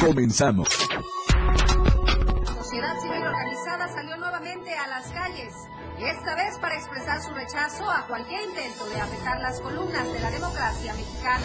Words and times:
Comenzamos. 0.00 0.66
La 0.78 2.54
sociedad 2.54 2.98
civil 3.02 3.22
organizada 3.22 3.86
salió 3.92 4.16
nuevamente 4.16 4.74
a 4.74 4.86
las 4.88 5.08
calles, 5.08 5.54
esta 5.98 6.34
vez 6.36 6.58
para 6.58 6.74
expresar 6.76 7.20
su 7.20 7.30
rechazo 7.34 7.90
a 7.90 8.06
cualquier 8.06 8.40
intento 8.48 8.86
de 8.86 8.98
afectar 8.98 9.38
las 9.40 9.60
columnas 9.60 10.10
de 10.10 10.20
la 10.20 10.30
democracia 10.30 10.94
mexicana. 10.94 11.44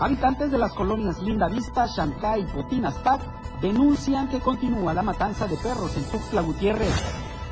Habitantes 0.00 0.50
de 0.50 0.58
las 0.58 0.72
colonias 0.72 1.20
Linda 1.22 1.46
Vista, 1.48 1.86
Chancay 1.86 2.42
y 2.42 2.46
Potinas 2.46 2.94
Pac 2.96 3.22
denuncian 3.60 4.28
que 4.28 4.40
continúa 4.40 4.92
la 4.92 5.02
matanza 5.02 5.46
de 5.46 5.56
perros 5.56 5.96
en 5.96 6.04
Tuxtla 6.10 6.40
Gutiérrez. 6.40 6.92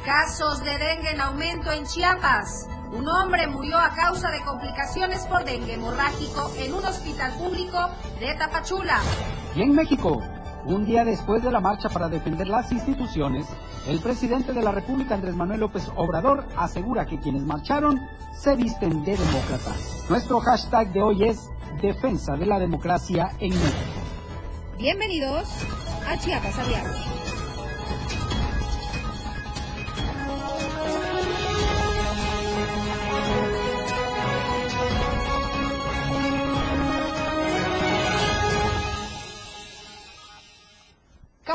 Casos 0.05 0.65
de 0.65 0.77
dengue 0.77 1.13
en 1.13 1.21
aumento 1.21 1.71
en 1.71 1.87
Chiapas. 1.87 2.69
Un 2.95 3.09
hombre 3.09 3.49
murió 3.49 3.77
a 3.77 3.91
causa 3.91 4.31
de 4.31 4.41
complicaciones 4.43 5.27
por 5.27 5.45
dengue 5.45 5.75
hemorrágico 5.75 6.53
en 6.57 6.75
un 6.75 6.85
hospital 6.85 7.33
público 7.33 7.91
de 8.21 8.33
Tapachula. 8.35 9.01
Y 9.57 9.63
en 9.63 9.75
México, 9.75 10.23
un 10.65 10.87
día 10.87 11.05
después 11.05 11.43
de 11.43 11.51
la 11.51 11.59
marcha 11.59 11.89
para 11.89 12.09
defender 12.09 12.47
las 12.47 12.71
instituciones, 12.71 13.49
el 13.89 13.99
presidente 13.99 14.53
de 14.53 14.63
la 14.63 14.71
República, 14.71 15.17
Andrés 15.17 15.35
Manuel 15.35 15.61
López 15.61 15.91
Obrador, 15.97 16.47
asegura 16.57 17.05
que 17.05 17.19
quienes 17.19 17.43
marcharon 17.43 18.01
se 18.33 18.55
visten 18.55 19.03
de 19.03 19.17
demócratas. 19.17 20.07
Nuestro 20.09 20.39
hashtag 20.39 20.93
de 20.93 21.03
hoy 21.03 21.25
es 21.25 21.51
Defensa 21.83 22.37
de 22.37 22.47
la 22.47 22.61
Democracia 22.61 23.33
en 23.41 23.51
México. 23.51 24.01
Bienvenidos 24.79 25.49
a 26.09 26.17
Chiapas 26.17 26.57
a 26.61 27.24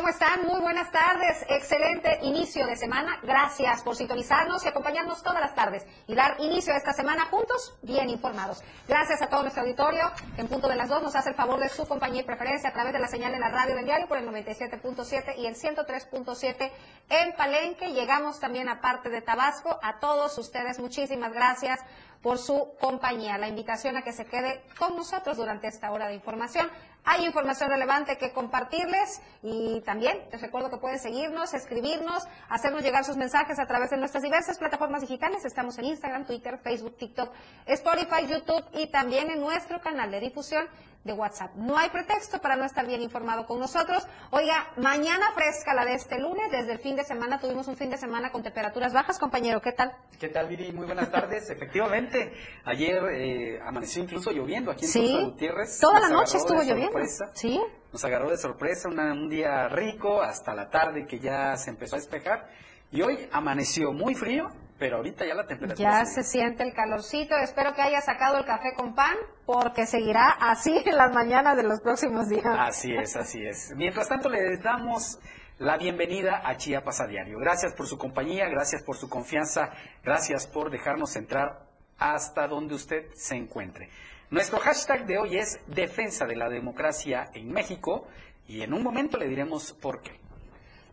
¿Cómo 0.00 0.08
están? 0.08 0.46
Muy 0.46 0.62
buenas 0.62 0.90
tardes. 0.90 1.44
Excelente 1.46 2.20
inicio 2.22 2.66
de 2.66 2.74
semana. 2.74 3.18
Gracias 3.22 3.82
por 3.82 3.94
sintonizarnos 3.94 4.64
y 4.64 4.68
acompañarnos 4.68 5.22
todas 5.22 5.42
las 5.42 5.54
tardes 5.54 5.84
y 6.06 6.14
dar 6.14 6.36
inicio 6.40 6.72
a 6.72 6.78
esta 6.78 6.94
semana 6.94 7.26
juntos, 7.26 7.76
bien 7.82 8.08
informados. 8.08 8.62
Gracias 8.88 9.20
a 9.20 9.26
todo 9.26 9.42
nuestro 9.42 9.62
auditorio 9.62 10.10
en 10.38 10.48
punto 10.48 10.68
de 10.68 10.76
las 10.76 10.88
dos 10.88 11.02
nos 11.02 11.14
hace 11.16 11.28
el 11.28 11.34
favor 11.34 11.60
de 11.60 11.68
su 11.68 11.86
compañía 11.86 12.22
y 12.22 12.24
preferencia 12.24 12.70
a 12.70 12.72
través 12.72 12.94
de 12.94 12.98
la 12.98 13.08
señal 13.08 13.32
de 13.32 13.40
la 13.40 13.50
radio 13.50 13.74
del 13.74 13.84
diario 13.84 14.08
por 14.08 14.16
el 14.16 14.26
97.7 14.26 15.36
y 15.36 15.44
el 15.44 15.54
103.7 15.54 16.72
en 17.10 17.36
Palenque. 17.36 17.92
Llegamos 17.92 18.40
también 18.40 18.70
a 18.70 18.80
parte 18.80 19.10
de 19.10 19.20
Tabasco. 19.20 19.78
A 19.82 20.00
todos 20.00 20.38
ustedes, 20.38 20.78
muchísimas 20.78 21.30
gracias 21.34 21.78
por 22.22 22.38
su 22.38 22.74
compañía. 22.80 23.38
La 23.38 23.48
invitación 23.48 23.96
a 23.96 24.02
que 24.02 24.12
se 24.12 24.24
quede 24.24 24.62
con 24.78 24.96
nosotros 24.96 25.36
durante 25.36 25.68
esta 25.68 25.90
hora 25.90 26.08
de 26.08 26.14
información. 26.14 26.70
Hay 27.04 27.24
información 27.24 27.70
relevante 27.70 28.18
que 28.18 28.32
compartirles 28.32 29.22
y 29.42 29.80
también 29.80 30.18
les 30.30 30.40
recuerdo 30.40 30.70
que 30.70 30.76
pueden 30.76 30.98
seguirnos, 30.98 31.54
escribirnos, 31.54 32.26
hacernos 32.48 32.82
llegar 32.82 33.04
sus 33.04 33.16
mensajes 33.16 33.58
a 33.58 33.66
través 33.66 33.90
de 33.90 33.96
nuestras 33.96 34.22
diversas 34.22 34.58
plataformas 34.58 35.00
digitales. 35.00 35.44
Estamos 35.44 35.78
en 35.78 35.86
Instagram, 35.86 36.26
Twitter, 36.26 36.58
Facebook, 36.58 36.96
TikTok, 36.98 37.32
Spotify, 37.66 38.26
YouTube 38.28 38.64
y 38.74 38.88
también 38.88 39.30
en 39.30 39.40
nuestro 39.40 39.80
canal 39.80 40.10
de 40.10 40.20
difusión 40.20 40.66
de 41.04 41.12
WhatsApp. 41.14 41.54
No 41.56 41.78
hay 41.78 41.88
pretexto 41.90 42.40
para 42.40 42.56
no 42.56 42.64
estar 42.64 42.86
bien 42.86 43.00
informado 43.00 43.46
con 43.46 43.58
nosotros. 43.58 44.06
Oiga, 44.30 44.68
mañana 44.76 45.32
fresca 45.34 45.72
la 45.74 45.84
de 45.86 45.94
este 45.94 46.18
lunes, 46.18 46.50
desde 46.50 46.72
el 46.72 46.78
fin 46.78 46.94
de 46.96 47.04
semana 47.04 47.40
tuvimos 47.40 47.68
un 47.68 47.76
fin 47.76 47.88
de 47.90 47.96
semana 47.96 48.30
con 48.30 48.42
temperaturas 48.42 48.92
bajas, 48.92 49.18
compañero, 49.18 49.62
¿qué 49.62 49.72
tal? 49.72 49.94
¿Qué 50.18 50.28
tal, 50.28 50.48
Viri? 50.48 50.72
Muy 50.72 50.84
buenas 50.86 51.10
tardes. 51.10 51.48
Efectivamente, 51.48 52.32
ayer 52.64 53.02
eh, 53.12 53.60
amaneció 53.64 54.02
incluso 54.02 54.30
lloviendo 54.30 54.70
aquí 54.70 54.84
en 54.84 54.90
Sí, 54.90 55.00
Tuxtla 55.00 55.24
Gutiérrez. 55.28 55.78
toda 55.80 56.00
la 56.00 56.08
noche 56.10 56.36
estuvo 56.36 56.62
lloviendo. 56.62 56.98
Sí. 57.34 57.60
Nos 57.92 58.04
agarró 58.04 58.28
de 58.30 58.36
sorpresa 58.36 58.88
una- 58.88 59.12
un 59.12 59.28
día 59.30 59.68
rico 59.68 60.20
hasta 60.20 60.54
la 60.54 60.68
tarde 60.68 61.06
que 61.06 61.18
ya 61.18 61.56
se 61.56 61.70
empezó 61.70 61.96
a 61.96 61.98
despejar. 61.98 62.46
Y 62.92 63.02
hoy 63.02 63.28
amaneció 63.32 63.92
muy 63.92 64.14
frío, 64.14 64.48
pero 64.80 64.96
ahorita 64.96 65.26
ya 65.26 65.34
la 65.34 65.46
temperatura 65.46 66.00
Ya 66.00 66.04
se 66.06 66.24
siente 66.24 66.64
el 66.64 66.72
calorcito. 66.72 67.36
Espero 67.36 67.74
que 67.74 67.82
haya 67.82 68.00
sacado 68.00 68.38
el 68.38 68.46
café 68.46 68.72
con 68.74 68.94
pan, 68.94 69.14
porque 69.44 69.86
seguirá 69.86 70.30
así 70.40 70.74
en 70.84 70.96
las 70.96 71.12
mañanas 71.12 71.56
de 71.56 71.64
los 71.64 71.80
próximos 71.82 72.30
días. 72.30 72.46
Así 72.58 72.92
es, 72.96 73.14
así 73.14 73.44
es. 73.46 73.72
Mientras 73.76 74.08
tanto, 74.08 74.30
le 74.30 74.56
damos 74.56 75.20
la 75.58 75.76
bienvenida 75.76 76.40
a 76.42 76.56
Chiapas 76.56 77.02
a 77.02 77.06
Diario. 77.06 77.38
Gracias 77.38 77.74
por 77.74 77.86
su 77.86 77.98
compañía, 77.98 78.48
gracias 78.48 78.82
por 78.82 78.96
su 78.96 79.10
confianza, 79.10 79.70
gracias 80.02 80.46
por 80.46 80.70
dejarnos 80.70 81.14
entrar 81.14 81.66
hasta 81.98 82.48
donde 82.48 82.74
usted 82.74 83.04
se 83.12 83.36
encuentre. 83.36 83.90
Nuestro 84.30 84.60
hashtag 84.60 85.04
de 85.04 85.18
hoy 85.18 85.36
es 85.36 85.60
Defensa 85.66 86.24
de 86.24 86.36
la 86.36 86.48
Democracia 86.48 87.28
en 87.34 87.52
México 87.52 88.06
y 88.48 88.62
en 88.62 88.72
un 88.72 88.82
momento 88.82 89.18
le 89.18 89.28
diremos 89.28 89.74
por 89.74 90.00
qué. 90.00 90.19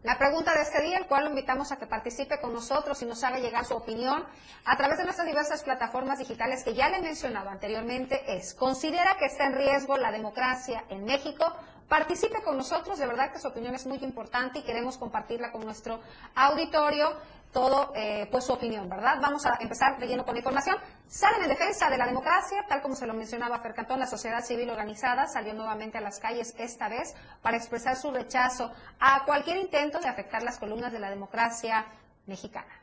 La 0.03 0.18
pregunta 0.18 0.53
de 0.53 0.62
este 0.62 0.81
día, 0.84 0.97
el 0.97 1.08
cual 1.08 1.24
lo 1.24 1.30
invitamos 1.31 1.72
a 1.72 1.78
que 1.78 1.88
participe 1.88 2.40
con 2.40 2.53
nosotros 2.53 3.02
y 3.02 3.06
nos 3.06 3.24
haga 3.24 3.40
llegar 3.40 3.66
su 3.66 3.74
opinión 3.74 4.24
a 4.63 4.78
través 4.78 5.00
de 5.00 5.03
nuestras 5.03 5.28
diversas 5.28 5.63
plataformas 5.63 6.19
digitales 6.19 6.63
que 6.63 6.75
ya 6.75 6.90
le 6.90 6.97
he 6.97 7.02
mencionado 7.02 7.50
anteriormente, 7.50 8.22
es, 8.28 8.53
¿considera 8.53 9.18
que 9.18 9.25
está 9.25 9.47
en 9.47 9.53
riesgo 9.53 9.97
la 9.97 10.12
democracia 10.12 10.84
en 10.90 11.06
México? 11.06 11.46
Participe 11.88 12.42
con 12.44 12.58
nosotros, 12.58 13.00
de 13.00 13.08
verdad 13.08 13.31
que 13.31 13.40
su 13.40 13.48
opinión 13.48 13.74
es 13.74 13.86
muy 13.86 13.98
importante 14.00 14.59
y 14.59 14.64
queremos 14.64 14.98
compartirla 14.98 15.53
con 15.53 15.64
nuestro 15.64 16.02
auditorio, 16.36 17.16
todo 17.53 17.94
eh, 17.96 18.28
pues 18.30 18.44
su 18.44 18.52
opinión, 18.52 18.90
¿verdad? 18.90 19.20
Vamos 19.22 19.46
a 19.46 19.58
empezar 19.62 19.98
leyendo 19.98 20.25
con 20.25 20.34
la 20.34 20.40
información. 20.40 20.75
Salen 21.08 21.44
en 21.44 21.50
defensa 21.50 21.90
de 21.90 21.98
la 21.98 22.06
democracia, 22.06 22.66
tal 22.68 22.81
como 22.81 22.94
se 22.96 23.08
lo 23.08 23.14
mencionaba 23.14 23.59
Fer 23.59 23.74
Cantón, 23.74 24.00
la 24.00 24.08
sociedad 24.08 24.44
civil 24.44 24.70
organizada 24.70 25.28
salió 25.28 25.53
nuevamente 25.53 25.98
a 25.98 26.02
las 26.02 26.20
calles 26.20 26.53
esta 26.58 26.90
vez 26.90 27.16
para 27.42 27.56
expresar 27.56 27.96
su 27.96 28.12
rechazo 28.12 28.69
a 29.00 29.24
cualquier 29.24 29.56
intento 29.56 30.00
de 30.00 30.09
afectar 30.09 30.44
las 30.44 30.59
columnas 30.59 30.92
de 30.92 31.00
la 31.00 31.09
democracia 31.09 31.86
mexicana. 32.25 32.81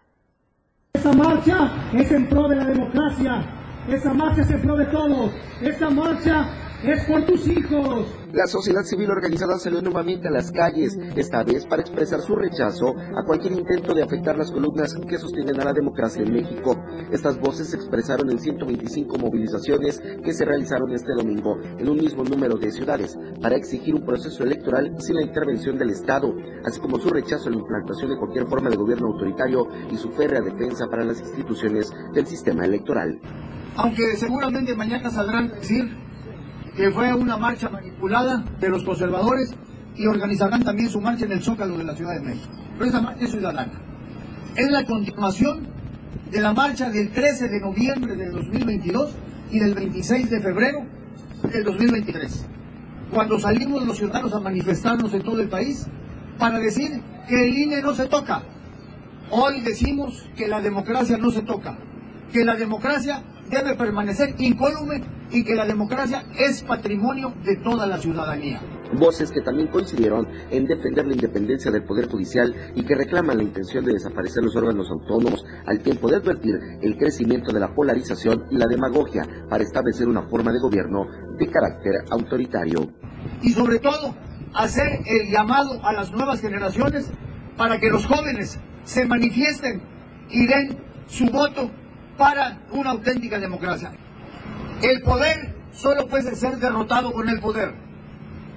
Esta 0.94 1.12
marcha 1.12 1.70
es 1.92 2.10
en 2.10 2.26
pro 2.26 2.48
de 2.48 2.56
la 2.56 2.64
democracia. 2.64 3.44
Esta 3.86 4.14
marcha 4.14 4.40
es 4.40 4.50
en 4.50 4.62
pro 4.62 4.76
de 4.76 4.86
todos. 4.86 5.30
Esta 5.60 5.90
marcha 5.90 6.63
es 6.92 7.04
por 7.04 7.24
tus 7.24 7.46
hijos. 7.48 8.06
La 8.32 8.46
sociedad 8.46 8.82
civil 8.82 9.10
organizada 9.10 9.58
salió 9.58 9.80
nuevamente 9.80 10.28
a 10.28 10.30
las 10.30 10.50
calles, 10.50 10.98
esta 11.16 11.42
vez 11.44 11.66
para 11.66 11.82
expresar 11.82 12.20
su 12.20 12.34
rechazo 12.34 12.94
a 13.16 13.24
cualquier 13.24 13.52
intento 13.52 13.94
de 13.94 14.02
afectar 14.02 14.36
las 14.36 14.50
columnas 14.50 14.94
que 15.08 15.18
sostienen 15.18 15.60
a 15.60 15.64
la 15.64 15.72
democracia 15.72 16.22
en 16.22 16.32
México. 16.32 16.76
Estas 17.12 17.38
voces 17.38 17.70
se 17.70 17.76
expresaron 17.76 18.30
en 18.30 18.38
125 18.38 19.18
movilizaciones 19.18 20.00
que 20.22 20.32
se 20.32 20.44
realizaron 20.44 20.92
este 20.92 21.12
domingo 21.16 21.58
en 21.78 21.88
un 21.88 21.96
mismo 21.96 22.24
número 22.24 22.56
de 22.56 22.72
ciudades 22.72 23.16
para 23.40 23.56
exigir 23.56 23.94
un 23.94 24.04
proceso 24.04 24.42
electoral 24.42 24.94
sin 24.98 25.16
la 25.16 25.22
intervención 25.22 25.78
del 25.78 25.90
Estado, 25.90 26.34
así 26.64 26.80
como 26.80 26.98
su 26.98 27.08
rechazo 27.10 27.48
a 27.48 27.52
la 27.52 27.58
implantación 27.58 28.10
de 28.10 28.18
cualquier 28.18 28.46
forma 28.46 28.70
de 28.70 28.76
gobierno 28.76 29.08
autoritario 29.08 29.68
y 29.90 29.96
su 29.96 30.10
férrea 30.10 30.40
defensa 30.40 30.86
para 30.90 31.04
las 31.04 31.20
instituciones 31.20 31.92
del 32.12 32.26
sistema 32.26 32.64
electoral. 32.64 33.20
Aunque 33.76 34.16
seguramente 34.16 34.74
mañana 34.76 35.10
saldrán 35.10 35.50
a 35.50 35.54
decir 35.54 36.03
que 36.76 36.90
fue 36.90 37.12
una 37.14 37.36
marcha 37.36 37.68
manipulada 37.68 38.44
de 38.60 38.68
los 38.68 38.82
conservadores 38.82 39.54
y 39.96 40.06
organizarán 40.06 40.64
también 40.64 40.88
su 40.88 41.00
marcha 41.00 41.24
en 41.24 41.32
el 41.32 41.42
Zócalo 41.42 41.78
de 41.78 41.84
la 41.84 41.94
Ciudad 41.94 42.14
de 42.14 42.20
México. 42.20 42.52
Pero 42.78 42.90
esa 42.90 43.00
marcha 43.00 43.24
es 43.24 43.30
ciudadana. 43.30 43.72
Es 44.56 44.70
la 44.70 44.84
continuación 44.84 45.68
de 46.30 46.40
la 46.40 46.52
marcha 46.52 46.90
del 46.90 47.10
13 47.12 47.48
de 47.48 47.60
noviembre 47.60 48.16
del 48.16 48.32
2022 48.32 49.12
y 49.50 49.60
del 49.60 49.74
26 49.74 50.30
de 50.30 50.40
febrero 50.40 50.84
del 51.52 51.64
2023, 51.64 52.46
cuando 53.12 53.38
salimos 53.38 53.86
los 53.86 53.98
ciudadanos 53.98 54.32
a 54.32 54.40
manifestarnos 54.40 55.12
en 55.14 55.22
todo 55.22 55.40
el 55.40 55.48
país 55.48 55.86
para 56.38 56.58
decir 56.58 57.02
que 57.28 57.48
el 57.48 57.56
INE 57.56 57.82
no 57.82 57.94
se 57.94 58.06
toca. 58.06 58.42
Hoy 59.30 59.60
decimos 59.60 60.28
que 60.36 60.48
la 60.48 60.60
democracia 60.60 61.18
no 61.18 61.30
se 61.30 61.42
toca, 61.42 61.78
que 62.34 62.44
la 62.44 62.56
democracia 62.56 63.22
debe 63.48 63.76
permanecer 63.76 64.34
incólume 64.38 65.00
y 65.30 65.44
que 65.44 65.54
la 65.54 65.64
democracia 65.64 66.24
es 66.36 66.64
patrimonio 66.64 67.32
de 67.44 67.58
toda 67.58 67.86
la 67.86 67.96
ciudadanía. 67.96 68.60
Voces 68.98 69.30
que 69.30 69.40
también 69.40 69.68
coincidieron 69.68 70.26
en 70.50 70.66
defender 70.66 71.06
la 71.06 71.14
independencia 71.14 71.70
del 71.70 71.84
Poder 71.84 72.08
Judicial 72.08 72.52
y 72.74 72.82
que 72.82 72.96
reclaman 72.96 73.36
la 73.36 73.44
intención 73.44 73.84
de 73.84 73.92
desaparecer 73.92 74.42
los 74.42 74.56
órganos 74.56 74.90
autónomos, 74.90 75.44
al 75.64 75.78
tiempo 75.78 76.10
de 76.10 76.16
advertir 76.16 76.56
el 76.82 76.96
crecimiento 76.96 77.52
de 77.52 77.60
la 77.60 77.72
polarización 77.72 78.46
y 78.50 78.56
la 78.56 78.66
demagogia 78.66 79.22
para 79.48 79.62
establecer 79.62 80.08
una 80.08 80.22
forma 80.22 80.50
de 80.52 80.58
gobierno 80.58 81.06
de 81.38 81.46
carácter 81.46 81.92
autoritario. 82.10 82.90
Y 83.42 83.50
sobre 83.50 83.78
todo, 83.78 84.12
hacer 84.54 85.02
el 85.06 85.30
llamado 85.30 85.80
a 85.84 85.92
las 85.92 86.10
nuevas 86.10 86.40
generaciones 86.40 87.12
para 87.56 87.78
que 87.78 87.90
los 87.90 88.04
jóvenes 88.06 88.58
se 88.82 89.06
manifiesten 89.06 89.80
y 90.30 90.46
den 90.48 90.78
su 91.06 91.26
voto 91.26 91.70
para 92.16 92.58
una 92.70 92.90
auténtica 92.90 93.38
democracia. 93.38 93.92
El 94.82 95.02
poder 95.02 95.54
solo 95.72 96.06
puede 96.06 96.34
ser 96.36 96.56
derrotado 96.58 97.12
con 97.12 97.28
el 97.28 97.40
poder. 97.40 97.74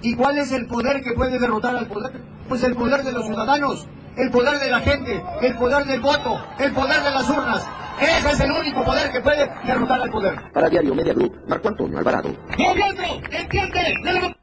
¿Y 0.02 0.16
cuál 0.16 0.38
es 0.38 0.52
el 0.52 0.68
poder 0.68 1.02
que 1.02 1.14
puede 1.14 1.40
derrotar 1.40 1.76
al 1.76 1.88
poder? 1.88 2.22
Pues 2.48 2.64
el 2.64 2.76
poder 2.76 3.04
de 3.04 3.12
los 3.12 3.26
ciudadanos, 3.26 3.88
el 4.16 4.30
poder 4.32 4.60
de 4.60 4.70
la 4.70 4.80
gente, 4.80 5.24
el 5.42 5.56
poder 5.56 5.86
del 5.86 6.02
voto, 6.02 6.44
el 6.60 6.72
poder 6.74 7.02
de 7.02 7.12
las 7.12 7.30
urnas. 7.30 7.68
Ese 8.00 8.30
es 8.30 8.40
el 8.42 8.52
único 8.52 8.86
poder 8.86 9.12
que 9.12 9.22
puede 9.22 9.50
derrotar 9.66 10.02
al 10.02 10.10
poder. 10.12 10.52
Para 10.54 10.70
Diario 10.70 10.94
Media 10.94 11.14
Group, 11.14 11.42
Marco 11.48 11.68
Antonio 11.70 11.98
Alvarado. 11.98 12.30
¡Nosotros, 12.58 13.22
entiende, 13.32 14.36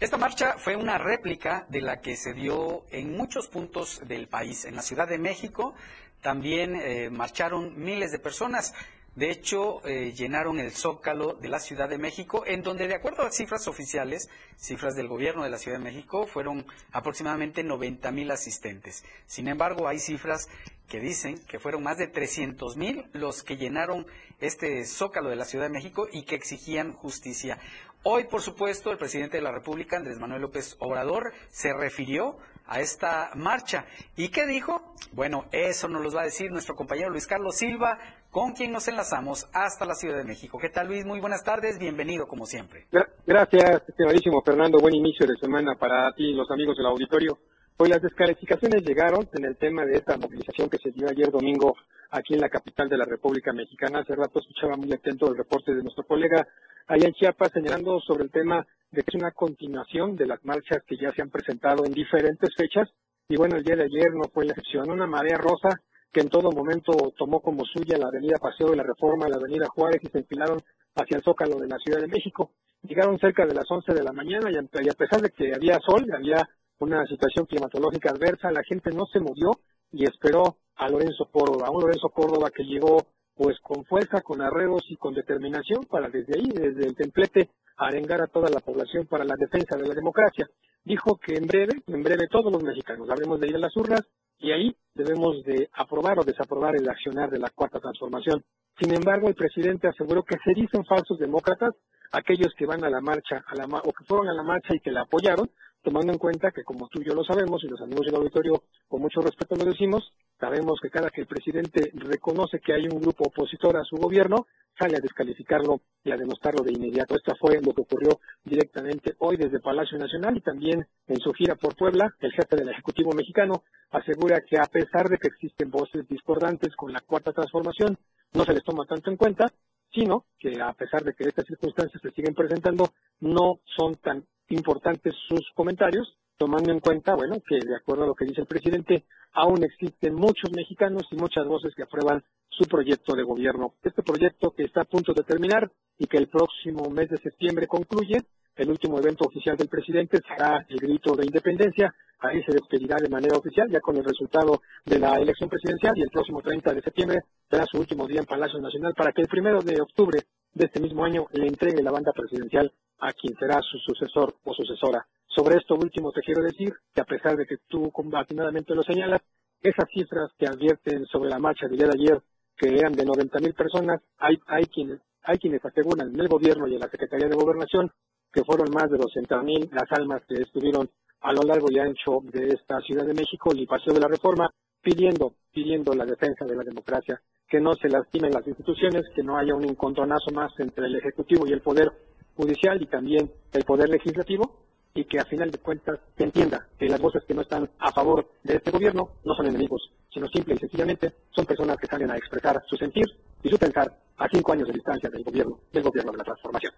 Esta 0.00 0.16
marcha 0.16 0.54
fue 0.58 0.74
una 0.74 0.98
réplica 0.98 1.64
de 1.68 1.80
la 1.80 2.00
que 2.00 2.16
se 2.16 2.32
dio 2.32 2.84
en 2.90 3.16
muchos 3.16 3.46
puntos 3.46 4.00
del 4.06 4.26
país. 4.26 4.64
En 4.64 4.74
la 4.74 4.82
Ciudad 4.82 5.06
de 5.06 5.18
México 5.18 5.74
también 6.20 6.76
eh, 6.76 7.10
marcharon 7.10 7.78
miles 7.82 8.12
de 8.12 8.18
personas. 8.18 8.74
De 9.18 9.30
hecho, 9.30 9.84
eh, 9.84 10.12
llenaron 10.12 10.60
el 10.60 10.70
zócalo 10.70 11.32
de 11.34 11.48
la 11.48 11.58
Ciudad 11.58 11.88
de 11.88 11.98
México, 11.98 12.44
en 12.46 12.62
donde, 12.62 12.86
de 12.86 12.94
acuerdo 12.94 13.24
a 13.24 13.32
cifras 13.32 13.66
oficiales, 13.66 14.30
cifras 14.56 14.94
del 14.94 15.08
gobierno 15.08 15.42
de 15.42 15.50
la 15.50 15.58
Ciudad 15.58 15.78
de 15.78 15.84
México, 15.84 16.26
fueron 16.28 16.64
aproximadamente 16.92 17.64
90 17.64 18.12
mil 18.12 18.30
asistentes. 18.30 19.04
Sin 19.26 19.48
embargo, 19.48 19.88
hay 19.88 19.98
cifras 19.98 20.48
que 20.88 21.00
dicen 21.00 21.38
que 21.48 21.58
fueron 21.58 21.82
más 21.82 21.98
de 21.98 22.06
300 22.06 22.76
mil 22.76 23.06
los 23.12 23.42
que 23.42 23.56
llenaron 23.56 24.06
este 24.40 24.84
zócalo 24.84 25.30
de 25.30 25.36
la 25.36 25.44
Ciudad 25.44 25.64
de 25.64 25.72
México 25.72 26.06
y 26.12 26.22
que 26.22 26.36
exigían 26.36 26.92
justicia. 26.92 27.58
Hoy, 28.04 28.24
por 28.24 28.40
supuesto, 28.40 28.92
el 28.92 28.98
presidente 28.98 29.38
de 29.38 29.42
la 29.42 29.50
República, 29.50 29.96
Andrés 29.96 30.18
Manuel 30.18 30.42
López 30.42 30.76
Obrador, 30.78 31.32
se 31.50 31.72
refirió 31.72 32.38
a 32.68 32.80
esta 32.80 33.30
marcha. 33.34 33.86
¿Y 34.16 34.28
qué 34.28 34.46
dijo? 34.46 34.94
Bueno, 35.12 35.46
eso 35.52 35.88
nos 35.88 36.02
lo 36.02 36.12
va 36.12 36.22
a 36.22 36.24
decir 36.24 36.50
nuestro 36.50 36.76
compañero 36.76 37.10
Luis 37.10 37.26
Carlos 37.26 37.56
Silva, 37.56 37.98
con 38.30 38.52
quien 38.52 38.72
nos 38.72 38.86
enlazamos 38.88 39.48
hasta 39.52 39.86
la 39.86 39.94
Ciudad 39.94 40.18
de 40.18 40.24
México. 40.24 40.58
¿Qué 40.58 40.68
tal, 40.68 40.88
Luis? 40.88 41.04
Muy 41.04 41.20
buenas 41.20 41.42
tardes, 41.42 41.78
bienvenido 41.78 42.26
como 42.28 42.46
siempre. 42.46 42.86
Gracias, 43.26 43.82
estimadísimo 43.88 44.42
Fernando. 44.42 44.78
Buen 44.78 44.94
inicio 44.94 45.26
de 45.26 45.36
semana 45.36 45.74
para 45.76 46.12
ti 46.14 46.30
y 46.30 46.34
los 46.34 46.50
amigos 46.50 46.76
del 46.76 46.86
auditorio. 46.86 47.38
Hoy 47.78 47.88
las 47.88 48.02
descalificaciones 48.02 48.82
llegaron 48.82 49.28
en 49.32 49.44
el 49.44 49.56
tema 49.56 49.84
de 49.84 49.98
esta 49.98 50.16
movilización 50.16 50.68
que 50.68 50.78
se 50.78 50.90
dio 50.90 51.08
ayer 51.08 51.30
domingo 51.30 51.76
aquí 52.10 52.34
en 52.34 52.40
la 52.40 52.48
capital 52.48 52.88
de 52.88 52.96
la 52.96 53.04
República 53.04 53.52
Mexicana. 53.52 54.00
Hace 54.00 54.16
rato 54.16 54.40
escuchaba 54.40 54.76
muy 54.76 54.92
atento 54.92 55.28
el 55.28 55.36
reporte 55.36 55.74
de 55.74 55.82
nuestro 55.82 56.04
colega 56.04 56.46
allá 56.88 57.06
en 57.06 57.14
Chiapas 57.14 57.52
señalando 57.52 58.00
sobre 58.00 58.24
el 58.24 58.30
tema 58.30 58.66
de 58.90 59.02
que 59.02 59.16
es 59.16 59.22
una 59.22 59.32
continuación 59.32 60.16
de 60.16 60.26
las 60.26 60.44
marchas 60.44 60.82
que 60.86 60.96
ya 60.96 61.10
se 61.12 61.22
han 61.22 61.30
presentado 61.30 61.84
en 61.84 61.92
diferentes 61.92 62.50
fechas. 62.56 62.88
Y 63.28 63.36
bueno, 63.36 63.56
el 63.56 63.64
día 63.64 63.76
de 63.76 63.84
ayer 63.84 64.12
no 64.14 64.28
fue 64.32 64.46
la 64.46 64.52
excepción. 64.52 64.90
Una 64.90 65.06
marea 65.06 65.36
rosa 65.36 65.80
que 66.12 66.20
en 66.20 66.28
todo 66.28 66.50
momento 66.50 66.92
tomó 67.16 67.40
como 67.40 67.64
suya 67.64 67.98
la 67.98 68.08
avenida 68.08 68.38
Paseo 68.40 68.70
de 68.70 68.76
la 68.76 68.82
Reforma, 68.82 69.28
la 69.28 69.36
avenida 69.36 69.66
Juárez 69.68 70.00
y 70.02 70.08
se 70.08 70.18
enfilaron 70.18 70.58
hacia 70.94 71.18
el 71.18 71.22
Zócalo 71.22 71.56
de 71.58 71.68
la 71.68 71.78
Ciudad 71.78 72.00
de 72.00 72.08
México. 72.08 72.52
Llegaron 72.82 73.18
cerca 73.18 73.44
de 73.44 73.54
las 73.54 73.70
11 73.70 73.92
de 73.92 74.02
la 74.02 74.12
mañana 74.12 74.50
y 74.50 74.56
a 74.56 74.94
pesar 74.94 75.20
de 75.20 75.30
que 75.30 75.54
había 75.54 75.78
sol, 75.80 76.06
había 76.14 76.48
una 76.78 77.04
situación 77.06 77.46
climatológica 77.46 78.10
adversa, 78.10 78.50
la 78.52 78.62
gente 78.62 78.90
no 78.92 79.04
se 79.06 79.20
movió 79.20 79.50
y 79.92 80.04
esperó 80.04 80.56
a 80.76 80.88
Lorenzo 80.88 81.28
Córdoba, 81.30 81.70
un 81.70 81.82
Lorenzo 81.82 82.08
Córdoba 82.08 82.50
que 82.54 82.62
llegó 82.64 83.06
pues 83.34 83.58
con 83.60 83.84
fuerza, 83.84 84.20
con 84.20 84.42
arreglos 84.42 84.82
y 84.88 84.96
con 84.96 85.14
determinación 85.14 85.84
para 85.84 86.08
desde 86.08 86.36
ahí, 86.36 86.48
desde 86.48 86.86
el 86.86 86.96
templete, 86.96 87.50
arengar 87.78 88.20
a 88.20 88.26
toda 88.26 88.50
la 88.50 88.60
población 88.60 89.06
para 89.06 89.24
la 89.24 89.34
defensa 89.38 89.76
de 89.76 89.88
la 89.88 89.94
democracia. 89.94 90.46
Dijo 90.84 91.16
que 91.16 91.36
en 91.36 91.46
breve, 91.46 91.74
en 91.86 92.02
breve 92.02 92.26
todos 92.30 92.52
los 92.52 92.62
mexicanos 92.62 93.08
habremos 93.10 93.40
de 93.40 93.48
ir 93.48 93.56
a 93.56 93.60
las 93.60 93.76
urnas 93.76 94.02
y 94.38 94.52
ahí 94.52 94.76
debemos 94.94 95.44
de 95.44 95.68
aprobar 95.72 96.18
o 96.18 96.24
desaprobar 96.24 96.76
el 96.76 96.88
accionar 96.88 97.30
de 97.30 97.38
la 97.38 97.50
cuarta 97.50 97.80
transformación. 97.80 98.44
Sin 98.78 98.94
embargo, 98.94 99.28
el 99.28 99.34
presidente 99.34 99.88
aseguró 99.88 100.22
que 100.22 100.36
se 100.44 100.54
dicen 100.54 100.84
falsos 100.84 101.18
demócratas 101.18 101.74
aquellos 102.12 102.52
que 102.56 102.66
van 102.66 102.84
a 102.84 102.90
la 102.90 103.00
marcha 103.00 103.44
a 103.46 103.54
la, 103.54 103.64
o 103.64 103.92
que 103.92 104.04
fueron 104.04 104.28
a 104.28 104.34
la 104.34 104.42
marcha 104.42 104.74
y 104.74 104.80
que 104.80 104.90
la 104.90 105.02
apoyaron, 105.02 105.50
tomando 105.82 106.12
en 106.12 106.18
cuenta 106.18 106.50
que 106.50 106.64
como 106.64 106.88
tú 106.88 107.00
y 107.00 107.06
yo 107.06 107.14
lo 107.14 107.24
sabemos 107.24 107.62
y 107.64 107.68
los 107.68 107.80
amigos 107.80 108.06
del 108.06 108.16
auditorio 108.16 108.62
con 108.88 109.00
mucho 109.00 109.20
respeto 109.20 109.54
lo 109.56 109.64
decimos, 109.64 110.12
sabemos 110.38 110.78
que 110.80 110.90
cada 110.90 111.10
que 111.10 111.22
el 111.22 111.26
presidente 111.26 111.90
reconoce 111.94 112.60
que 112.60 112.74
hay 112.74 112.86
un 112.88 113.00
grupo 113.00 113.26
opositor 113.26 113.76
a 113.76 113.84
su 113.84 113.96
gobierno, 113.96 114.46
sale 114.78 114.96
a 114.96 115.00
descalificarlo 115.00 115.80
y 116.04 116.12
a 116.12 116.16
demostrarlo 116.16 116.62
de 116.62 116.72
inmediato. 116.72 117.16
Esto 117.16 117.34
fue 117.40 117.60
lo 117.60 117.72
que 117.72 117.82
ocurrió 117.82 118.20
directamente 118.44 119.14
hoy 119.18 119.36
desde 119.36 119.60
Palacio 119.60 119.98
Nacional 119.98 120.36
y 120.36 120.40
también 120.40 120.86
en 121.06 121.16
su 121.18 121.32
gira 121.32 121.56
por 121.56 121.76
Puebla, 121.76 122.14
el 122.20 122.32
jefe 122.32 122.56
del 122.56 122.68
Ejecutivo 122.68 123.12
mexicano 123.12 123.62
asegura 123.90 124.40
que 124.48 124.58
a 124.58 124.66
pesar 124.66 125.08
de 125.08 125.18
que 125.18 125.28
existen 125.28 125.70
voces 125.70 126.06
discordantes 126.08 126.74
con 126.76 126.92
la 126.92 127.00
cuarta 127.00 127.32
transformación, 127.32 127.96
no 128.34 128.44
se 128.44 128.52
les 128.52 128.62
toma 128.62 128.84
tanto 128.84 129.10
en 129.10 129.16
cuenta, 129.16 129.46
sino 129.92 130.26
que 130.38 130.60
a 130.60 130.72
pesar 130.74 131.02
de 131.02 131.14
que 131.14 131.24
estas 131.24 131.46
circunstancias 131.46 132.00
se 132.02 132.10
siguen 132.10 132.34
presentando, 132.34 132.90
no 133.20 133.60
son 133.76 133.96
tan 133.96 134.24
importantes 134.48 135.14
sus 135.28 135.50
comentarios, 135.54 136.16
tomando 136.36 136.72
en 136.72 136.80
cuenta, 136.80 137.14
bueno, 137.14 137.36
que 137.46 137.56
de 137.56 137.76
acuerdo 137.76 138.04
a 138.04 138.06
lo 138.06 138.14
que 138.14 138.24
dice 138.24 138.42
el 138.42 138.46
presidente, 138.46 139.04
aún 139.32 139.64
existen 139.64 140.14
muchos 140.14 140.50
mexicanos 140.54 141.02
y 141.10 141.16
muchas 141.16 141.46
voces 141.46 141.74
que 141.74 141.82
aprueban 141.82 142.22
su 142.48 142.66
proyecto 142.66 143.14
de 143.14 143.24
gobierno. 143.24 143.74
Este 143.82 144.02
proyecto 144.02 144.52
que 144.56 144.64
está 144.64 144.82
a 144.82 144.84
punto 144.84 145.12
de 145.12 145.22
terminar 145.22 145.70
y 145.98 146.06
que 146.06 146.16
el 146.16 146.28
próximo 146.28 146.88
mes 146.90 147.08
de 147.08 147.18
septiembre 147.18 147.66
concluye, 147.66 148.22
el 148.56 148.70
último 148.70 148.98
evento 148.98 149.26
oficial 149.26 149.56
del 149.56 149.68
presidente 149.68 150.18
será 150.26 150.64
el 150.68 150.78
grito 150.78 151.14
de 151.14 151.26
independencia. 151.26 151.94
Ahí 152.20 152.42
se 152.42 152.52
despedirá 152.52 152.96
de 152.96 153.08
manera 153.08 153.36
oficial, 153.36 153.68
ya 153.70 153.80
con 153.80 153.96
el 153.96 154.04
resultado 154.04 154.60
de 154.84 154.98
la 154.98 155.14
elección 155.16 155.48
presidencial, 155.48 155.96
y 155.96 156.02
el 156.02 156.10
próximo 156.10 156.42
30 156.42 156.74
de 156.74 156.82
septiembre 156.82 157.18
será 157.48 157.64
su 157.66 157.78
último 157.78 158.08
día 158.08 158.20
en 158.20 158.26
Palacio 158.26 158.58
Nacional 158.58 158.94
para 158.96 159.12
que 159.12 159.22
el 159.22 159.28
primero 159.28 159.60
de 159.60 159.80
octubre 159.80 160.22
de 160.52 160.64
este 160.64 160.80
mismo 160.80 161.04
año 161.04 161.26
le 161.32 161.46
entregue 161.46 161.82
la 161.82 161.92
banda 161.92 162.12
presidencial 162.12 162.72
a 163.00 163.12
quien 163.12 163.34
será 163.38 163.60
su 163.62 163.78
sucesor 163.78 164.34
o 164.44 164.54
sucesora. 164.54 165.06
Sobre 165.26 165.56
esto 165.56 165.74
último 165.74 166.10
te 166.12 166.20
quiero 166.20 166.42
decir 166.42 166.72
que 166.94 167.00
a 167.00 167.04
pesar 167.04 167.36
de 167.36 167.46
que 167.46 167.56
tú 167.68 167.90
combatinadamente 167.90 168.74
lo 168.74 168.82
señalas, 168.82 169.20
esas 169.60 169.88
cifras 169.92 170.30
que 170.38 170.46
advierten 170.46 171.04
sobre 171.06 171.30
la 171.30 171.38
marcha 171.38 171.66
del 171.66 171.78
día 171.78 171.88
de 171.88 171.98
ayer, 171.98 172.22
que 172.56 172.68
eran 172.68 172.92
de 172.92 173.04
90 173.04 173.38
mil 173.40 173.54
personas, 173.54 174.00
hay, 174.18 174.36
hay, 174.46 174.64
quienes, 174.66 175.00
hay 175.22 175.38
quienes 175.38 175.64
aseguran 175.64 176.08
en 176.12 176.20
el 176.20 176.28
gobierno 176.28 176.66
y 176.66 176.74
en 176.74 176.80
la 176.80 176.88
Secretaría 176.88 177.28
de 177.28 177.36
Gobernación 177.36 177.90
que 178.32 178.44
fueron 178.44 178.68
más 178.72 178.90
de 178.90 178.98
200 178.98 179.44
mil 179.44 179.68
las 179.72 179.90
almas 179.92 180.22
que 180.28 180.42
estuvieron 180.42 180.88
a 181.20 181.32
lo 181.32 181.42
largo 181.42 181.66
y 181.70 181.78
ancho 181.78 182.20
de 182.22 182.48
esta 182.48 182.80
Ciudad 182.80 183.06
de 183.06 183.14
México 183.14 183.50
y 183.54 183.66
Paseo 183.66 183.94
de 183.94 184.00
la 184.00 184.08
Reforma 184.08 184.50
pidiendo, 184.80 185.34
pidiendo 185.52 185.92
la 185.94 186.04
defensa 186.04 186.44
de 186.44 186.54
la 186.54 186.62
democracia, 186.62 187.20
que 187.48 187.60
no 187.60 187.74
se 187.74 187.88
lastimen 187.88 188.32
las 188.32 188.46
instituciones, 188.46 189.02
que 189.14 189.22
no 189.22 189.36
haya 189.36 189.54
un 189.54 189.64
encontronazo 189.64 190.30
más 190.32 190.52
entre 190.58 190.86
el 190.86 190.96
Ejecutivo 190.96 191.46
y 191.46 191.52
el 191.52 191.62
Poder 191.62 191.90
Judicial 192.38 192.80
y 192.80 192.86
también 192.86 193.32
el 193.52 193.64
Poder 193.64 193.88
Legislativo, 193.88 194.62
y 194.94 195.04
que 195.04 195.18
a 195.18 195.24
final 195.24 195.50
de 195.50 195.58
cuentas 195.58 195.98
se 196.16 196.22
entienda 196.22 196.68
que 196.78 196.88
las 196.88 197.00
voces 197.00 197.24
que 197.26 197.34
no 197.34 197.42
están 197.42 197.68
a 197.80 197.90
favor 197.92 198.30
de 198.44 198.54
este 198.54 198.70
gobierno 198.70 199.10
no 199.24 199.34
son 199.34 199.46
enemigos, 199.46 199.92
sino 200.08 200.28
simple 200.28 200.54
y 200.54 200.58
sencillamente 200.58 201.12
son 201.30 201.44
personas 201.46 201.76
que 201.78 201.88
salen 201.88 202.10
a 202.12 202.16
expresar 202.16 202.62
su 202.68 202.76
sentir 202.76 203.04
y 203.42 203.48
su 203.48 203.58
pensar 203.58 203.92
a 204.16 204.28
cinco 204.28 204.52
años 204.52 204.68
de 204.68 204.74
distancia 204.74 205.10
del 205.10 205.24
gobierno, 205.24 205.58
del 205.72 205.82
gobierno 205.82 206.12
de 206.12 206.18
la 206.18 206.24
transformación. 206.24 206.72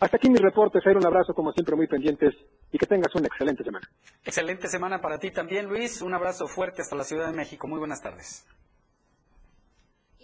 Hasta 0.00 0.16
aquí 0.16 0.28
mi 0.30 0.38
reporte, 0.38 0.80
Fer, 0.80 0.96
un 0.96 1.06
abrazo 1.06 1.32
como 1.32 1.52
siempre 1.52 1.76
muy 1.76 1.86
pendientes 1.86 2.34
y 2.72 2.78
que 2.78 2.86
tengas 2.86 3.14
una 3.14 3.26
excelente 3.26 3.62
semana. 3.62 3.88
Excelente 4.24 4.68
semana 4.68 5.00
para 5.00 5.18
ti 5.18 5.30
también, 5.30 5.66
Luis. 5.66 6.02
Un 6.02 6.14
abrazo 6.14 6.46
fuerte 6.48 6.82
hasta 6.82 6.96
la 6.96 7.04
Ciudad 7.04 7.26
de 7.30 7.36
México. 7.36 7.66
Muy 7.68 7.78
buenas 7.78 8.02
tardes. 8.02 8.46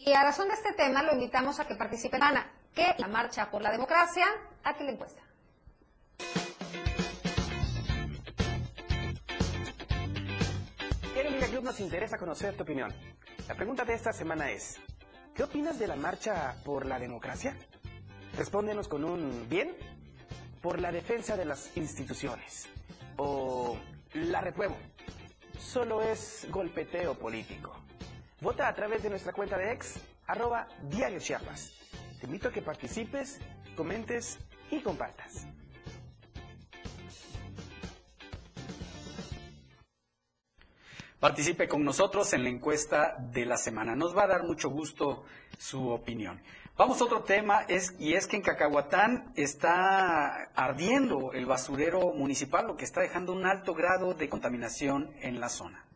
Y 0.07 0.13
a 0.13 0.23
razón 0.23 0.49
de 0.49 0.55
este 0.55 0.73
tema 0.75 1.03
lo 1.03 1.15
invitamos 1.15 1.59
a 1.61 1.67
que 1.67 1.77
participe 1.77 2.19
Ana, 2.21 2.47
que 2.75 2.95
la 2.99 3.09
marcha 3.09 3.51
por 3.51 3.63
la 3.63 3.71
democracia, 3.71 4.27
a 4.63 4.75
que 4.75 4.85
le 4.85 4.93
encuesta. 4.93 5.23
En 11.17 11.43
el 11.43 11.51
Club 11.51 11.65
nos 11.65 11.81
interesa 11.81 12.19
conocer 12.19 12.55
tu 12.55 12.65
opinión. 12.65 12.93
La 13.49 13.55
pregunta 13.55 13.85
de 13.87 13.95
esta 13.95 14.13
semana 14.13 14.51
es, 14.51 14.79
¿qué 15.35 15.43
opinas 15.43 15.79
de 15.79 15.87
la 15.87 15.97
marcha 15.97 16.57
por 16.65 16.85
la 16.85 16.99
democracia? 16.99 17.57
Respóndenos 18.37 18.89
con 18.89 19.05
un 19.05 19.49
bien 19.49 19.75
por 20.61 20.81
la 20.81 20.93
defensa 20.93 21.35
de 21.35 21.47
las 21.47 21.75
instituciones. 21.79 22.69
O 23.17 23.79
la 24.13 24.43
repruebo. 24.43 24.77
Solo 25.59 26.03
es 26.03 26.47
golpeteo 26.51 27.15
político. 27.15 27.75
Vota 28.45 28.69
a 28.69 28.75
través 28.75 29.03
de 29.03 29.09
nuestra 29.09 29.33
cuenta 29.33 29.57
de 29.57 29.73
ex, 29.73 29.99
arroba 30.27 30.69
Diario 30.83 31.19
Chiapas. 31.19 31.73
Te 32.21 32.27
invito 32.27 32.49
a 32.49 32.53
que 32.53 32.61
participes, 32.61 33.41
comentes 33.75 34.39
y 34.71 34.81
compartas. 34.81 35.47
Participe 41.19 41.67
con 41.67 41.83
nosotros 41.83 42.35
en 42.35 42.43
la 42.43 42.51
encuesta 42.51 43.17
de 43.19 43.47
la 43.47 43.57
semana. 43.57 43.97
Nos 43.97 44.15
va 44.15 44.25
a 44.25 44.27
dar 44.27 44.43
mucho 44.43 44.69
gusto 44.69 45.25
su 45.57 45.89
opinión. 45.89 46.43
Vamos 46.77 47.01
a 47.01 47.05
otro 47.05 47.23
tema, 47.23 47.63
es, 47.67 47.95
y 47.99 48.13
es 48.13 48.27
que 48.27 48.37
en 48.37 48.43
Cacahuatán 48.43 49.33
está 49.37 50.51
ardiendo 50.55 51.33
el 51.33 51.47
basurero 51.47 52.13
municipal, 52.13 52.67
lo 52.67 52.77
que 52.77 52.85
está 52.85 53.01
dejando 53.01 53.33
un 53.33 53.47
alto 53.47 53.73
grado 53.73 54.13
de 54.13 54.29
contaminación 54.29 55.15
en 55.23 55.41
la 55.41 55.49
zona. 55.49 55.87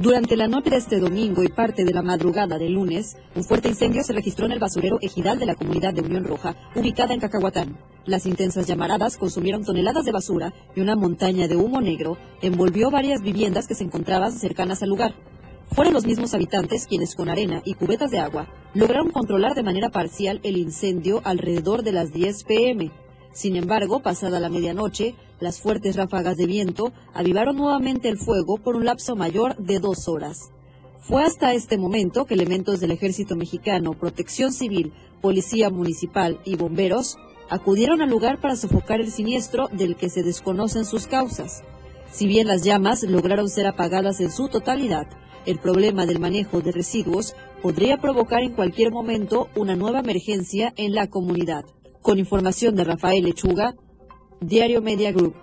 Durante 0.00 0.36
la 0.36 0.46
noche 0.46 0.70
de 0.70 0.76
este 0.76 1.00
domingo 1.00 1.42
y 1.42 1.48
parte 1.48 1.84
de 1.84 1.92
la 1.92 2.02
madrugada 2.02 2.56
del 2.56 2.74
lunes, 2.74 3.16
un 3.34 3.42
fuerte 3.42 3.66
incendio 3.66 4.04
se 4.04 4.12
registró 4.12 4.46
en 4.46 4.52
el 4.52 4.60
basurero 4.60 4.98
ejidal 5.00 5.40
de 5.40 5.46
la 5.46 5.56
comunidad 5.56 5.92
de 5.92 6.02
Unión 6.02 6.22
Roja, 6.22 6.54
ubicada 6.76 7.14
en 7.14 7.18
Cacahuatán. 7.18 7.76
Las 8.06 8.24
intensas 8.24 8.68
llamaradas 8.68 9.16
consumieron 9.16 9.64
toneladas 9.64 10.04
de 10.04 10.12
basura 10.12 10.54
y 10.76 10.82
una 10.82 10.94
montaña 10.94 11.48
de 11.48 11.56
humo 11.56 11.80
negro 11.80 12.16
envolvió 12.42 12.92
varias 12.92 13.22
viviendas 13.22 13.66
que 13.66 13.74
se 13.74 13.82
encontraban 13.82 14.30
cercanas 14.30 14.84
al 14.84 14.90
lugar. 14.90 15.16
fueron 15.72 15.94
los 15.94 16.06
mismos 16.06 16.32
habitantes 16.32 16.86
quienes 16.86 17.16
con 17.16 17.28
arena 17.28 17.60
y 17.64 17.74
cubetas 17.74 18.12
de 18.12 18.20
agua 18.20 18.46
lograron 18.74 19.10
controlar 19.10 19.56
de 19.56 19.64
manera 19.64 19.88
parcial 19.88 20.38
el 20.44 20.58
incendio 20.58 21.22
alrededor 21.24 21.82
de 21.82 21.90
las 21.90 22.12
10 22.12 22.44
pm. 22.44 22.92
Sin 23.32 23.56
embargo, 23.56 23.98
pasada 23.98 24.38
la 24.38 24.48
medianoche, 24.48 25.16
las 25.40 25.60
fuertes 25.60 25.96
ráfagas 25.96 26.36
de 26.36 26.46
viento 26.46 26.92
avivaron 27.14 27.56
nuevamente 27.56 28.08
el 28.08 28.18
fuego 28.18 28.58
por 28.58 28.76
un 28.76 28.84
lapso 28.84 29.16
mayor 29.16 29.56
de 29.56 29.78
dos 29.78 30.08
horas. 30.08 30.50
Fue 31.00 31.24
hasta 31.24 31.54
este 31.54 31.78
momento 31.78 32.26
que 32.26 32.34
elementos 32.34 32.80
del 32.80 32.90
Ejército 32.90 33.34
Mexicano, 33.34 33.92
Protección 33.92 34.52
Civil, 34.52 34.92
Policía 35.22 35.70
Municipal 35.70 36.40
y 36.44 36.56
bomberos 36.56 37.16
acudieron 37.48 38.02
al 38.02 38.10
lugar 38.10 38.40
para 38.40 38.56
sofocar 38.56 39.00
el 39.00 39.10
siniestro 39.10 39.68
del 39.72 39.96
que 39.96 40.10
se 40.10 40.22
desconocen 40.22 40.84
sus 40.84 41.06
causas. 41.06 41.62
Si 42.10 42.26
bien 42.26 42.46
las 42.46 42.62
llamas 42.62 43.02
lograron 43.02 43.48
ser 43.48 43.66
apagadas 43.66 44.20
en 44.20 44.30
su 44.30 44.48
totalidad, 44.48 45.06
el 45.46 45.58
problema 45.58 46.04
del 46.04 46.18
manejo 46.18 46.60
de 46.60 46.72
residuos 46.72 47.34
podría 47.62 47.96
provocar 47.96 48.42
en 48.42 48.52
cualquier 48.52 48.92
momento 48.92 49.48
una 49.56 49.76
nueva 49.76 50.00
emergencia 50.00 50.74
en 50.76 50.94
la 50.94 51.06
comunidad. 51.06 51.64
Con 52.02 52.18
información 52.18 52.74
de 52.74 52.84
Rafael 52.84 53.24
Lechuga, 53.24 53.74
Diario 54.40 54.80
Media 54.80 55.12
Group. 55.12 55.34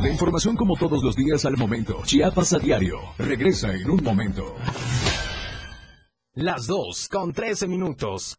La 0.00 0.08
información 0.08 0.54
como 0.54 0.76
todos 0.76 1.02
los 1.02 1.16
días 1.16 1.44
al 1.44 1.56
momento. 1.56 2.00
Chiapas 2.04 2.52
a 2.52 2.58
diario. 2.58 3.00
Regresa 3.18 3.74
en 3.74 3.90
un 3.90 4.04
momento. 4.04 4.54
Las 6.34 6.68
2 6.68 7.08
con 7.08 7.32
13 7.32 7.66
minutos. 7.66 8.38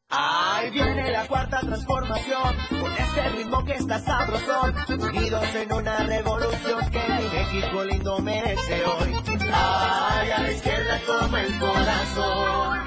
Viene 0.69 1.11
la 1.11 1.27
cuarta 1.27 1.59
transformación, 1.59 2.55
con 2.69 2.91
este 2.91 3.29
ritmo 3.35 3.65
que 3.65 3.73
está 3.73 3.99
sabrosón, 3.99 4.75
unidos 4.89 5.43
en 5.55 5.73
una 5.73 6.03
revolución 6.03 6.89
que 6.91 6.99
mi 6.99 7.27
México 7.29 7.83
lindo 7.83 8.19
merece 8.19 8.85
hoy. 8.85 9.15
Ay, 9.53 10.31
a 10.31 10.39
la 10.39 10.51
izquierda 10.51 10.99
como 11.07 11.37
el 11.37 11.59
corazón. 11.59 12.79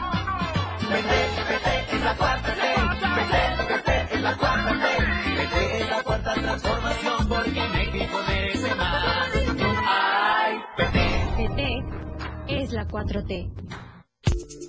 Vete, 0.88 1.28
vete, 1.50 1.96
en 1.96 2.04
la 2.04 2.16
cuarta 2.16 2.54
T, 2.54 2.60
vete, 2.60 3.74
vete, 3.74 4.14
en 4.14 4.22
la 4.22 4.36
cuarta 4.36 4.70
T, 4.70 5.04
vete 5.36 5.80
en 5.82 5.90
la 5.90 6.02
cuarta 6.02 6.34
transformación 6.34 7.28
porque 7.28 7.68
México 7.68 8.18
merece 8.26 8.74
más. 8.76 9.28
Ay, 9.86 10.60
vete. 10.78 11.24
PT 11.36 11.84
es 12.48 12.72
la 12.72 12.86
4T. 12.86 13.50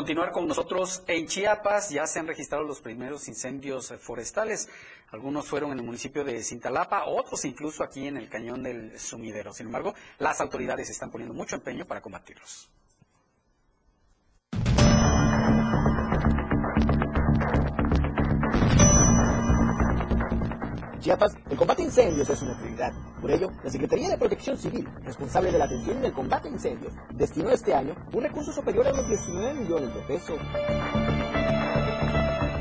Continuar 0.00 0.32
con 0.32 0.48
nosotros. 0.48 1.02
En 1.08 1.26
Chiapas 1.26 1.90
ya 1.90 2.06
se 2.06 2.18
han 2.18 2.26
registrado 2.26 2.64
los 2.64 2.80
primeros 2.80 3.28
incendios 3.28 3.92
forestales. 4.00 4.70
Algunos 5.10 5.46
fueron 5.46 5.72
en 5.72 5.80
el 5.80 5.84
municipio 5.84 6.24
de 6.24 6.42
Cintalapa, 6.42 7.04
otros 7.04 7.44
incluso 7.44 7.84
aquí 7.84 8.06
en 8.06 8.16
el 8.16 8.30
cañón 8.30 8.62
del 8.62 8.98
Sumidero. 8.98 9.52
Sin 9.52 9.66
embargo, 9.66 9.92
las 10.18 10.40
autoridades 10.40 10.88
están 10.88 11.10
poniendo 11.10 11.34
mucho 11.34 11.56
empeño 11.56 11.84
para 11.84 12.00
combatirlos. 12.00 12.70
Chiapas, 21.00 21.32
el 21.48 21.56
combate 21.56 21.80
a 21.80 21.86
incendios 21.86 22.28
es 22.28 22.42
una 22.42 22.58
prioridad. 22.58 22.92
Por 23.22 23.30
ello, 23.30 23.50
la 23.64 23.70
Secretaría 23.70 24.10
de 24.10 24.18
Protección 24.18 24.58
Civil, 24.58 24.86
responsable 25.02 25.50
de 25.50 25.58
la 25.58 25.64
atención 25.64 26.02
del 26.02 26.12
combate 26.12 26.48
a 26.48 26.50
incendios, 26.50 26.92
destinó 27.14 27.48
este 27.50 27.72
año 27.74 27.94
un 28.12 28.22
recurso 28.22 28.52
superior 28.52 28.86
a 28.86 28.92
los 28.92 29.08
19 29.08 29.54
millones 29.54 29.94
de 29.94 30.00
pesos. 30.02 30.38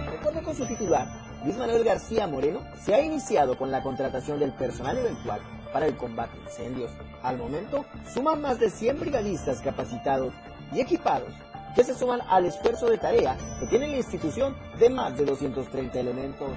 De 0.10 0.17
acuerdo 0.17 0.41
con 0.41 0.55
su 0.55 0.65
titular, 0.65 1.05
Luis 1.43 1.58
Manuel 1.58 1.84
García 1.84 2.27
Moreno, 2.27 2.62
se 2.81 2.96
ha 2.96 3.01
iniciado 3.01 3.58
con 3.58 3.72
la 3.72 3.84
contratación 3.84 4.39
del 4.39 4.53
personal 4.53 4.98
eventual 4.98 5.41
para 5.74 5.88
el 5.88 5.98
combate 5.98 6.38
a 6.38 6.50
incendios. 6.50 6.91
Al 7.22 7.38
momento, 7.38 7.84
suman 8.13 8.41
más 8.41 8.58
de 8.58 8.69
100 8.69 9.01
brigadistas 9.01 9.60
capacitados 9.60 10.34
y 10.72 10.79
equipados 10.79 11.34
que 11.75 11.84
se 11.84 11.93
suman 11.93 12.22
al 12.29 12.46
esfuerzo 12.46 12.89
de 12.89 12.98
tarea 12.98 13.38
que 13.60 13.67
tiene 13.67 13.89
la 13.89 13.98
institución 13.98 14.55
de 14.79 14.89
más 14.89 15.17
de 15.17 15.25
230 15.25 16.00
elementos 16.00 16.50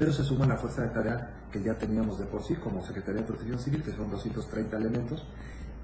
pero 0.00 0.14
se 0.14 0.24
suma 0.24 0.46
la 0.46 0.56
fuerza 0.56 0.80
de 0.80 0.88
tarea 0.88 1.30
que 1.52 1.62
ya 1.62 1.74
teníamos 1.74 2.18
de 2.18 2.24
por 2.24 2.42
sí 2.42 2.54
como 2.54 2.82
Secretaría 2.82 3.20
de 3.20 3.26
Protección 3.26 3.58
Civil, 3.58 3.82
que 3.82 3.92
son 3.92 4.10
230 4.10 4.74
elementos, 4.78 5.26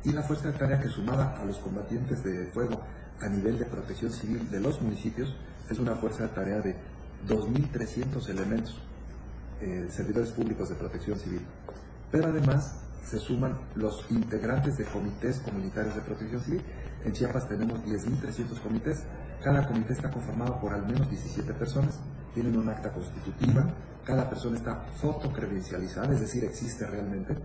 y 0.05 0.13
la 0.13 0.23
fuerza 0.23 0.51
de 0.51 0.59
tarea 0.59 0.81
que 0.81 0.89
sumaba 0.89 1.37
a 1.39 1.45
los 1.45 1.59
combatientes 1.59 2.25
de 2.25 2.47
fuego 2.47 2.81
a 3.21 3.29
nivel 3.29 3.59
de 3.59 3.67
protección 3.67 4.11
civil 4.11 4.51
de 4.51 4.61
los 4.61 4.81
municipios 4.81 5.37
es 5.69 5.79
una 5.79 5.97
fuerza 5.97 6.23
de 6.23 6.29
tarea 6.31 6.61
de 6.61 6.77
2.300 7.29 8.27
elementos, 8.31 8.81
eh, 9.61 9.87
servidores 9.91 10.31
públicos 10.31 10.71
de 10.71 10.77
protección 10.77 11.19
civil. 11.19 11.43
Pero 12.11 12.29
además 12.29 12.81
se 13.05 13.19
suman 13.19 13.59
los 13.75 14.11
integrantes 14.11 14.79
de 14.79 14.85
comités 14.85 15.41
comunitarios 15.41 15.95
de 15.95 16.01
protección 16.01 16.41
civil. 16.41 16.63
En 17.05 17.13
Chiapas 17.13 17.49
tenemos 17.51 17.85
10.300 17.85 18.61
comités. 18.63 19.05
Cada 19.43 19.67
comité 19.67 19.93
está 19.93 20.11
conformado 20.11 20.61
por 20.61 20.73
al 20.73 20.87
menos 20.87 21.09
17 21.09 21.53
personas, 21.55 21.99
tienen 22.35 22.57
un 22.57 22.69
acta 22.69 22.93
constitutiva, 22.93 23.67
cada 24.05 24.29
persona 24.29 24.57
está 24.57 24.85
fotocredencializada, 25.01 26.13
es 26.15 26.21
decir, 26.21 26.45
existe 26.45 26.87
realmente, 26.87 27.37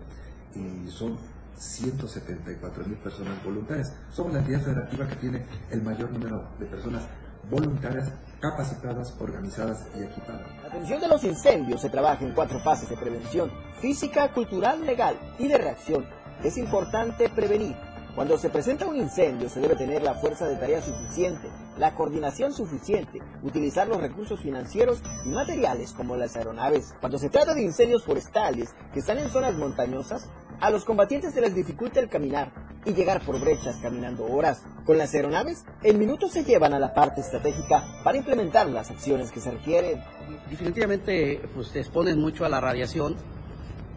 y 0.54 0.88
son 0.88 1.18
174 1.56 2.84
mil 2.84 2.96
personas 2.98 3.42
voluntarias. 3.44 3.92
Somos 4.10 4.32
la 4.32 4.40
entidad 4.40 4.60
federativa 4.60 5.08
que 5.08 5.16
tiene 5.16 5.46
el 5.70 5.82
mayor 5.82 6.10
número 6.10 6.48
de 6.58 6.66
personas 6.66 7.02
voluntarias, 7.50 8.12
capacitadas, 8.40 9.14
organizadas 9.20 9.86
y 9.96 10.02
equipadas. 10.02 10.46
La 10.62 10.68
atención 10.68 11.00
de 11.00 11.08
los 11.08 11.24
incendios 11.24 11.80
se 11.80 11.90
trabaja 11.90 12.24
en 12.24 12.32
cuatro 12.32 12.60
fases 12.60 12.88
de 12.88 12.96
prevención, 12.96 13.50
física, 13.80 14.32
cultural, 14.32 14.84
legal 14.86 15.16
y 15.38 15.48
de 15.48 15.58
reacción. 15.58 16.06
Es 16.42 16.56
importante 16.56 17.28
prevenir. 17.28 17.76
Cuando 18.14 18.36
se 18.36 18.50
presenta 18.50 18.86
un 18.86 18.96
incendio 18.96 19.48
se 19.48 19.60
debe 19.60 19.74
tener 19.74 20.02
la 20.02 20.14
fuerza 20.14 20.46
de 20.46 20.56
tarea 20.56 20.82
suficiente, 20.82 21.48
la 21.78 21.94
coordinación 21.94 22.52
suficiente, 22.52 23.20
utilizar 23.42 23.88
los 23.88 24.00
recursos 24.00 24.40
financieros 24.40 25.02
y 25.24 25.30
materiales 25.30 25.92
como 25.92 26.16
las 26.16 26.36
aeronaves. 26.36 26.94
Cuando 27.00 27.18
se 27.18 27.30
trata 27.30 27.54
de 27.54 27.62
incendios 27.62 28.04
forestales 28.04 28.74
que 28.92 29.00
están 29.00 29.18
en 29.18 29.30
zonas 29.30 29.54
montañosas, 29.54 30.28
a 30.60 30.70
los 30.70 30.84
combatientes 30.84 31.34
se 31.34 31.40
les 31.40 31.54
dificulta 31.54 32.00
el 32.00 32.08
caminar 32.08 32.52
y 32.84 32.92
llegar 32.92 33.24
por 33.24 33.40
brechas 33.40 33.78
caminando 33.82 34.26
horas. 34.26 34.62
Con 34.84 34.98
las 34.98 35.14
aeronaves, 35.14 35.64
en 35.82 35.98
minutos 35.98 36.32
se 36.32 36.44
llevan 36.44 36.74
a 36.74 36.78
la 36.78 36.94
parte 36.94 37.20
estratégica 37.20 37.84
para 38.04 38.18
implementar 38.18 38.68
las 38.68 38.90
acciones 38.90 39.30
que 39.30 39.40
se 39.40 39.50
requieren. 39.50 40.02
Definitivamente, 40.50 41.40
pues 41.54 41.72
te 41.72 41.80
expones 41.80 42.16
mucho 42.16 42.44
a 42.44 42.48
la 42.48 42.60
radiación. 42.60 43.16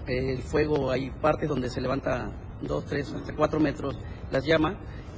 El 0.07 0.41
fuego, 0.43 0.91
hay 0.91 1.09
partes 1.09 1.49
donde 1.49 1.69
se 1.69 1.81
levanta 1.81 2.31
2, 2.61 2.85
3, 2.85 3.13
hasta 3.13 3.35
4 3.35 3.59
metros 3.59 3.97
las 4.31 4.45
llamas 4.45 4.75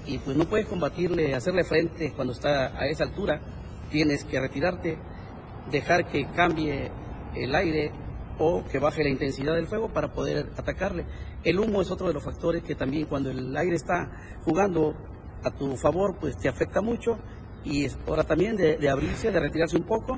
y 0.07 0.17
pues 0.19 0.37
no 0.37 0.45
puedes 0.45 0.65
combatirle, 0.65 1.35
hacerle 1.35 1.63
frente 1.63 2.13
cuando 2.15 2.33
está 2.33 2.77
a 2.79 2.87
esa 2.87 3.03
altura. 3.03 3.41
Tienes 3.91 4.23
que 4.23 4.39
retirarte, 4.39 4.97
dejar 5.69 6.07
que 6.07 6.25
cambie 6.31 6.91
el 7.35 7.53
aire 7.53 7.91
o 8.39 8.63
que 8.65 8.79
baje 8.79 9.03
la 9.03 9.09
intensidad 9.09 9.55
del 9.55 9.67
fuego 9.67 9.89
para 9.89 10.13
poder 10.13 10.49
atacarle. 10.57 11.05
El 11.43 11.59
humo 11.59 11.81
es 11.81 11.91
otro 11.91 12.07
de 12.07 12.13
los 12.13 12.23
factores 12.23 12.63
que 12.63 12.75
también 12.75 13.05
cuando 13.05 13.31
el 13.31 13.55
aire 13.55 13.75
está 13.75 14.09
jugando 14.43 14.95
a 15.43 15.51
tu 15.51 15.75
favor, 15.77 16.17
pues 16.19 16.37
te 16.37 16.49
afecta 16.49 16.81
mucho 16.81 17.17
y 17.63 17.85
es 17.85 17.97
hora 18.07 18.23
también 18.23 18.55
de, 18.55 18.89
abrirse, 18.89 19.31
de 19.31 19.39
retirarse 19.39 19.77
un 19.77 19.83
poco 19.83 20.17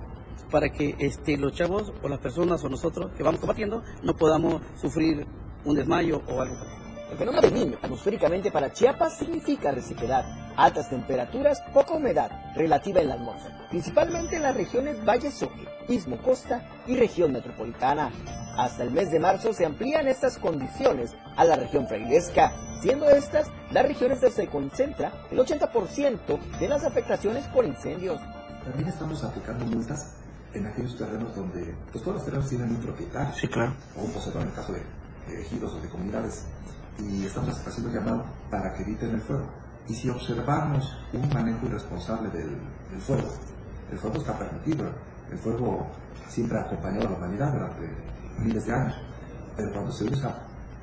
para 0.51 0.69
que 0.69 0.95
este, 0.99 1.37
los 1.37 1.53
chavos 1.53 1.93
o 2.01 2.07
las 2.07 2.19
personas 2.19 2.63
o 2.63 2.69
nosotros 2.69 3.11
que 3.15 3.23
vamos 3.23 3.39
combatiendo 3.39 3.83
no 4.03 4.15
podamos 4.15 4.61
sufrir 4.79 5.25
un 5.65 5.75
desmayo 5.75 6.21
o 6.27 6.41
algo. 6.41 6.78
El 7.11 7.17
fenómeno 7.17 7.41
del 7.41 7.53
niño, 7.55 7.77
atmosféricamente 7.81 8.51
para 8.51 8.71
Chiapas, 8.71 9.17
significa 9.17 9.71
resequedad, 9.71 10.25
altas 10.55 10.89
temperaturas, 10.89 11.61
poca 11.73 11.93
humedad 11.93 12.29
relativa 12.55 13.01
en 13.01 13.07
la 13.07 13.15
atmósfera, 13.15 13.67
principalmente 13.69 14.35
en 14.35 14.43
las 14.43 14.55
regiones 14.55 15.03
Valle 15.03 15.31
Soque, 15.31 15.67
Istmo 15.87 16.17
Costa 16.21 16.61
y 16.85 16.95
región 16.95 17.31
metropolitana. 17.31 18.11
Hasta 18.57 18.83
el 18.83 18.91
mes 18.91 19.09
de 19.09 19.19
marzo 19.19 19.53
se 19.53 19.65
amplían 19.65 20.07
estas 20.07 20.37
condiciones 20.37 21.15
a 21.35 21.45
la 21.45 21.55
región 21.55 21.87
frailesca, 21.87 22.53
siendo 22.81 23.09
estas 23.09 23.47
las 23.71 23.87
regiones 23.87 24.21
donde 24.21 24.35
se 24.35 24.47
concentra 24.47 25.11
el 25.31 25.39
80% 25.39 26.59
de 26.59 26.67
las 26.67 26.83
afectaciones 26.83 27.43
por 27.47 27.65
incendios. 27.65 28.19
También 28.63 28.89
estamos 28.89 29.23
aplicando 29.23 29.65
multas 29.65 30.13
en 30.53 30.67
aquellos 30.67 30.95
terrenos 30.95 31.35
donde 31.35 31.73
pues, 31.91 32.03
todos 32.03 32.17
los 32.17 32.25
terrenos 32.25 32.49
tienen 32.49 32.69
un 32.69 32.77
propietario. 32.77 33.33
Sí, 33.33 33.47
claro. 33.47 33.73
O 33.97 34.03
un 34.03 34.11
poseedor 34.11 34.43
en 34.43 34.49
el 34.49 34.53
caso 34.53 34.73
de, 34.73 34.81
de 35.27 35.41
ejidos 35.41 35.73
o 35.73 35.81
de 35.81 35.89
comunidades. 35.89 36.45
Y 36.99 37.25
estamos 37.25 37.55
haciendo 37.65 37.91
llamado 37.91 38.25
para 38.49 38.73
que 38.73 38.83
eviten 38.83 39.11
el 39.11 39.21
fuego. 39.21 39.47
Y 39.87 39.93
si 39.93 40.09
observamos 40.09 40.97
un 41.13 41.29
manejo 41.33 41.65
irresponsable 41.65 42.29
del, 42.29 42.57
del 42.91 43.01
fuego, 43.01 43.29
el 43.91 43.97
fuego 43.97 44.17
está 44.17 44.37
permitido. 44.37 44.85
El 45.31 45.37
fuego 45.37 45.87
siempre 46.27 46.57
ha 46.57 46.61
acompañado 46.61 47.07
a 47.07 47.11
la 47.11 47.17
humanidad 47.17 47.53
durante 47.53 47.89
miles 48.39 48.65
de 48.65 48.73
años. 48.73 48.95
Pero 49.55 49.71
cuando 49.71 49.91
se 49.91 50.05
usa 50.05 50.35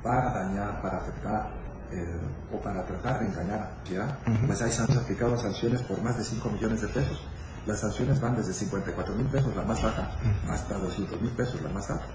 para 0.03 0.31
dañar, 0.31 0.81
para 0.81 0.97
afectar 0.97 1.51
eh, 1.91 2.19
o 2.53 2.59
para 2.59 2.85
tratar 2.85 3.19
de 3.19 3.27
engañar, 3.27 3.71
¿ya? 3.89 4.17
pues 4.45 4.61
hay 4.61 4.71
sanciones 4.71 5.03
aplicadas 5.03 5.41
sanciones 5.41 5.81
por 5.83 6.01
más 6.01 6.17
de 6.17 6.23
5 6.23 6.49
millones 6.49 6.81
de 6.81 6.87
pesos. 6.89 7.21
Las 7.65 7.79
sanciones 7.79 8.19
van 8.21 8.35
desde 8.35 8.53
54 8.53 9.15
mil 9.15 9.27
pesos, 9.27 9.55
la 9.55 9.63
más 9.63 9.81
baja, 9.81 10.11
hasta 10.49 10.77
200 10.77 11.21
mil 11.21 11.31
pesos, 11.31 11.61
la 11.61 11.69
más 11.69 11.89
alta. 11.89 12.05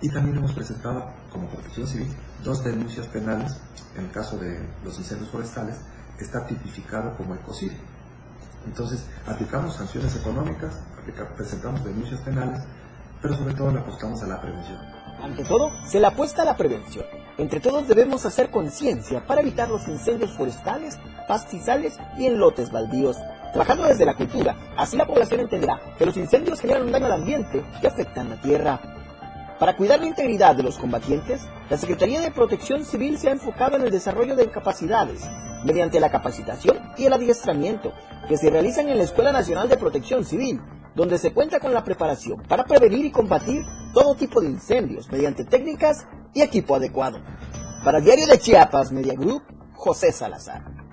Y 0.00 0.08
también 0.10 0.36
hemos 0.36 0.52
presentado, 0.52 1.10
como 1.32 1.48
protección 1.48 1.86
civil, 1.86 2.08
dos 2.44 2.62
denuncias 2.62 3.06
penales. 3.08 3.56
En 3.96 4.04
el 4.04 4.10
caso 4.12 4.36
de 4.38 4.60
los 4.84 4.96
incendios 4.98 5.28
forestales, 5.30 5.76
está 6.20 6.46
tipificado 6.46 7.16
como 7.16 7.34
ecocidio. 7.34 7.78
Entonces, 8.64 9.06
aplicamos 9.26 9.74
sanciones 9.74 10.14
económicas, 10.16 10.80
presentamos 11.36 11.84
denuncias 11.84 12.20
penales, 12.20 12.62
pero 13.20 13.34
sobre 13.34 13.54
todo 13.54 13.72
le 13.72 13.80
apostamos 13.80 14.22
a 14.22 14.26
la 14.26 14.40
prevención. 14.40 14.78
Ante 15.20 15.42
todo, 15.44 15.72
se 15.86 15.98
le 15.98 16.06
apuesta 16.06 16.42
a 16.42 16.44
la 16.44 16.56
prevención. 16.56 17.04
Entre 17.36 17.58
todos 17.58 17.88
debemos 17.88 18.24
hacer 18.24 18.50
conciencia 18.50 19.26
para 19.26 19.40
evitar 19.40 19.68
los 19.68 19.86
incendios 19.88 20.36
forestales, 20.36 20.96
pastizales 21.26 21.98
y 22.16 22.26
en 22.26 22.38
lotes 22.38 22.70
baldíos. 22.70 23.16
Trabajando 23.52 23.84
desde 23.84 24.04
la 24.04 24.14
cultura, 24.14 24.54
así 24.76 24.96
la 24.96 25.06
población 25.06 25.40
entenderá 25.40 25.80
que 25.96 26.06
los 26.06 26.16
incendios 26.16 26.60
generan 26.60 26.82
un 26.82 26.92
daño 26.92 27.06
al 27.06 27.12
ambiente 27.12 27.64
y 27.82 27.86
afectan 27.86 28.30
la 28.30 28.40
tierra. 28.40 28.80
Para 29.58 29.76
cuidar 29.76 29.98
la 29.98 30.06
integridad 30.06 30.54
de 30.54 30.62
los 30.62 30.78
combatientes, 30.78 31.42
la 31.68 31.76
Secretaría 31.76 32.20
de 32.20 32.30
Protección 32.30 32.84
Civil 32.84 33.18
se 33.18 33.28
ha 33.28 33.32
enfocado 33.32 33.76
en 33.76 33.82
el 33.82 33.90
desarrollo 33.90 34.36
de 34.36 34.48
capacidades, 34.50 35.28
mediante 35.64 35.98
la 35.98 36.12
capacitación 36.12 36.78
y 36.96 37.06
el 37.06 37.12
adiestramiento, 37.12 37.92
que 38.28 38.36
se 38.36 38.50
realizan 38.50 38.88
en 38.88 38.98
la 38.98 39.04
Escuela 39.04 39.32
Nacional 39.32 39.68
de 39.68 39.76
Protección 39.76 40.24
Civil, 40.24 40.60
donde 40.94 41.18
se 41.18 41.32
cuenta 41.32 41.58
con 41.58 41.74
la 41.74 41.82
preparación 41.82 42.40
para 42.48 42.64
prevenir 42.64 43.04
y 43.04 43.10
combatir 43.10 43.64
todo 43.92 44.14
tipo 44.14 44.40
de 44.40 44.48
incendios 44.48 45.10
mediante 45.10 45.44
técnicas 45.44 46.06
y 46.34 46.42
equipo 46.42 46.76
adecuado. 46.76 47.18
Para 47.84 48.00
Diario 48.00 48.28
de 48.28 48.38
Chiapas 48.38 48.92
Media 48.92 49.14
Group, 49.14 49.42
José 49.74 50.12
Salazar. 50.12 50.87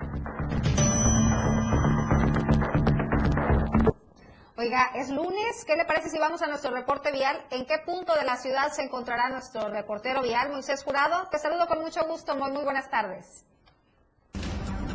Oiga, 4.58 4.90
es 4.94 5.10
lunes. 5.10 5.66
¿Qué 5.66 5.76
le 5.76 5.84
parece 5.84 6.08
si 6.08 6.18
vamos 6.18 6.40
a 6.40 6.46
nuestro 6.46 6.70
reporte 6.70 7.12
vial? 7.12 7.36
¿En 7.50 7.66
qué 7.66 7.74
punto 7.84 8.14
de 8.14 8.24
la 8.24 8.38
ciudad 8.38 8.72
se 8.72 8.80
encontrará 8.80 9.28
nuestro 9.28 9.68
reportero 9.68 10.22
vial, 10.22 10.50
Moisés 10.50 10.82
Jurado? 10.82 11.28
Te 11.30 11.38
saludo 11.38 11.66
con 11.66 11.82
mucho 11.82 12.00
gusto. 12.08 12.34
Muy, 12.36 12.50
muy 12.52 12.64
buenas 12.64 12.88
tardes. 12.88 13.44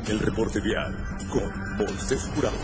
El 0.09 0.17
reporte 0.17 0.59
vial 0.61 0.97
con 1.29 1.77
Moisés 1.77 2.27
Jurado. 2.33 2.57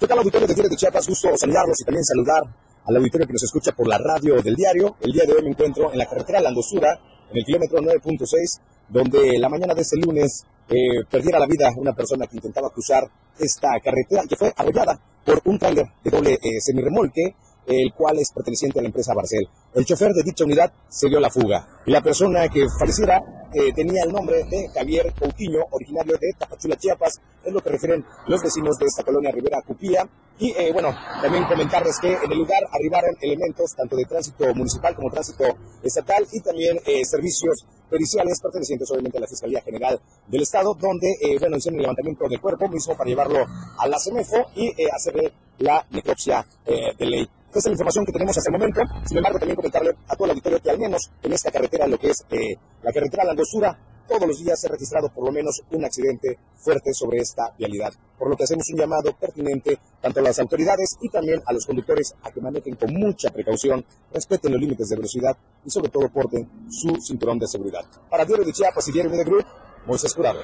¿Qué 0.00 0.06
tal, 0.06 0.20
auditorio 0.20 0.48
de 0.48 0.54
Diario 0.54 0.70
de 0.70 0.76
Chiapas? 0.76 1.06
Gusto 1.06 1.36
saludarlos 1.36 1.78
y 1.82 1.84
también 1.84 2.04
saludar 2.04 2.42
al 2.86 2.96
auditorio 2.96 3.26
que 3.26 3.34
nos 3.34 3.42
escucha 3.42 3.72
por 3.72 3.86
la 3.86 3.98
radio 3.98 4.40
del 4.40 4.54
diario. 4.54 4.96
El 5.02 5.12
día 5.12 5.24
de 5.26 5.34
hoy 5.34 5.42
me 5.42 5.50
encuentro 5.50 5.92
en 5.92 5.98
la 5.98 6.06
carretera 6.06 6.40
Landosura, 6.40 6.98
en 7.30 7.36
el 7.36 7.44
kilómetro 7.44 7.78
9.6, 7.78 8.58
donde 8.88 9.38
la 9.38 9.50
mañana 9.50 9.74
de 9.74 9.82
este 9.82 9.98
lunes 9.98 10.46
eh, 10.72 11.04
perdiera 11.10 11.38
la 11.38 11.46
vida 11.46 11.70
una 11.76 11.92
persona 11.92 12.26
que 12.26 12.36
intentaba 12.36 12.70
cruzar 12.70 13.04
esta 13.38 13.68
carretera 13.84 14.22
que 14.28 14.36
fue 14.36 14.52
arrollada 14.56 14.98
por 15.24 15.40
un 15.44 15.58
tráiler 15.58 15.86
de 16.02 16.10
doble 16.10 16.32
eh, 16.34 16.60
semirremolque, 16.60 17.34
el 17.66 17.92
cual 17.92 18.18
es 18.18 18.32
perteneciente 18.32 18.78
a 18.78 18.82
la 18.82 18.88
empresa 18.88 19.14
Barcel. 19.14 19.46
El 19.74 19.84
chofer 19.84 20.12
de 20.12 20.22
dicha 20.22 20.44
unidad 20.44 20.72
se 20.88 21.08
dio 21.08 21.20
la 21.20 21.30
fuga. 21.30 21.66
La 21.86 22.00
persona 22.00 22.48
que 22.48 22.66
falleciera 22.78 23.22
eh, 23.54 23.72
tenía 23.74 24.04
el 24.04 24.12
nombre 24.12 24.44
de 24.44 24.68
Javier 24.68 25.12
Coutinho, 25.18 25.60
originario 25.70 26.16
de 26.18 26.32
Tapachula, 26.38 26.76
Chiapas, 26.76 27.20
es 27.44 27.52
lo 27.52 27.60
que 27.60 27.70
refieren 27.70 28.04
los 28.26 28.42
vecinos 28.42 28.78
de 28.78 28.86
esta 28.86 29.04
colonia 29.04 29.30
Rivera 29.30 29.60
Cupía. 29.62 30.08
Y 30.38 30.52
eh, 30.52 30.72
bueno, 30.72 30.88
también 31.20 31.44
comentarles 31.44 31.98
que 32.00 32.14
en 32.14 32.32
el 32.32 32.38
lugar 32.38 32.62
arribaron 32.72 33.14
elementos 33.20 33.74
tanto 33.76 33.96
de 33.96 34.04
tránsito 34.06 34.54
municipal 34.54 34.94
como 34.94 35.10
tránsito 35.10 35.44
estatal 35.82 36.26
y 36.32 36.40
también 36.40 36.78
eh, 36.86 37.04
servicios 37.04 37.66
periciales 37.92 38.40
pertenecientes 38.40 38.90
obviamente 38.90 39.18
a 39.18 39.20
la 39.20 39.26
Fiscalía 39.26 39.60
General 39.60 40.00
del 40.26 40.42
Estado, 40.42 40.74
donde, 40.74 41.08
eh, 41.20 41.38
bueno, 41.38 41.58
hicieron 41.58 41.76
el 41.76 41.82
levantamiento 41.82 42.26
del 42.26 42.40
cuerpo 42.40 42.66
mismo 42.68 42.96
para 42.96 43.08
llevarlo 43.08 43.46
a 43.78 43.86
la 43.86 43.98
CEMEFO 43.98 44.50
y 44.56 44.68
eh, 44.68 44.88
hacerle 44.90 45.32
la 45.58 45.84
necropsia 45.90 46.44
eh, 46.64 46.94
de 46.98 47.06
ley. 47.06 47.28
Esta 47.52 47.58
es 47.58 47.66
la 47.66 47.72
información 47.72 48.06
que 48.06 48.12
tenemos 48.12 48.38
hasta 48.38 48.48
el 48.48 48.58
momento. 48.58 48.80
Sin 49.04 49.18
embargo, 49.18 49.38
también 49.38 49.56
comentarle 49.56 49.90
a 50.08 50.16
todo 50.16 50.24
el 50.24 50.30
auditorio 50.30 50.58
que 50.58 50.70
al 50.70 50.78
menos 50.78 51.10
en 51.22 51.32
esta 51.34 51.50
carretera, 51.50 51.86
lo 51.86 51.98
que 51.98 52.08
es 52.08 52.24
eh, 52.30 52.56
la 52.82 52.90
carretera 52.92 53.24
Landosura, 53.24 53.78
todos 54.12 54.28
los 54.28 54.44
días 54.44 54.60
se 54.60 54.66
ha 54.66 54.70
registrado 54.70 55.08
por 55.08 55.24
lo 55.24 55.32
menos 55.32 55.62
un 55.70 55.84
accidente 55.84 56.38
fuerte 56.56 56.92
sobre 56.92 57.18
esta 57.18 57.54
vialidad. 57.58 57.94
Por 58.18 58.28
lo 58.28 58.36
que 58.36 58.44
hacemos 58.44 58.68
un 58.70 58.78
llamado 58.78 59.16
pertinente 59.16 59.78
tanto 60.02 60.20
a 60.20 60.22
las 60.22 60.38
autoridades 60.38 60.98
y 61.00 61.08
también 61.08 61.42
a 61.46 61.52
los 61.52 61.64
conductores 61.64 62.14
a 62.22 62.30
que 62.30 62.40
manejen 62.40 62.76
con 62.76 62.92
mucha 62.92 63.30
precaución, 63.30 63.84
respeten 64.12 64.52
los 64.52 64.60
límites 64.60 64.90
de 64.90 64.96
velocidad 64.96 65.36
y 65.64 65.70
sobre 65.70 65.88
todo 65.88 66.10
porten 66.10 66.46
su 66.68 66.94
cinturón 67.00 67.38
de 67.38 67.46
seguridad. 67.46 67.84
Para 68.10 68.24
Diario 68.26 68.44
de 68.44 68.52
Chiapas 68.52 68.86
y 68.88 68.92
Diario 68.92 69.10
Media 69.10 69.24
Group, 69.24 69.46
Moisés 69.86 70.12
Curado. 70.14 70.40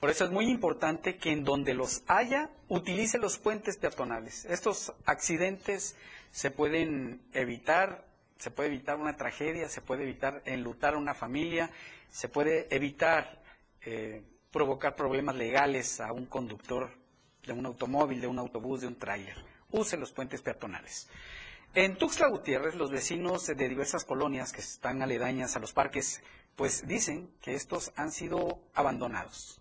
Por 0.00 0.10
eso 0.10 0.24
es 0.24 0.30
muy 0.30 0.50
importante 0.50 1.16
que 1.16 1.30
en 1.30 1.44
donde 1.44 1.74
los 1.74 2.02
haya, 2.06 2.50
utilice 2.68 3.18
los 3.18 3.38
puentes 3.38 3.76
peatonales. 3.78 4.44
Estos 4.46 4.92
accidentes 5.06 5.96
se 6.32 6.50
pueden 6.50 7.22
evitar, 7.32 8.05
se 8.38 8.50
puede 8.50 8.68
evitar 8.68 8.96
una 8.96 9.16
tragedia, 9.16 9.68
se 9.68 9.80
puede 9.80 10.02
evitar 10.02 10.42
enlutar 10.44 10.94
a 10.94 10.98
una 10.98 11.14
familia, 11.14 11.70
se 12.10 12.28
puede 12.28 12.66
evitar 12.74 13.42
eh, 13.82 14.22
provocar 14.50 14.94
problemas 14.96 15.36
legales 15.36 16.00
a 16.00 16.12
un 16.12 16.26
conductor 16.26 16.90
de 17.44 17.52
un 17.52 17.66
automóvil, 17.66 18.20
de 18.20 18.26
un 18.26 18.38
autobús, 18.38 18.80
de 18.80 18.88
un 18.88 18.98
tráiler. 18.98 19.36
Use 19.70 19.96
los 19.96 20.12
puentes 20.12 20.42
peatonales. 20.42 21.08
En 21.74 21.96
Tuxtla 21.96 22.28
Gutiérrez, 22.28 22.74
los 22.74 22.90
vecinos 22.90 23.46
de 23.46 23.68
diversas 23.68 24.04
colonias 24.04 24.52
que 24.52 24.60
están 24.60 25.02
aledañas 25.02 25.56
a 25.56 25.58
los 25.58 25.72
parques, 25.72 26.22
pues 26.54 26.86
dicen 26.86 27.30
que 27.42 27.54
estos 27.54 27.92
han 27.96 28.10
sido 28.12 28.60
abandonados. 28.74 29.60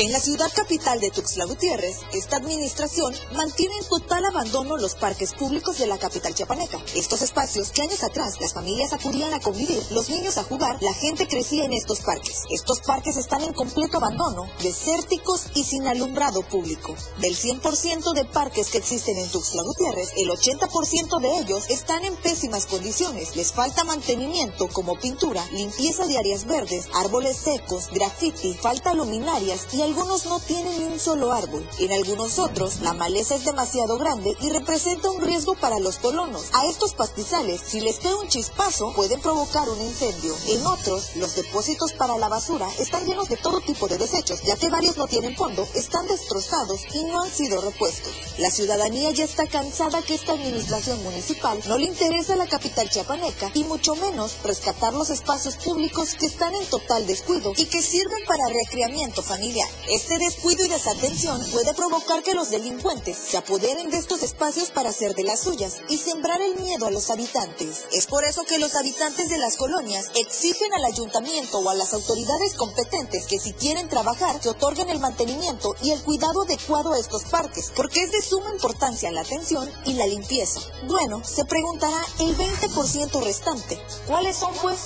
En 0.00 0.12
la 0.12 0.20
ciudad 0.20 0.46
capital 0.54 1.00
de 1.00 1.10
Tuxtla 1.10 1.44
Gutiérrez, 1.44 1.96
esta 2.12 2.36
administración 2.36 3.12
mantiene 3.32 3.74
en 3.78 3.88
total 3.88 4.24
abandono 4.26 4.76
los 4.76 4.94
parques 4.94 5.34
públicos 5.34 5.76
de 5.78 5.88
la 5.88 5.98
capital 5.98 6.34
chiapaneca. 6.34 6.78
Estos 6.94 7.20
espacios 7.22 7.72
que 7.72 7.82
años 7.82 8.04
atrás 8.04 8.40
las 8.40 8.54
familias 8.54 8.92
acudían 8.92 9.34
a 9.34 9.40
convivir, 9.40 9.82
los 9.90 10.08
niños 10.08 10.38
a 10.38 10.44
jugar, 10.44 10.80
la 10.82 10.94
gente 10.94 11.26
crecía 11.26 11.64
en 11.64 11.72
estos 11.72 11.98
parques. 12.02 12.44
Estos 12.48 12.78
parques 12.78 13.16
están 13.16 13.42
en 13.42 13.52
completo 13.52 13.96
abandono, 13.96 14.48
desérticos 14.62 15.46
y 15.56 15.64
sin 15.64 15.88
alumbrado 15.88 16.42
público. 16.42 16.94
Del 17.18 17.36
100% 17.36 18.12
de 18.12 18.24
parques 18.24 18.68
que 18.68 18.78
existen 18.78 19.18
en 19.18 19.28
Tuxtla 19.28 19.64
Gutiérrez, 19.64 20.12
el 20.16 20.30
80% 20.30 21.20
de 21.20 21.38
ellos 21.38 21.68
están 21.70 22.04
en 22.04 22.14
pésimas 22.14 22.66
condiciones. 22.66 23.34
Les 23.34 23.52
falta 23.52 23.82
mantenimiento 23.82 24.68
como 24.68 24.94
pintura, 24.94 25.44
limpieza 25.50 26.06
de 26.06 26.18
áreas 26.18 26.44
verdes, 26.44 26.86
árboles 26.94 27.36
secos, 27.36 27.88
graffiti, 27.92 28.54
falta 28.54 28.94
luminarias 28.94 29.66
y 29.72 29.87
algunos 29.88 30.26
no 30.26 30.38
tienen 30.38 30.78
ni 30.78 30.84
un 30.84 31.00
solo 31.00 31.32
árbol. 31.32 31.66
En 31.78 31.90
algunos 31.92 32.38
otros, 32.38 32.80
la 32.82 32.92
maleza 32.92 33.36
es 33.36 33.46
demasiado 33.46 33.96
grande 33.96 34.36
y 34.38 34.50
representa 34.50 35.10
un 35.10 35.22
riesgo 35.22 35.54
para 35.54 35.78
los 35.78 35.96
colonos. 35.96 36.50
A 36.52 36.66
estos 36.66 36.92
pastizales, 36.92 37.62
si 37.66 37.80
les 37.80 37.98
cae 37.98 38.14
un 38.14 38.28
chispazo, 38.28 38.92
pueden 38.94 39.18
provocar 39.20 39.66
un 39.66 39.80
incendio. 39.80 40.34
En 40.48 40.66
otros, 40.66 41.16
los 41.16 41.34
depósitos 41.36 41.94
para 41.94 42.18
la 42.18 42.28
basura 42.28 42.68
están 42.78 43.06
llenos 43.06 43.30
de 43.30 43.38
todo 43.38 43.62
tipo 43.62 43.88
de 43.88 43.96
desechos, 43.96 44.42
ya 44.42 44.56
que 44.56 44.68
varios 44.68 44.98
no 44.98 45.06
tienen 45.06 45.34
fondo, 45.36 45.66
están 45.74 46.06
destrozados 46.06 46.82
y 46.94 47.04
no 47.04 47.22
han 47.22 47.30
sido 47.30 47.62
repuestos. 47.62 48.12
La 48.36 48.50
ciudadanía 48.50 49.10
ya 49.12 49.24
está 49.24 49.46
cansada 49.46 50.02
que 50.02 50.14
esta 50.14 50.32
administración 50.32 51.02
municipal 51.02 51.58
no 51.66 51.78
le 51.78 51.86
interesa 51.86 52.36
la 52.36 52.46
capital 52.46 52.90
chiapaneca 52.90 53.50
y 53.54 53.64
mucho 53.64 53.96
menos 53.96 54.36
rescatar 54.44 54.92
los 54.92 55.08
espacios 55.08 55.56
públicos 55.56 56.12
que 56.12 56.26
están 56.26 56.54
en 56.54 56.66
total 56.66 57.06
descuido 57.06 57.54
y 57.56 57.64
que 57.64 57.80
sirven 57.80 58.26
para 58.26 58.44
recreamiento 58.48 59.22
familiar. 59.22 59.77
Este 59.86 60.18
descuido 60.18 60.64
y 60.64 60.68
desatención 60.68 61.40
puede 61.50 61.72
provocar 61.72 62.22
que 62.22 62.34
los 62.34 62.50
delincuentes 62.50 63.16
se 63.16 63.36
apoderen 63.36 63.90
de 63.90 63.96
estos 63.96 64.22
espacios 64.22 64.70
para 64.70 64.90
hacer 64.90 65.14
de 65.14 65.24
las 65.24 65.40
suyas 65.40 65.78
y 65.88 65.96
sembrar 65.96 66.40
el 66.42 66.56
miedo 66.56 66.86
a 66.86 66.90
los 66.90 67.10
habitantes. 67.10 67.84
Es 67.92 68.06
por 68.06 68.24
eso 68.24 68.44
que 68.44 68.58
los 68.58 68.74
habitantes 68.74 69.28
de 69.28 69.38
las 69.38 69.56
colonias 69.56 70.10
exigen 70.14 70.74
al 70.74 70.84
ayuntamiento 70.84 71.58
o 71.58 71.70
a 71.70 71.74
las 71.74 71.94
autoridades 71.94 72.54
competentes 72.54 73.26
que 73.26 73.38
si 73.38 73.52
quieren 73.52 73.88
trabajar 73.88 74.42
se 74.42 74.50
otorguen 74.50 74.90
el 74.90 75.00
mantenimiento 75.00 75.74
y 75.82 75.92
el 75.92 76.02
cuidado 76.02 76.42
adecuado 76.42 76.92
a 76.92 76.98
estos 76.98 77.24
parques, 77.24 77.72
porque 77.74 78.02
es 78.02 78.12
de 78.12 78.22
suma 78.22 78.50
importancia 78.52 79.10
la 79.10 79.22
atención 79.22 79.70
y 79.84 79.94
la 79.94 80.06
limpieza. 80.06 80.60
Bueno, 80.86 81.22
se 81.24 81.44
preguntará 81.44 82.04
el 82.20 82.36
20% 82.36 83.22
restante. 83.22 83.80
¿Cuáles 84.06 84.36
son 84.36 84.54
pues? 84.60 84.80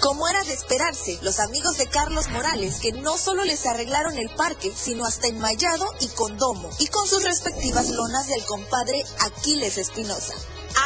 Como 0.00 0.28
era 0.28 0.42
de 0.44 0.52
esperarse, 0.52 1.18
los 1.22 1.40
amigos 1.40 1.78
de 1.78 1.86
Carlos 1.86 2.28
Morales, 2.28 2.78
que 2.80 2.92
no 2.92 3.16
solo 3.16 3.44
les 3.44 3.64
arreglaron 3.64 4.16
el 4.18 4.23
parque, 4.30 4.70
sino 4.70 5.04
hasta 5.04 5.28
enmayado 5.28 5.86
y 6.00 6.08
con 6.08 6.36
domo, 6.36 6.70
y 6.78 6.86
con 6.88 7.06
sus 7.06 7.24
respectivas 7.24 7.88
lonas 7.90 8.28
del 8.28 8.44
compadre 8.44 9.02
Aquiles 9.20 9.78
Espinosa. 9.78 10.34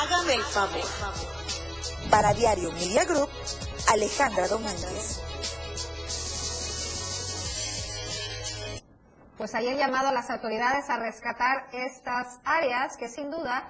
Hágame 0.00 0.34
el 0.34 0.44
favor. 0.44 0.80
Para 2.10 2.34
Diario 2.34 2.72
Media 2.72 3.04
Group, 3.04 3.28
Alejandra 3.88 4.48
Domínguez. 4.48 5.20
Pues 9.36 9.54
ahí 9.54 9.68
el 9.68 9.78
llamado 9.78 10.08
a 10.08 10.12
las 10.12 10.30
autoridades 10.30 10.90
a 10.90 10.96
rescatar 10.96 11.68
estas 11.72 12.40
áreas 12.44 12.96
que 12.96 13.08
sin 13.08 13.30
duda 13.30 13.68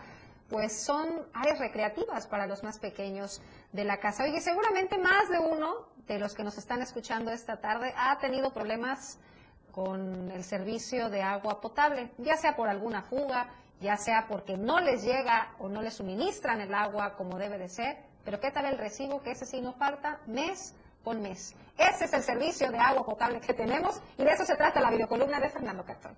pues 0.49 0.81
son 0.81 1.27
áreas 1.35 1.59
recreativas 1.59 2.27
para 2.27 2.47
los 2.47 2.63
más 2.63 2.79
pequeños 2.79 3.43
de 3.73 3.85
la 3.85 3.99
casa. 3.99 4.25
Oye, 4.25 4.41
seguramente 4.41 4.97
más 4.99 5.29
de 5.29 5.39
uno 5.39 5.89
de 6.07 6.19
los 6.19 6.35
que 6.35 6.43
nos 6.43 6.57
están 6.57 6.81
escuchando 6.81 7.31
esta 7.31 7.61
tarde 7.61 7.93
ha 7.97 8.19
tenido 8.19 8.53
problemas 8.53 9.19
con 9.79 10.33
el 10.33 10.43
servicio 10.43 11.09
de 11.09 11.23
agua 11.23 11.61
potable, 11.61 12.11
ya 12.19 12.37
sea 12.37 12.57
por 12.57 12.69
alguna 12.69 13.03
fuga, 13.03 13.49
ya 13.81 13.97
sea 13.97 14.27
porque 14.29 14.57
no 14.57 14.81
les 14.81 15.05
llega 15.05 15.55
o 15.61 15.69
no 15.69 15.83
les 15.83 15.95
suministran 15.95 16.61
el 16.61 16.75
agua 16.75 17.15
como 17.15 17.39
debe 17.39 17.59
de 17.59 17.69
ser, 17.69 17.97
pero 18.25 18.41
¿qué 18.41 18.51
tal 18.51 18.67
el 18.67 18.77
recibo 18.77 19.23
que 19.23 19.31
ese 19.31 19.47
sí 19.47 19.61
no 19.61 19.73
falta 19.75 20.19
mes 20.27 20.75
con 21.05 21.23
mes? 21.23 21.55
Ese 21.77 22.07
es 22.07 22.13
el 22.13 22.25
servicio 22.25 22.73
de 22.73 22.79
agua 22.79 23.07
potable 23.07 23.41
que 23.41 23.55
tenemos 23.55 24.03
y 24.17 24.25
de 24.25 24.33
eso 24.33 24.45
se 24.45 24.57
trata 24.57 24.81
la 24.81 24.91
videocolumna 24.91 25.39
de 25.39 25.49
Fernando 25.49 25.85
Cartón. 25.85 26.17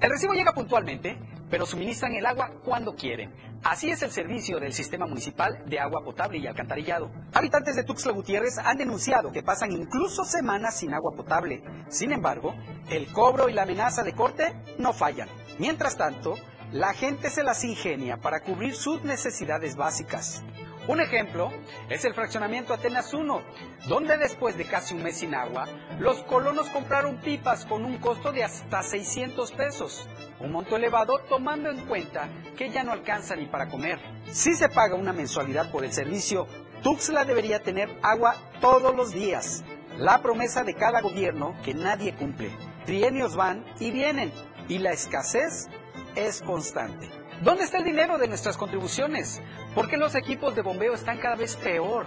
El 0.00 0.10
recibo 0.10 0.32
llega 0.32 0.52
puntualmente, 0.52 1.16
pero 1.48 1.64
suministran 1.64 2.14
el 2.14 2.26
agua 2.26 2.50
cuando 2.64 2.96
quieren. 2.96 3.32
Así 3.64 3.90
es 3.90 4.02
el 4.02 4.10
servicio 4.10 4.60
del 4.60 4.74
Sistema 4.74 5.06
Municipal 5.06 5.64
de 5.64 5.80
Agua 5.80 6.04
Potable 6.04 6.36
y 6.36 6.46
Alcantarillado. 6.46 7.10
Habitantes 7.32 7.74
de 7.74 7.82
Tuxtla 7.82 8.12
Gutiérrez 8.12 8.58
han 8.58 8.76
denunciado 8.76 9.32
que 9.32 9.42
pasan 9.42 9.72
incluso 9.72 10.22
semanas 10.22 10.76
sin 10.76 10.92
agua 10.92 11.12
potable. 11.16 11.64
Sin 11.88 12.12
embargo, 12.12 12.54
el 12.90 13.10
cobro 13.10 13.48
y 13.48 13.54
la 13.54 13.62
amenaza 13.62 14.02
de 14.02 14.12
corte 14.12 14.52
no 14.76 14.92
fallan. 14.92 15.30
Mientras 15.58 15.96
tanto, 15.96 16.34
la 16.72 16.92
gente 16.92 17.30
se 17.30 17.42
las 17.42 17.64
ingenia 17.64 18.18
para 18.18 18.40
cubrir 18.40 18.74
sus 18.74 19.02
necesidades 19.02 19.76
básicas. 19.76 20.42
Un 20.86 21.00
ejemplo 21.00 21.50
es 21.88 22.04
el 22.04 22.12
fraccionamiento 22.12 22.74
Atenas 22.74 23.14
1, 23.14 23.42
donde 23.88 24.18
después 24.18 24.58
de 24.58 24.66
casi 24.66 24.94
un 24.94 25.02
mes 25.02 25.16
sin 25.16 25.34
agua, 25.34 25.66
los 25.98 26.22
colonos 26.24 26.68
compraron 26.68 27.20
pipas 27.22 27.64
con 27.64 27.86
un 27.86 27.96
costo 27.96 28.32
de 28.32 28.44
hasta 28.44 28.82
600 28.82 29.52
pesos, 29.52 30.06
un 30.40 30.52
monto 30.52 30.76
elevado 30.76 31.20
tomando 31.26 31.70
en 31.70 31.86
cuenta 31.86 32.28
que 32.54 32.68
ya 32.68 32.84
no 32.84 32.92
alcanza 32.92 33.34
ni 33.34 33.46
para 33.46 33.68
comer. 33.68 33.98
Si 34.30 34.54
se 34.54 34.68
paga 34.68 34.94
una 34.94 35.14
mensualidad 35.14 35.70
por 35.70 35.86
el 35.86 35.92
servicio, 35.92 36.46
Tuxtla 36.82 37.24
debería 37.24 37.62
tener 37.62 37.88
agua 38.02 38.36
todos 38.60 38.94
los 38.94 39.12
días. 39.12 39.64
La 39.96 40.20
promesa 40.20 40.64
de 40.64 40.74
cada 40.74 41.00
gobierno 41.00 41.56
que 41.64 41.72
nadie 41.72 42.14
cumple. 42.14 42.50
Trienios 42.84 43.36
van 43.36 43.64
y 43.80 43.90
vienen 43.90 44.30
y 44.68 44.78
la 44.78 44.92
escasez 44.92 45.68
es 46.14 46.42
constante. 46.42 47.08
¿Dónde 47.42 47.64
está 47.64 47.78
el 47.78 47.84
dinero 47.84 48.16
de 48.16 48.28
nuestras 48.28 48.56
contribuciones? 48.56 49.42
¿Por 49.74 49.88
qué 49.88 49.96
los 49.96 50.14
equipos 50.14 50.54
de 50.54 50.62
bombeo 50.62 50.94
están 50.94 51.18
cada 51.18 51.34
vez 51.34 51.56
peor? 51.56 52.06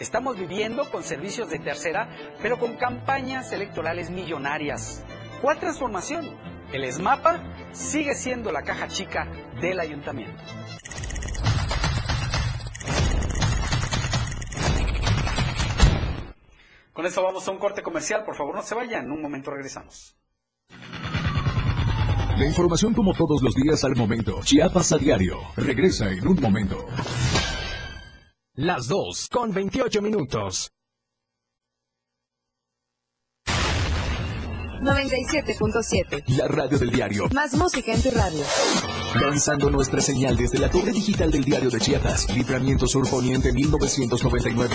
Estamos 0.00 0.36
viviendo 0.36 0.90
con 0.90 1.04
servicios 1.04 1.48
de 1.48 1.60
tercera, 1.60 2.08
pero 2.42 2.58
con 2.58 2.76
campañas 2.76 3.52
electorales 3.52 4.10
millonarias. 4.10 5.04
¿Cuál 5.40 5.60
transformación? 5.60 6.36
El 6.72 6.84
ESMAPA 6.84 7.40
sigue 7.72 8.14
siendo 8.14 8.50
la 8.50 8.62
caja 8.62 8.88
chica 8.88 9.28
del 9.60 9.78
ayuntamiento. 9.78 10.42
Con 16.92 17.06
eso 17.06 17.22
vamos 17.22 17.46
a 17.46 17.50
un 17.52 17.58
corte 17.58 17.82
comercial. 17.82 18.24
Por 18.24 18.34
favor, 18.34 18.54
no 18.56 18.62
se 18.62 18.74
vayan. 18.74 19.06
En 19.06 19.12
un 19.12 19.22
momento 19.22 19.50
regresamos. 19.50 20.16
La 22.36 22.46
información 22.46 22.92
como 22.94 23.12
todos 23.14 23.42
los 23.42 23.54
días 23.54 23.84
al 23.84 23.94
momento. 23.94 24.40
Chiapas 24.42 24.90
a 24.92 24.98
diario. 24.98 25.38
Regresa 25.56 26.10
en 26.10 26.26
un 26.26 26.40
momento. 26.40 26.84
Las 28.54 28.88
2 28.88 29.28
con 29.30 29.52
28 29.52 30.02
minutos. 30.02 30.72
97.7. 34.80 36.24
La 36.36 36.48
radio 36.48 36.76
del 36.76 36.90
diario. 36.90 37.28
Más 37.32 37.54
música 37.54 37.94
en 37.94 38.02
tu 38.02 38.10
radio. 38.10 38.44
Lanzando 39.20 39.70
nuestra 39.70 40.00
señal 40.00 40.36
desde 40.36 40.58
la 40.58 40.68
torre 40.68 40.90
digital 40.90 41.30
del 41.30 41.44
diario 41.44 41.70
de 41.70 41.78
Chiapas. 41.78 42.28
Libramiento 42.34 42.88
Sur 42.88 43.08
Poniente 43.08 43.52
1999. 43.52 44.74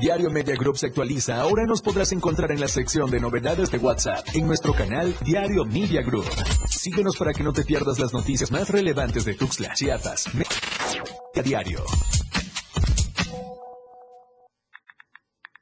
Diario 0.00 0.30
Media 0.30 0.56
Group 0.56 0.76
se 0.76 0.86
actualiza. 0.86 1.40
Ahora 1.40 1.64
nos 1.66 1.80
podrás 1.80 2.12
encontrar 2.12 2.50
en 2.50 2.60
la 2.60 2.68
sección 2.68 3.10
de 3.10 3.20
novedades 3.20 3.70
de 3.70 3.78
WhatsApp 3.78 4.26
en 4.34 4.46
nuestro 4.46 4.74
canal 4.74 5.14
Diario 5.24 5.64
Media 5.64 6.02
Group. 6.02 6.26
Síguenos 6.68 7.16
para 7.16 7.32
que 7.32 7.44
no 7.44 7.52
te 7.52 7.64
pierdas 7.64 7.98
las 7.98 8.12
noticias 8.12 8.50
más 8.50 8.70
relevantes 8.70 9.24
de 9.24 9.34
Tuxtla, 9.34 9.72
Chiapas. 9.74 10.34
Media 10.34 11.42
Diario. 11.42 11.84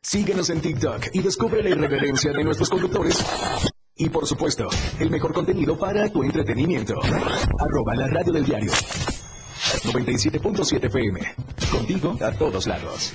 Síguenos 0.01 0.51
en 0.51 0.61
TikTok 0.61 1.09
y 1.13 1.21
descubre 1.21 1.63
la 1.63 1.71
irreverencia 1.71 2.33
de 2.33 2.45
nuestros 2.45 2.69
conductores. 2.69 3.25
Y 3.97 4.09
por 4.09 4.27
supuesto, 4.27 4.69
el 4.99 5.11
mejor 5.11 5.33
contenido 5.33 5.79
para 5.79 6.09
tu 6.09 6.23
entretenimiento. 6.23 6.95
Arroba 7.03 7.95
la 7.95 8.09
radio 8.09 8.33
del 8.33 8.45
diario. 8.45 8.73
97.7 8.73 10.87
FM. 10.87 11.21
Contigo 11.71 12.17
a 12.21 12.33
todos 12.33 12.67
lados. 12.67 13.15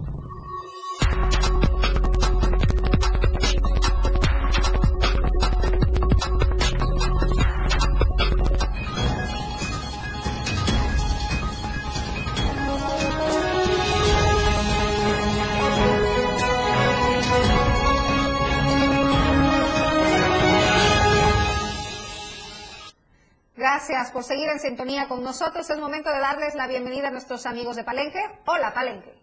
Gracias 23.91 24.13
por 24.13 24.23
seguir 24.23 24.47
en 24.47 24.57
sintonía 24.57 25.09
con 25.09 25.21
nosotros. 25.21 25.69
Es 25.69 25.77
momento 25.77 26.09
de 26.09 26.19
darles 26.19 26.55
la 26.55 26.65
bienvenida 26.65 27.09
a 27.09 27.11
nuestros 27.11 27.45
amigos 27.45 27.75
de 27.75 27.83
Palenque. 27.83 28.21
Hola, 28.45 28.73
Palenque. 28.73 29.13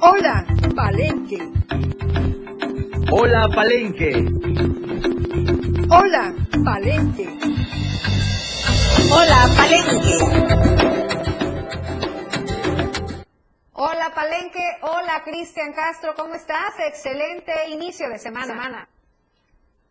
Hola, 0.00 0.46
Palenque. 0.74 1.38
Hola, 3.10 3.48
Palenque. 3.54 4.26
Hola, 5.90 6.34
Palenque. 6.64 7.28
Hola, 9.12 9.50
Palenque. 9.54 10.18
Hola, 13.74 14.12
Palenque. 14.14 14.78
Hola, 14.80 15.22
Cristian 15.26 15.74
Castro. 15.74 16.14
¿Cómo 16.16 16.34
estás? 16.34 16.72
Excelente 16.78 17.52
inicio 17.68 18.08
de 18.08 18.18
semana. 18.18 18.88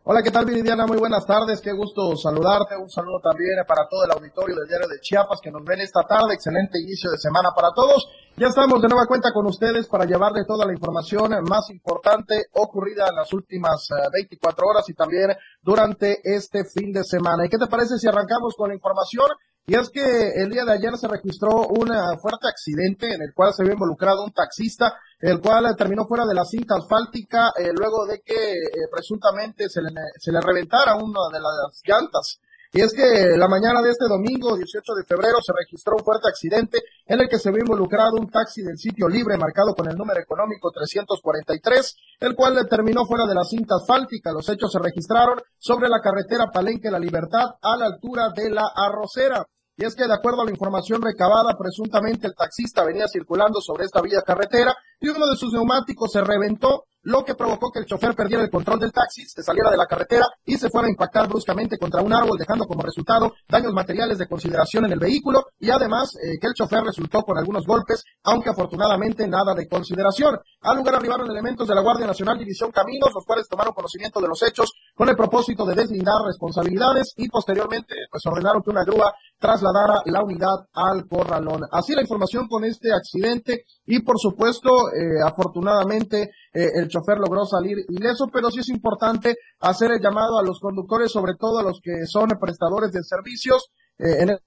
Hola, 0.03 0.23
¿qué 0.23 0.31
tal 0.31 0.45
Viridiana? 0.45 0.87
Muy 0.87 0.97
buenas 0.97 1.27
tardes, 1.27 1.61
qué 1.61 1.73
gusto 1.73 2.15
saludarte. 2.17 2.75
Un 2.75 2.89
saludo 2.89 3.19
también 3.19 3.53
para 3.67 3.87
todo 3.87 4.03
el 4.03 4.09
auditorio 4.09 4.55
del 4.55 4.67
Diario 4.67 4.87
de 4.87 4.99
Chiapas 4.99 5.39
que 5.39 5.51
nos 5.51 5.63
ven 5.63 5.79
esta 5.79 6.01
tarde. 6.01 6.33
Excelente 6.33 6.81
inicio 6.81 7.11
de 7.11 7.19
semana 7.19 7.51
para 7.55 7.69
todos. 7.71 8.09
Ya 8.35 8.47
estamos 8.47 8.81
de 8.81 8.87
nueva 8.87 9.05
cuenta 9.05 9.31
con 9.31 9.45
ustedes 9.45 9.87
para 9.87 10.05
llevarles 10.05 10.47
toda 10.47 10.65
la 10.65 10.73
información 10.73 11.29
más 11.47 11.69
importante 11.69 12.47
ocurrida 12.53 13.09
en 13.09 13.15
las 13.15 13.31
últimas 13.31 13.89
24 14.11 14.65
horas 14.65 14.89
y 14.89 14.95
también 14.95 15.37
durante 15.61 16.19
este 16.23 16.65
fin 16.65 16.91
de 16.91 17.03
semana. 17.03 17.45
¿Y 17.45 17.49
qué 17.49 17.59
te 17.59 17.67
parece 17.67 17.99
si 17.99 18.07
arrancamos 18.07 18.55
con 18.57 18.69
la 18.69 18.75
información? 18.75 19.27
Y 19.65 19.75
es 19.75 19.89
que 19.89 20.31
el 20.35 20.49
día 20.49 20.65
de 20.65 20.73
ayer 20.73 20.97
se 20.97 21.07
registró 21.07 21.67
un 21.67 21.87
fuerte 22.19 22.47
accidente 22.47 23.13
en 23.13 23.21
el 23.21 23.33
cual 23.33 23.53
se 23.53 23.63
vio 23.63 23.73
involucrado 23.73 24.23
un 24.23 24.33
taxista, 24.33 24.93
el 25.19 25.39
cual 25.39 25.75
terminó 25.77 26.05
fuera 26.07 26.25
de 26.25 26.33
la 26.33 26.43
cinta 26.45 26.75
asfáltica 26.75 27.51
eh, 27.57 27.69
luego 27.73 28.05
de 28.05 28.21
que 28.21 28.53
eh, 28.53 28.89
presuntamente 28.91 29.69
se 29.69 29.81
le, 29.81 29.89
se 30.17 30.31
le 30.31 30.41
reventara 30.41 30.95
una 30.95 31.19
de 31.31 31.39
las 31.39 31.81
llantas. 31.85 32.39
Y 32.73 32.79
es 32.81 32.93
que 32.93 33.35
la 33.37 33.49
mañana 33.49 33.81
de 33.81 33.89
este 33.89 34.05
domingo, 34.07 34.55
18 34.55 34.93
de 34.95 35.03
febrero, 35.03 35.39
se 35.45 35.51
registró 35.51 35.97
un 35.97 36.05
fuerte 36.05 36.29
accidente 36.29 36.79
en 37.05 37.19
el 37.19 37.27
que 37.27 37.37
se 37.37 37.51
vio 37.51 37.59
involucrado 37.59 38.15
un 38.17 38.29
taxi 38.29 38.61
del 38.61 38.77
sitio 38.77 39.09
libre 39.09 39.37
marcado 39.37 39.75
con 39.75 39.89
el 39.89 39.97
número 39.97 40.21
económico 40.21 40.71
343, 40.71 41.97
el 42.21 42.33
cual 42.33 42.65
terminó 42.69 43.05
fuera 43.05 43.25
de 43.25 43.35
la 43.35 43.43
cinta 43.43 43.75
asfáltica. 43.75 44.31
Los 44.31 44.47
hechos 44.47 44.71
se 44.71 44.79
registraron 44.79 45.41
sobre 45.57 45.89
la 45.89 45.99
carretera 45.99 46.49
Palenque 46.49 46.89
La 46.89 46.99
Libertad 46.99 47.55
a 47.61 47.75
la 47.75 47.87
altura 47.87 48.29
de 48.33 48.49
la 48.49 48.71
Arrocera. 48.73 49.45
Y 49.75 49.83
es 49.83 49.93
que 49.93 50.07
de 50.07 50.13
acuerdo 50.13 50.41
a 50.41 50.45
la 50.45 50.51
información 50.51 51.01
recabada, 51.01 51.57
presuntamente 51.57 52.27
el 52.27 52.35
taxista 52.35 52.85
venía 52.85 53.07
circulando 53.09 53.59
sobre 53.59 53.83
esta 53.83 54.01
vía 54.01 54.21
carretera 54.21 54.73
y 55.01 55.09
uno 55.09 55.27
de 55.27 55.35
sus 55.35 55.51
neumáticos 55.51 56.11
se 56.11 56.21
reventó, 56.21 56.85
lo 57.03 57.23
que 57.23 57.35
provocó 57.35 57.71
que 57.71 57.79
el 57.79 57.85
chofer 57.85 58.13
perdiera 58.15 58.43
el 58.43 58.49
control 58.49 58.79
del 58.79 58.91
taxi, 58.91 59.25
se 59.25 59.41
saliera 59.41 59.71
de 59.71 59.77
la 59.77 59.85
carretera 59.85 60.25
y 60.45 60.57
se 60.57 60.69
fuera 60.69 60.87
a 60.87 60.91
impactar 60.91 61.27
bruscamente 61.27 61.77
contra 61.77 62.01
un 62.01 62.13
árbol, 62.13 62.37
dejando 62.37 62.65
como 62.65 62.83
resultado 62.83 63.33
daños 63.47 63.73
materiales 63.73 64.17
de 64.17 64.27
consideración 64.27 64.85
en 64.85 64.93
el 64.93 64.99
vehículo 64.99 65.45
y 65.59 65.69
además 65.69 66.15
eh, 66.15 66.37
que 66.39 66.47
el 66.47 66.53
chofer 66.53 66.83
resultó 66.83 67.21
con 67.23 67.37
algunos 67.37 67.65
golpes, 67.65 68.03
aunque 68.23 68.49
afortunadamente 68.49 69.27
nada 69.27 69.53
de 69.53 69.67
consideración. 69.67 70.39
Al 70.61 70.77
lugar 70.77 70.95
arribaron 70.95 71.29
elementos 71.29 71.67
de 71.67 71.75
la 71.75 71.81
Guardia 71.81 72.07
Nacional 72.07 72.37
División 72.37 72.71
Caminos, 72.71 73.11
los 73.13 73.25
cuales 73.25 73.47
tomaron 73.47 73.73
conocimiento 73.73 74.21
de 74.21 74.27
los 74.27 74.41
hechos 74.43 74.71
con 74.95 75.09
el 75.09 75.15
propósito 75.15 75.65
de 75.65 75.75
deslindar 75.75 76.21
responsabilidades 76.25 77.13
y 77.17 77.27
posteriormente 77.29 77.95
pues 78.11 78.23
ordenaron 78.25 78.61
que 78.61 78.69
una 78.69 78.83
grúa 78.83 79.13
trasladara 79.39 80.01
la 80.05 80.23
unidad 80.23 80.67
al 80.73 81.07
corralón. 81.07 81.61
Así 81.71 81.95
la 81.95 82.01
información 82.01 82.47
con 82.47 82.63
este 82.63 82.93
accidente 82.93 83.65
y 83.85 84.01
por 84.01 84.19
supuesto 84.19 84.89
eh, 84.89 85.21
afortunadamente 85.25 86.31
eh, 86.53 86.67
el 86.75 86.89
chofer 86.91 87.17
logró 87.17 87.45
salir 87.45 87.77
ileso, 87.89 88.27
pero 88.31 88.51
sí 88.51 88.59
es 88.59 88.69
importante 88.69 89.35
hacer 89.59 89.91
el 89.93 89.99
llamado 89.99 90.37
a 90.37 90.43
los 90.43 90.59
conductores, 90.59 91.11
sobre 91.11 91.33
todo 91.39 91.57
a 91.57 91.63
los 91.63 91.79
que 91.81 92.05
son 92.05 92.29
prestadores 92.39 92.91
de 92.91 93.01
servicios, 93.03 93.71
eh, 93.97 94.17
en 94.19 94.37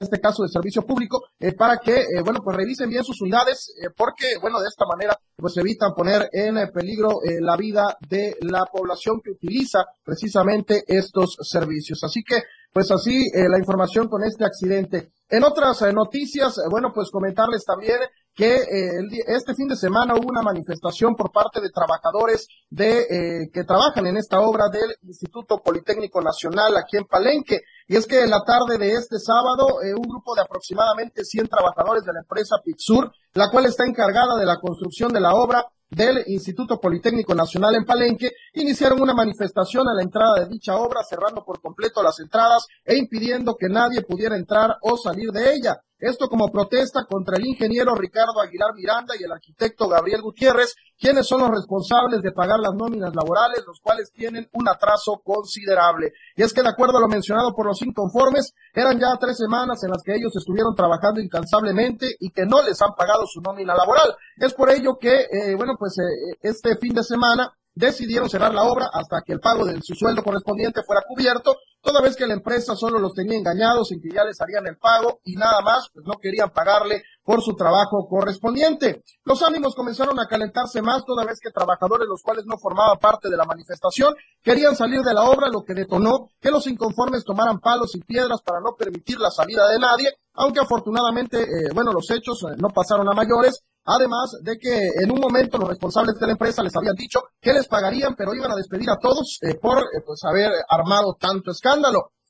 este 0.00 0.20
caso 0.20 0.42
de 0.42 0.48
servicio 0.48 0.82
público, 0.82 1.22
para 1.58 1.76
que, 1.78 2.06
bueno, 2.24 2.40
pues 2.42 2.56
revisen 2.56 2.88
bien 2.88 3.04
sus 3.04 3.20
unidades, 3.20 3.72
porque, 3.96 4.36
bueno, 4.40 4.58
de 4.58 4.66
esta 4.66 4.84
manera, 4.84 5.16
pues 5.36 5.56
evitan 5.58 5.94
poner 5.94 6.28
en 6.32 6.56
peligro 6.72 7.20
la 7.40 7.56
vida 7.56 7.96
de 8.08 8.36
la 8.40 8.64
población 8.64 9.20
que 9.22 9.30
utiliza 9.30 9.84
precisamente 10.02 10.82
estos 10.88 11.36
servicios. 11.42 12.02
Así 12.02 12.24
que, 12.24 12.42
pues 12.72 12.90
así 12.90 13.30
la 13.32 13.58
información 13.58 14.08
con 14.08 14.24
este 14.24 14.44
accidente. 14.44 15.12
En 15.32 15.44
otras 15.44 15.80
noticias, 15.94 16.60
bueno, 16.68 16.92
pues 16.92 17.10
comentarles 17.10 17.64
también 17.64 18.00
que 18.34 18.54
eh, 18.54 19.00
este 19.28 19.54
fin 19.54 19.66
de 19.66 19.76
semana 19.76 20.14
hubo 20.14 20.28
una 20.28 20.42
manifestación 20.42 21.16
por 21.16 21.32
parte 21.32 21.58
de 21.62 21.70
trabajadores 21.70 22.48
de 22.68 23.00
eh, 23.00 23.50
que 23.50 23.64
trabajan 23.64 24.06
en 24.06 24.18
esta 24.18 24.42
obra 24.42 24.68
del 24.68 24.94
Instituto 25.02 25.62
Politécnico 25.62 26.20
Nacional 26.20 26.76
aquí 26.76 26.98
en 26.98 27.06
Palenque. 27.06 27.62
Y 27.88 27.96
es 27.96 28.06
que 28.06 28.20
en 28.20 28.28
la 28.28 28.44
tarde 28.44 28.76
de 28.76 28.92
este 28.92 29.18
sábado, 29.18 29.82
eh, 29.82 29.94
un 29.94 30.06
grupo 30.06 30.34
de 30.34 30.42
aproximadamente 30.42 31.24
100 31.24 31.48
trabajadores 31.48 32.04
de 32.04 32.12
la 32.12 32.20
empresa 32.20 32.56
Pixur, 32.62 33.10
la 33.32 33.50
cual 33.50 33.64
está 33.64 33.86
encargada 33.86 34.36
de 34.36 34.44
la 34.44 34.60
construcción 34.60 35.14
de 35.14 35.20
la 35.20 35.32
obra, 35.32 35.64
del 35.94 36.24
Instituto 36.26 36.80
Politécnico 36.80 37.34
Nacional 37.34 37.74
en 37.74 37.84
Palenque 37.84 38.32
iniciaron 38.54 39.02
una 39.02 39.12
manifestación 39.12 39.86
a 39.88 39.94
la 39.94 40.02
entrada 40.02 40.40
de 40.40 40.48
dicha 40.48 40.76
obra, 40.76 41.02
cerrando 41.04 41.44
por 41.44 41.60
completo 41.60 42.02
las 42.02 42.18
entradas 42.18 42.66
e 42.84 42.96
impidiendo 42.96 43.56
que 43.56 43.68
nadie 43.68 44.00
pudiera 44.00 44.36
entrar 44.36 44.78
o 44.80 44.96
salir 44.96 45.30
de 45.30 45.54
ella. 45.54 45.82
Esto 46.02 46.28
como 46.28 46.48
protesta 46.48 47.04
contra 47.08 47.36
el 47.36 47.46
ingeniero 47.46 47.94
Ricardo 47.94 48.40
Aguilar 48.40 48.74
Miranda 48.74 49.14
y 49.16 49.22
el 49.22 49.30
arquitecto 49.30 49.86
Gabriel 49.86 50.20
Gutiérrez, 50.20 50.74
quienes 50.98 51.28
son 51.28 51.42
los 51.42 51.50
responsables 51.50 52.22
de 52.22 52.32
pagar 52.32 52.58
las 52.58 52.74
nóminas 52.74 53.14
laborales, 53.14 53.62
los 53.64 53.78
cuales 53.78 54.10
tienen 54.10 54.48
un 54.52 54.68
atraso 54.68 55.22
considerable. 55.22 56.12
Y 56.34 56.42
es 56.42 56.52
que 56.52 56.62
de 56.62 56.70
acuerdo 56.70 56.98
a 56.98 57.02
lo 57.02 57.06
mencionado 57.06 57.54
por 57.54 57.66
los 57.66 57.80
inconformes, 57.82 58.52
eran 58.74 58.98
ya 58.98 59.16
tres 59.20 59.36
semanas 59.36 59.84
en 59.84 59.90
las 59.90 60.02
que 60.02 60.16
ellos 60.16 60.34
estuvieron 60.34 60.74
trabajando 60.74 61.20
incansablemente 61.20 62.16
y 62.18 62.30
que 62.30 62.46
no 62.46 62.62
les 62.62 62.82
han 62.82 62.96
pagado 62.96 63.24
su 63.28 63.40
nómina 63.40 63.72
laboral. 63.72 64.12
Es 64.38 64.54
por 64.54 64.70
ello 64.70 64.98
que, 64.98 65.28
eh, 65.30 65.54
bueno, 65.54 65.74
pues 65.78 65.96
eh, 65.98 66.36
este 66.42 66.78
fin 66.78 66.94
de 66.94 67.04
semana 67.04 67.52
decidieron 67.76 68.28
cerrar 68.28 68.52
la 68.52 68.64
obra 68.64 68.90
hasta 68.92 69.22
que 69.24 69.34
el 69.34 69.40
pago 69.40 69.64
de 69.64 69.80
su 69.82 69.94
sueldo 69.94 70.24
correspondiente 70.24 70.82
fuera 70.82 71.02
cubierto, 71.06 71.56
toda 71.82 72.00
vez 72.00 72.16
que 72.16 72.26
la 72.26 72.34
empresa 72.34 72.74
solo 72.76 72.98
los 72.98 73.12
tenía 73.12 73.36
engañados 73.36 73.90
en 73.92 74.00
que 74.00 74.10
ya 74.14 74.24
les 74.24 74.40
harían 74.40 74.66
el 74.66 74.78
pago 74.78 75.20
y 75.24 75.34
nada 75.34 75.60
más, 75.60 75.88
pues 75.92 76.06
no 76.06 76.14
querían 76.20 76.50
pagarle 76.50 77.02
por 77.24 77.42
su 77.42 77.54
trabajo 77.54 78.06
correspondiente. 78.08 79.02
Los 79.24 79.42
ánimos 79.42 79.74
comenzaron 79.74 80.18
a 80.18 80.26
calentarse 80.26 80.80
más 80.80 81.04
toda 81.04 81.24
vez 81.24 81.38
que 81.40 81.50
trabajadores 81.50 82.06
los 82.08 82.22
cuales 82.22 82.44
no 82.46 82.56
formaban 82.58 82.98
parte 82.98 83.28
de 83.28 83.36
la 83.36 83.44
manifestación 83.44 84.14
querían 84.42 84.76
salir 84.76 85.02
de 85.02 85.14
la 85.14 85.22
obra, 85.22 85.48
lo 85.48 85.62
que 85.62 85.74
detonó 85.74 86.30
que 86.40 86.50
los 86.50 86.66
inconformes 86.66 87.24
tomaran 87.24 87.60
palos 87.60 87.94
y 87.94 88.00
piedras 88.00 88.40
para 88.42 88.60
no 88.60 88.74
permitir 88.76 89.18
la 89.18 89.30
salida 89.30 89.68
de 89.68 89.78
nadie, 89.78 90.08
aunque 90.34 90.60
afortunadamente, 90.60 91.42
eh, 91.42 91.70
bueno, 91.74 91.92
los 91.92 92.10
hechos 92.10 92.42
eh, 92.44 92.56
no 92.58 92.68
pasaron 92.70 93.08
a 93.08 93.12
mayores 93.12 93.62
Además 93.84 94.38
de 94.42 94.58
que 94.58 94.78
en 95.02 95.10
un 95.10 95.18
momento 95.18 95.58
los 95.58 95.68
responsables 95.68 96.14
de 96.18 96.26
la 96.26 96.32
empresa 96.32 96.62
les 96.62 96.74
habían 96.76 96.94
dicho 96.94 97.20
que 97.40 97.52
les 97.52 97.66
pagarían, 97.66 98.14
pero 98.14 98.32
iban 98.32 98.52
a 98.52 98.54
despedir 98.54 98.88
a 98.88 98.98
todos 99.00 99.38
eh, 99.42 99.56
por 99.60 99.78
eh, 99.78 100.02
pues 100.06 100.20
haber 100.22 100.52
armado 100.68 101.16
tanto 101.18 101.50
escándalo. 101.50 101.71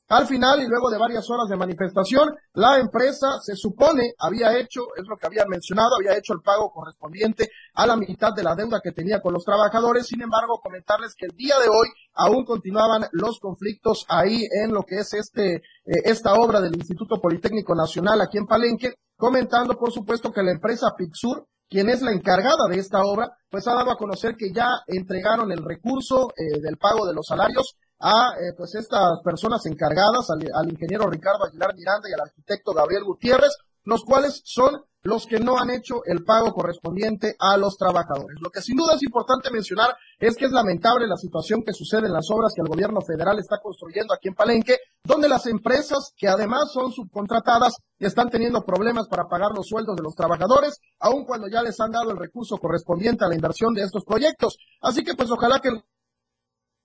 Al 0.09 0.27
final 0.27 0.61
y 0.61 0.67
luego 0.67 0.91
de 0.91 0.97
varias 0.97 1.27
horas 1.29 1.49
de 1.49 1.55
manifestación, 1.55 2.35
la 2.53 2.77
empresa 2.77 3.39
se 3.41 3.55
supone 3.55 4.13
había 4.19 4.57
hecho, 4.59 4.81
es 4.95 5.05
lo 5.07 5.17
que 5.17 5.25
había 5.25 5.45
mencionado, 5.45 5.95
había 5.95 6.17
hecho 6.17 6.33
el 6.33 6.41
pago 6.41 6.71
correspondiente 6.71 7.49
a 7.73 7.87
la 7.87 7.95
mitad 7.95 8.31
de 8.35 8.43
la 8.43 8.53
deuda 8.53 8.79
que 8.83 8.91
tenía 8.91 9.21
con 9.21 9.33
los 9.33 9.43
trabajadores. 9.43 10.05
Sin 10.05 10.21
embargo, 10.21 10.59
comentarles 10.61 11.15
que 11.15 11.25
el 11.25 11.35
día 11.35 11.55
de 11.57 11.67
hoy 11.67 11.87
aún 12.13 12.45
continuaban 12.45 13.07
los 13.13 13.39
conflictos 13.39 14.05
ahí 14.07 14.45
en 14.63 14.71
lo 14.71 14.83
que 14.83 14.97
es 14.97 15.13
este, 15.13 15.55
eh, 15.55 15.61
esta 15.85 16.33
obra 16.33 16.61
del 16.61 16.75
Instituto 16.75 17.19
Politécnico 17.19 17.73
Nacional 17.73 18.21
aquí 18.21 18.37
en 18.37 18.45
Palenque, 18.45 18.93
comentando 19.17 19.75
por 19.77 19.91
supuesto 19.91 20.31
que 20.31 20.43
la 20.43 20.51
empresa 20.51 20.93
Pixur 20.95 21.47
quien 21.69 21.89
es 21.89 22.03
la 22.03 22.11
encargada 22.11 22.67
de 22.69 22.77
esta 22.77 23.01
obra, 23.01 23.35
pues 23.49 23.67
ha 23.67 23.73
dado 23.73 23.89
a 23.89 23.97
conocer 23.97 24.35
que 24.37 24.53
ya 24.53 24.69
entregaron 24.85 25.51
el 25.51 25.65
recurso 25.65 26.27
eh, 26.37 26.59
del 26.61 26.77
pago 26.77 27.07
de 27.07 27.15
los 27.15 27.25
salarios 27.25 27.77
a 28.03 28.35
eh, 28.35 28.51
pues 28.57 28.75
estas 28.75 29.21
personas 29.23 29.65
encargadas, 29.65 30.29
al, 30.29 30.69
ingeniero 30.69 31.09
Ricardo 31.09 31.45
Aguilar 31.45 31.73
Miranda 31.73 32.09
y 32.09 32.13
al 32.13 32.27
arquitecto 32.27 32.73
Gabriel 32.73 33.05
Gutiérrez, 33.05 33.55
los 33.85 34.03
cuales 34.03 34.41
son 34.43 34.83
los 35.03 35.25
que 35.25 35.39
no 35.39 35.57
han 35.57 35.69
hecho 35.69 36.03
el 36.05 36.23
pago 36.23 36.53
correspondiente 36.53 37.35
a 37.39 37.57
los 37.57 37.77
trabajadores. 37.77 38.39
Lo 38.41 38.49
que 38.49 38.61
sin 38.61 38.77
duda 38.77 38.95
es 38.95 39.03
importante 39.03 39.51
mencionar 39.51 39.95
es 40.19 40.35
que 40.35 40.45
es 40.45 40.51
lamentable 40.51 41.07
la 41.07 41.17
situación 41.17 41.61
que 41.63 41.73
sucede 41.73 42.07
en 42.07 42.13
las 42.13 42.29
obras 42.29 42.53
que 42.55 42.61
el 42.61 42.69
gobierno 42.69 43.01
federal 43.01 43.39
está 43.39 43.57
construyendo 43.61 44.13
aquí 44.13 44.29
en 44.29 44.35
Palenque, 44.35 44.77
donde 45.03 45.27
las 45.27 45.45
empresas 45.47 46.13
que 46.15 46.27
además 46.27 46.71
son 46.73 46.91
subcontratadas 46.91 47.75
están 47.99 48.29
teniendo 48.29 48.63
problemas 48.63 49.07
para 49.07 49.27
pagar 49.27 49.51
los 49.53 49.67
sueldos 49.67 49.95
de 49.95 50.03
los 50.03 50.15
trabajadores, 50.15 50.79
aun 50.99 51.25
cuando 51.25 51.47
ya 51.47 51.61
les 51.61 51.79
han 51.79 51.91
dado 51.91 52.11
el 52.11 52.17
recurso 52.17 52.57
correspondiente 52.57 53.25
a 53.25 53.27
la 53.27 53.35
inversión 53.35 53.73
de 53.73 53.83
estos 53.83 54.03
proyectos. 54.05 54.57
Así 54.81 55.03
que 55.03 55.15
pues 55.15 55.29
ojalá 55.31 55.59
que 55.59 55.69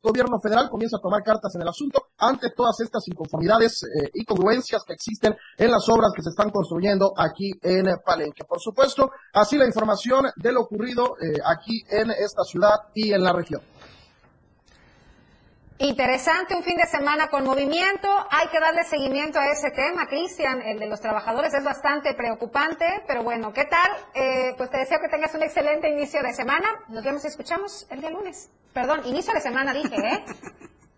gobierno 0.03 0.39
federal 0.41 0.69
comienza 0.71 0.97
a 0.97 1.01
tomar 1.01 1.23
cartas 1.23 1.55
en 1.55 1.63
el 1.63 1.69
asunto 1.69 2.09
ante 2.19 2.51
todas 2.51 2.81
estas 2.81 3.07
inconformidades 3.09 3.83
eh, 3.83 4.11
y 4.15 4.25
congruencias 4.25 4.83
que 4.87 4.95
existen 4.95 5.37
en 5.57 5.71
las 5.71 5.89
obras 5.89 6.13
que 6.15 6.23
se 6.23 6.31
están 6.31 6.51
construyendo 6.51 7.13
aquí 7.17 7.51
en 7.63 7.87
Palenque. 8.05 8.45
Por 8.45 8.61
supuesto, 8.61 9.11
así 9.33 9.57
la 9.57 9.67
información 9.67 10.27
de 10.37 10.53
lo 10.53 10.63
ocurrido 10.63 11.17
eh, 11.21 11.39
aquí 11.45 11.83
en 11.91 12.11
esta 12.11 12.43
ciudad 12.45 12.77
y 12.95 13.13
en 13.13 13.23
la 13.23 13.33
región. 13.33 13.61
Interesante, 15.81 16.57
un 16.57 16.65
fin 16.65 16.77
de 16.77 16.87
semana 16.87 17.29
con 17.29 17.45
movimiento. 17.45 18.09
Hay 18.31 18.49
que 18.49 18.59
darle 18.59 18.83
seguimiento 18.83 19.39
a 19.39 19.47
ese 19.47 19.71
tema, 19.71 20.09
Cristian, 20.09 20.61
el 20.61 20.81
de 20.81 20.89
los 20.89 21.01
trabajadores 21.01 21.55
es 21.55 21.63
bastante 21.63 22.15
preocupante, 22.15 23.05
pero 23.07 23.23
bueno, 23.23 23.53
¿qué 23.53 23.65
tal? 23.65 23.89
Eh, 24.13 24.55
pues 24.57 24.71
te 24.71 24.79
deseo 24.79 24.99
que 25.01 25.09
tengas 25.09 25.33
un 25.37 25.43
excelente 25.45 25.89
inicio 25.89 26.21
de 26.21 26.35
semana. 26.35 26.67
Nos 26.89 27.05
vemos 27.05 27.23
y 27.23 27.29
escuchamos 27.29 27.87
el 27.91 28.01
día 28.01 28.11
lunes. 28.11 28.51
Perdón, 28.73 29.03
inicio 29.05 29.33
de 29.33 29.41
semana 29.41 29.73
dije, 29.73 29.95
¿eh? 29.97 30.25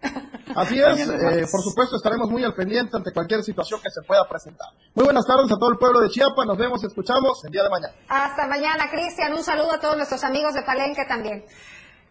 Así 0.56 0.80
es, 0.80 0.98
eh, 0.98 1.46
por 1.52 1.60
supuesto 1.60 1.96
estaremos 1.96 2.30
muy 2.30 2.42
al 2.42 2.54
pendiente 2.54 2.96
ante 2.96 3.12
cualquier 3.12 3.42
situación 3.42 3.80
que 3.82 3.90
se 3.90 4.00
pueda 4.06 4.26
presentar. 4.26 4.68
Muy 4.94 5.04
buenas 5.04 5.26
tardes 5.26 5.52
a 5.52 5.58
todo 5.58 5.72
el 5.72 5.76
pueblo 5.76 6.00
de 6.00 6.08
Chiapas, 6.08 6.46
nos 6.46 6.56
vemos 6.56 6.82
y 6.82 6.86
escuchamos 6.86 7.44
el 7.44 7.52
día 7.52 7.64
de 7.64 7.68
mañana. 7.68 7.92
Hasta 8.08 8.46
mañana, 8.46 8.88
Cristian, 8.90 9.34
un 9.34 9.44
saludo 9.44 9.72
a 9.72 9.78
todos 9.78 9.96
nuestros 9.98 10.24
amigos 10.24 10.54
de 10.54 10.62
Palenque 10.62 11.04
también. 11.04 11.44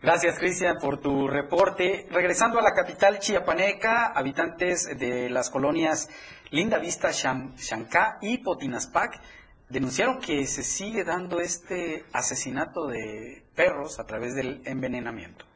Gracias, 0.01 0.39
Cristian, 0.39 0.77
por 0.79 1.01
tu 1.01 1.27
reporte. 1.27 2.07
Regresando 2.09 2.57
a 2.57 2.61
la 2.61 2.71
capital 2.71 3.19
chiapaneca, 3.19 4.13
habitantes 4.15 4.97
de 4.97 5.29
las 5.29 5.49
colonias 5.49 6.09
Linda 6.51 6.79
Vista, 6.79 7.11
Xancá 7.11 8.17
y 8.21 8.37
Potinaspac 8.37 9.19
denunciaron 9.67 10.19
que 10.19 10.47
se 10.47 10.63
sigue 10.63 11.03
dando 11.03 11.41
este 11.41 12.05
asesinato 12.13 12.87
de 12.87 13.43
perros 13.55 13.99
a 13.99 14.05
través 14.05 14.35
del 14.35 14.61
envenenamiento. 14.65 15.48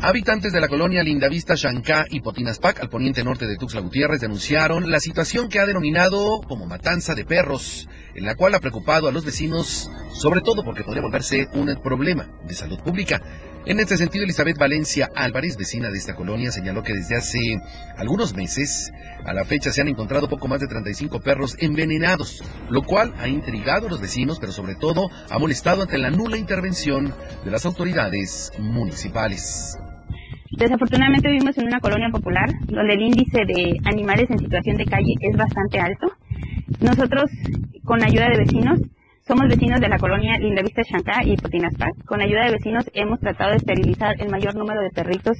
Habitantes 0.00 0.52
de 0.52 0.60
la 0.60 0.68
colonia 0.68 1.02
Lindavista, 1.02 1.56
Chancá 1.56 2.06
y 2.08 2.20
Potinaspac, 2.20 2.80
al 2.80 2.88
poniente 2.88 3.24
norte 3.24 3.48
de 3.48 3.56
Tuxtla 3.56 3.80
Gutiérrez, 3.80 4.20
denunciaron 4.20 4.92
la 4.92 5.00
situación 5.00 5.48
que 5.48 5.58
ha 5.58 5.66
denominado 5.66 6.40
como 6.42 6.66
matanza 6.66 7.16
de 7.16 7.24
perros, 7.24 7.88
en 8.14 8.24
la 8.24 8.36
cual 8.36 8.54
ha 8.54 8.60
preocupado 8.60 9.08
a 9.08 9.12
los 9.12 9.24
vecinos, 9.24 9.90
sobre 10.12 10.40
todo 10.40 10.62
porque 10.62 10.84
podría 10.84 11.02
volverse 11.02 11.48
un 11.54 11.74
problema 11.82 12.30
de 12.46 12.54
salud 12.54 12.78
pública. 12.78 13.20
En 13.68 13.78
este 13.80 13.98
sentido, 13.98 14.24
Elizabeth 14.24 14.56
Valencia 14.56 15.10
Álvarez, 15.14 15.58
vecina 15.58 15.90
de 15.90 15.98
esta 15.98 16.14
colonia, 16.14 16.50
señaló 16.50 16.82
que 16.82 16.94
desde 16.94 17.16
hace 17.16 17.38
algunos 17.98 18.34
meses 18.34 18.90
a 19.26 19.34
la 19.34 19.44
fecha 19.44 19.70
se 19.70 19.82
han 19.82 19.88
encontrado 19.88 20.26
poco 20.26 20.48
más 20.48 20.60
de 20.60 20.68
35 20.68 21.20
perros 21.20 21.54
envenenados, 21.60 22.42
lo 22.70 22.80
cual 22.80 23.12
ha 23.18 23.28
intrigado 23.28 23.88
a 23.88 23.90
los 23.90 24.00
vecinos, 24.00 24.40
pero 24.40 24.52
sobre 24.52 24.74
todo 24.74 25.10
ha 25.28 25.38
molestado 25.38 25.82
ante 25.82 25.98
la 25.98 26.08
nula 26.08 26.38
intervención 26.38 27.12
de 27.44 27.50
las 27.50 27.66
autoridades 27.66 28.52
municipales. 28.58 29.76
Desafortunadamente 30.52 31.28
vivimos 31.28 31.58
en 31.58 31.66
una 31.66 31.80
colonia 31.80 32.08
popular 32.08 32.48
donde 32.68 32.94
el 32.94 33.02
índice 33.02 33.44
de 33.44 33.76
animales 33.84 34.30
en 34.30 34.38
situación 34.38 34.78
de 34.78 34.86
calle 34.86 35.12
es 35.20 35.36
bastante 35.36 35.78
alto. 35.78 36.06
Nosotros, 36.80 37.30
con 37.84 38.02
ayuda 38.02 38.30
de 38.30 38.38
vecinos, 38.38 38.80
somos 39.28 39.46
vecinos 39.46 39.78
de 39.78 39.90
la 39.90 39.98
colonia 39.98 40.38
Lindavista 40.38 40.82
Chancá 40.82 41.20
y 41.22 41.36
Potinaspac. 41.36 42.02
Con 42.06 42.22
ayuda 42.22 42.46
de 42.46 42.52
vecinos 42.52 42.90
hemos 42.94 43.20
tratado 43.20 43.50
de 43.50 43.58
esterilizar 43.58 44.18
el 44.18 44.30
mayor 44.30 44.56
número 44.56 44.80
de 44.80 44.88
perritos 44.88 45.36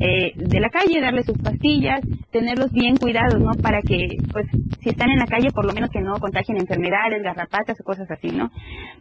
eh, 0.00 0.32
de 0.34 0.60
la 0.60 0.68
calle, 0.68 1.00
darles 1.00 1.26
sus 1.26 1.38
pastillas, 1.38 2.00
tenerlos 2.32 2.72
bien 2.72 2.96
cuidados, 2.96 3.40
¿no? 3.40 3.52
Para 3.62 3.80
que, 3.80 4.08
pues, 4.32 4.46
si 4.80 4.88
están 4.88 5.10
en 5.10 5.20
la 5.20 5.26
calle, 5.26 5.52
por 5.52 5.64
lo 5.64 5.72
menos 5.72 5.88
que 5.90 6.00
no 6.00 6.18
contagien 6.18 6.58
enfermedades, 6.58 7.22
garrapatas 7.22 7.80
o 7.80 7.84
cosas 7.84 8.10
así, 8.10 8.28
¿no? 8.32 8.50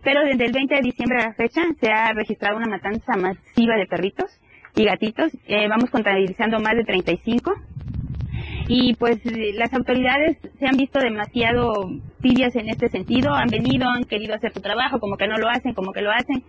Pero 0.03 0.21
desde 0.21 0.45
el 0.45 0.51
20 0.51 0.75
de 0.75 0.81
diciembre 0.81 1.17
a 1.17 1.29
la 1.29 1.33
fecha 1.33 1.61
se 1.81 1.89
ha 1.89 2.13
registrado 2.13 2.57
una 2.57 2.67
matanza 2.67 3.17
masiva 3.17 3.75
de 3.75 3.87
perritos 3.87 4.29
y 4.75 4.85
gatitos. 4.85 5.31
Eh, 5.47 5.67
vamos 5.67 5.89
contabilizando 5.89 6.59
más 6.59 6.75
de 6.75 6.83
35 6.83 7.53
y 8.67 8.93
pues 8.95 9.19
las 9.55 9.73
autoridades 9.73 10.37
se 10.59 10.67
han 10.67 10.77
visto 10.77 10.99
demasiado 10.99 11.89
tibias 12.21 12.55
en 12.55 12.69
este 12.69 12.89
sentido, 12.89 13.33
han 13.33 13.49
venido, 13.49 13.87
han 13.89 14.03
querido 14.03 14.35
hacer 14.35 14.53
su 14.53 14.61
trabajo, 14.61 14.99
como 14.99 15.17
que 15.17 15.27
no 15.27 15.37
lo 15.37 15.49
hacen, 15.49 15.73
como 15.73 15.93
que 15.93 16.01
lo 16.01 16.11
hacen, 16.11 16.43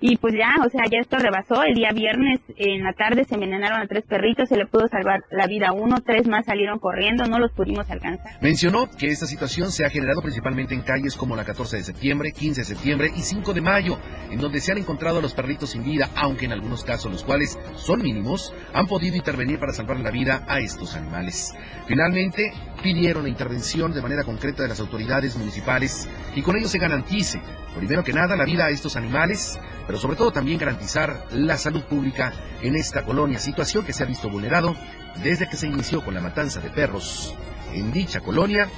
y 0.00 0.16
pues 0.16 0.34
ya, 0.34 0.54
o 0.64 0.68
sea, 0.68 0.84
ya 0.90 0.98
esto 0.98 1.18
rebasó. 1.18 1.62
El 1.62 1.74
día 1.74 1.92
viernes 1.92 2.40
en 2.56 2.84
la 2.84 2.92
tarde 2.92 3.24
se 3.24 3.34
envenenaron 3.34 3.80
a 3.80 3.86
tres 3.86 4.04
perritos, 4.04 4.48
se 4.48 4.56
le 4.56 4.66
pudo 4.66 4.88
salvar 4.88 5.24
la 5.30 5.46
vida 5.46 5.68
a 5.68 5.72
uno, 5.72 6.00
tres 6.04 6.26
más 6.26 6.44
salieron 6.44 6.78
corriendo, 6.78 7.26
no 7.26 7.38
los 7.38 7.52
pudimos 7.52 7.88
alcanzar. 7.90 8.38
Mencionó 8.40 8.88
que 8.90 9.08
esta 9.08 9.26
situación 9.26 9.70
se 9.70 9.84
ha 9.84 9.90
generado 9.90 10.20
principalmente 10.20 10.74
en 10.74 10.82
calles 10.82 11.16
como 11.16 11.36
la 11.36 11.44
14 11.44 11.78
de 11.78 11.84
septiembre, 11.84 12.32
15 12.32 12.60
de 12.60 12.64
septiembre 12.64 13.10
y 13.16 13.20
5 13.20 13.54
de 13.54 13.60
mayo, 13.60 13.98
en 14.30 14.40
donde 14.40 14.60
se 14.60 14.72
han 14.72 14.78
encontrado 14.78 15.20
los 15.20 15.34
perritos 15.34 15.70
sin 15.70 15.84
vida, 15.84 16.10
aunque 16.16 16.44
en 16.44 16.52
algunos 16.52 16.84
casos, 16.84 17.10
los 17.10 17.24
cuales 17.24 17.58
son 17.76 18.02
mínimos, 18.02 18.54
han 18.74 18.86
podido 18.86 19.16
intervenir 19.16 19.58
para 19.58 19.72
salvar 19.72 19.98
la 20.00 20.10
vida 20.10 20.44
a 20.46 20.60
estos 20.60 20.94
animales. 20.94 21.54
Finalmente, 21.86 22.52
pidieron 22.82 23.22
la 23.22 23.28
intervención 23.28 23.92
de 23.92 24.02
manera 24.02 24.24
concreta 24.24 24.62
de 24.62 24.68
las 24.68 24.80
autoridades 24.80 25.36
municipales 25.36 26.08
y 26.34 26.42
con 26.42 26.56
ello 26.56 26.68
se 26.68 26.78
garantice, 26.78 27.40
primero 27.76 28.02
que 28.02 28.12
nada, 28.12 28.36
la 28.36 28.44
vida 28.44 28.66
a 28.66 28.70
estos 28.70 28.96
animales, 28.96 29.58
pero 29.86 29.98
sobre 29.98 30.16
todo 30.16 30.32
también 30.32 30.58
garantizar 30.58 31.26
la 31.32 31.56
salud 31.56 31.84
pública 31.84 32.32
en 32.62 32.74
esta 32.74 33.04
colonia, 33.04 33.38
situación 33.38 33.84
que 33.84 33.92
se 33.92 34.02
ha 34.02 34.06
visto 34.06 34.28
vulnerado 34.28 34.74
desde 35.22 35.48
que 35.48 35.56
se 35.56 35.66
inició 35.66 36.04
con 36.04 36.14
la 36.14 36.20
matanza 36.20 36.60
de 36.60 36.70
perros 36.70 37.34
en 37.72 37.92
dicha 37.92 38.20
colonia 38.20 38.68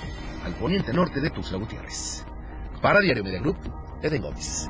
al 0.44 0.54
poniente 0.54 0.92
norte 0.92 1.20
de 1.20 1.30
Tuxtla 1.30 1.58
Gutiérrez. 1.58 2.24
Para 2.82 3.00
Diario 3.00 3.24
Media 3.24 3.40
Group, 3.40 3.58
Eden 4.02 4.22
Gómez. 4.22 4.68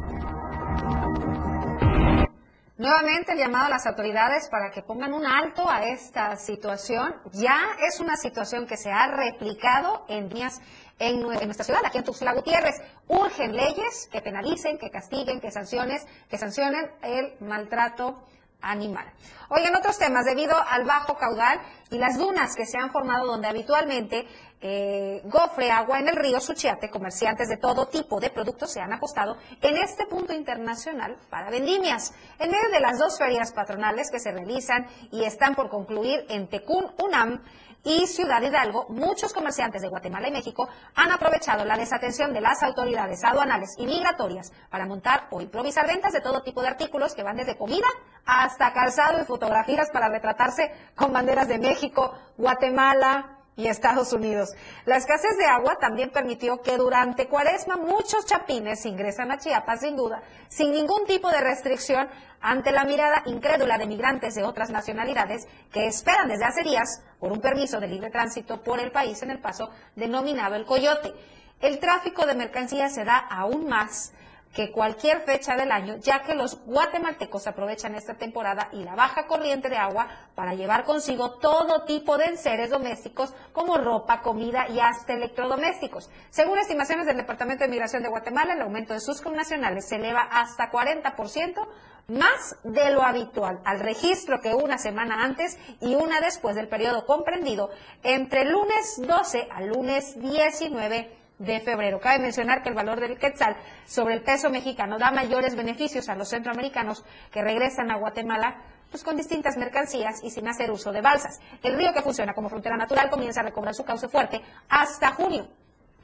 Nuevamente 2.78 3.32
el 3.32 3.38
llamado 3.38 3.66
a 3.66 3.70
las 3.70 3.86
autoridades 3.86 4.48
para 4.48 4.70
que 4.70 4.82
pongan 4.82 5.12
un 5.12 5.26
alto 5.26 5.68
a 5.68 5.82
esta 5.82 6.36
situación. 6.36 7.12
Ya 7.32 7.58
es 7.84 7.98
una 7.98 8.14
situación 8.14 8.68
que 8.68 8.76
se 8.76 8.92
ha 8.92 9.08
replicado 9.08 10.04
en 10.08 10.28
días 10.28 10.60
en, 10.98 11.20
nuestra 11.20 11.64
ciudad, 11.64 11.80
aquí 11.84 11.98
en 11.98 12.04
Tuxtla 12.04 12.34
Gutiérrez. 12.34 12.76
Urgen 13.08 13.56
leyes 13.56 14.08
que 14.10 14.20
penalicen, 14.20 14.78
que 14.78 14.90
castiguen, 14.90 15.40
que 15.40 15.50
sanciones, 15.50 16.06
que 16.28 16.38
sancionen 16.38 16.90
el 17.02 17.34
maltrato 17.40 18.24
animal. 18.60 19.06
Oigan, 19.50 19.76
otros 19.76 19.98
temas, 19.98 20.24
debido 20.24 20.56
al 20.56 20.84
bajo 20.84 21.16
caudal 21.16 21.60
y 21.90 21.98
las 21.98 22.18
dunas 22.18 22.54
que 22.56 22.66
se 22.66 22.76
han 22.76 22.90
formado 22.90 23.26
donde 23.26 23.46
habitualmente 23.46 24.26
eh, 24.60 25.22
gofre 25.24 25.70
agua 25.70 26.00
en 26.00 26.08
el 26.08 26.16
río 26.16 26.40
Suchiate, 26.40 26.90
comerciantes 26.90 27.48
de 27.48 27.58
todo 27.58 27.86
tipo 27.86 28.18
de 28.18 28.30
productos 28.30 28.72
se 28.72 28.80
han 28.80 28.92
apostado 28.92 29.36
en 29.62 29.76
este 29.76 30.06
punto 30.06 30.32
internacional 30.34 31.16
para 31.30 31.50
vendimias. 31.50 32.12
En 32.40 32.50
medio 32.50 32.68
de 32.72 32.80
las 32.80 32.98
dos 32.98 33.16
ferias 33.16 33.52
patronales 33.52 34.10
que 34.10 34.18
se 34.18 34.32
realizan 34.32 34.88
y 35.12 35.22
están 35.22 35.54
por 35.54 35.68
concluir 35.68 36.26
en 36.28 36.48
Tecún, 36.48 36.92
UNAM, 36.98 37.40
y 37.88 38.06
Ciudad 38.06 38.42
Hidalgo, 38.42 38.84
muchos 38.90 39.32
comerciantes 39.32 39.80
de 39.80 39.88
Guatemala 39.88 40.28
y 40.28 40.32
México 40.32 40.68
han 40.94 41.10
aprovechado 41.10 41.64
la 41.64 41.78
desatención 41.78 42.34
de 42.34 42.42
las 42.42 42.62
autoridades 42.62 43.24
aduanales 43.24 43.70
y 43.78 43.86
migratorias 43.86 44.52
para 44.68 44.84
montar 44.84 45.26
o 45.30 45.40
improvisar 45.40 45.86
ventas 45.86 46.12
de 46.12 46.20
todo 46.20 46.42
tipo 46.42 46.60
de 46.60 46.68
artículos 46.68 47.14
que 47.14 47.22
van 47.22 47.38
desde 47.38 47.56
comida 47.56 47.86
hasta 48.26 48.74
calzado 48.74 49.22
y 49.22 49.24
fotografías 49.24 49.88
para 49.90 50.10
retratarse 50.10 50.70
con 50.94 51.14
banderas 51.14 51.48
de 51.48 51.58
México, 51.58 52.12
Guatemala, 52.36 53.38
y 53.58 53.66
Estados 53.66 54.12
Unidos. 54.12 54.50
La 54.86 54.96
escasez 54.96 55.36
de 55.36 55.46
agua 55.46 55.78
también 55.80 56.10
permitió 56.10 56.62
que 56.62 56.76
durante 56.76 57.26
cuaresma 57.26 57.76
muchos 57.76 58.24
chapines 58.24 58.86
ingresan 58.86 59.32
a 59.32 59.38
Chiapas 59.38 59.80
sin 59.80 59.96
duda, 59.96 60.22
sin 60.48 60.70
ningún 60.70 61.04
tipo 61.06 61.28
de 61.28 61.40
restricción 61.40 62.08
ante 62.40 62.70
la 62.70 62.84
mirada 62.84 63.24
incrédula 63.26 63.76
de 63.76 63.88
migrantes 63.88 64.36
de 64.36 64.44
otras 64.44 64.70
nacionalidades 64.70 65.48
que 65.72 65.88
esperan 65.88 66.28
desde 66.28 66.44
hace 66.44 66.62
días 66.62 67.02
por 67.18 67.32
un 67.32 67.40
permiso 67.40 67.80
de 67.80 67.88
libre 67.88 68.10
tránsito 68.10 68.62
por 68.62 68.80
el 68.80 68.90
país 68.90 69.22
en 69.22 69.30
el 69.30 69.40
paso 69.40 69.70
denominado 69.96 70.54
el 70.54 70.64
Coyote. 70.64 71.12
El 71.60 71.78
tráfico 71.78 72.26
de 72.26 72.34
mercancías 72.34 72.94
se 72.94 73.04
da 73.04 73.16
aún 73.16 73.68
más 73.68 74.12
que 74.54 74.72
cualquier 74.72 75.20
fecha 75.22 75.56
del 75.56 75.70
año, 75.70 75.96
ya 75.98 76.22
que 76.22 76.34
los 76.34 76.64
guatemaltecos 76.64 77.46
aprovechan 77.46 77.94
esta 77.94 78.14
temporada 78.14 78.68
y 78.72 78.82
la 78.82 78.94
baja 78.94 79.26
corriente 79.26 79.68
de 79.68 79.76
agua 79.76 80.08
para 80.34 80.54
llevar 80.54 80.84
consigo 80.84 81.32
todo 81.32 81.84
tipo 81.84 82.16
de 82.16 82.26
enseres 82.26 82.70
domésticos 82.70 83.34
como 83.52 83.76
ropa, 83.76 84.22
comida 84.22 84.68
y 84.68 84.80
hasta 84.80 85.12
electrodomésticos. 85.12 86.10
Según 86.30 86.58
estimaciones 86.58 87.06
del 87.06 87.18
Departamento 87.18 87.64
de 87.64 87.70
Migración 87.70 88.02
de 88.02 88.08
Guatemala, 88.08 88.54
el 88.54 88.62
aumento 88.62 88.94
de 88.94 89.00
sus 89.00 89.20
connacionales 89.20 89.88
se 89.88 89.96
eleva 89.96 90.22
hasta 90.22 90.70
40% 90.70 91.68
más 92.08 92.56
de 92.64 92.90
lo 92.90 93.02
habitual 93.02 93.60
al 93.66 93.80
registro 93.80 94.40
que 94.40 94.54
una 94.54 94.78
semana 94.78 95.22
antes 95.22 95.58
y 95.82 95.94
una 95.94 96.20
después 96.20 96.56
del 96.56 96.66
periodo 96.66 97.04
comprendido 97.04 97.68
entre 98.02 98.46
lunes 98.46 98.98
12 99.06 99.46
al 99.50 99.68
lunes 99.68 100.18
19 100.18 101.14
de 101.38 101.60
febrero. 101.60 102.00
Cabe 102.00 102.20
mencionar 102.20 102.62
que 102.62 102.70
el 102.70 102.74
valor 102.74 102.98
del 102.98 103.18
quetzal 103.18 103.58
sobre 103.86 104.14
el 104.14 104.22
peso 104.22 104.48
mexicano 104.48 104.98
da 104.98 105.10
mayores 105.10 105.54
beneficios 105.54 106.08
a 106.08 106.14
los 106.14 106.30
centroamericanos 106.30 107.04
que 107.30 107.42
regresan 107.42 107.90
a 107.90 107.98
Guatemala 107.98 108.62
pues 108.90 109.04
con 109.04 109.18
distintas 109.18 109.58
mercancías 109.58 110.24
y 110.24 110.30
sin 110.30 110.48
hacer 110.48 110.70
uso 110.70 110.92
de 110.92 111.02
balsas. 111.02 111.40
El 111.62 111.76
río 111.76 111.92
que 111.92 112.00
funciona 112.00 112.32
como 112.32 112.48
frontera 112.48 112.78
natural 112.78 113.10
comienza 113.10 113.40
a 113.40 113.44
recobrar 113.44 113.74
su 113.74 113.84
cauce 113.84 114.08
fuerte 114.08 114.40
hasta 114.70 115.12
junio 115.12 115.46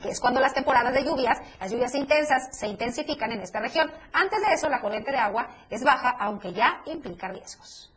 que 0.04 0.10
es 0.10 0.20
cuando 0.20 0.38
las 0.38 0.52
temporadas 0.52 0.92
de 0.92 1.02
lluvias, 1.02 1.38
las 1.58 1.72
lluvias 1.72 1.94
intensas, 1.94 2.48
se 2.52 2.66
intensifican 2.68 3.32
en 3.32 3.40
esta 3.40 3.58
región. 3.58 3.90
Antes 4.12 4.38
de 4.46 4.52
eso, 4.52 4.68
la 4.68 4.82
corriente 4.82 5.10
de 5.10 5.16
agua 5.16 5.48
es 5.70 5.82
baja, 5.82 6.10
aunque 6.20 6.52
ya 6.52 6.82
implica 6.84 7.28
riesgos. 7.28 7.90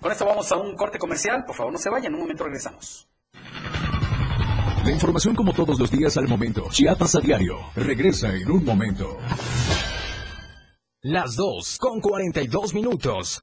Con 0.00 0.10
esto 0.10 0.24
vamos 0.24 0.50
a 0.50 0.56
un 0.56 0.74
corte 0.76 0.98
comercial. 0.98 1.44
Por 1.44 1.54
favor, 1.54 1.72
no 1.72 1.78
se 1.78 1.90
vayan. 1.90 2.06
En 2.06 2.14
un 2.14 2.20
momento 2.20 2.44
regresamos. 2.44 3.06
La 4.82 4.90
información 4.90 5.34
como 5.34 5.52
todos 5.52 5.78
los 5.78 5.90
días 5.90 6.16
al 6.16 6.26
momento. 6.26 6.68
Chiapas 6.70 7.16
a 7.16 7.20
diario. 7.20 7.58
Regresa 7.76 8.28
en 8.34 8.50
un 8.50 8.64
momento. 8.64 9.18
Las 11.02 11.36
2 11.36 11.76
con 11.78 12.00
42 12.00 12.72
minutos. 12.72 13.42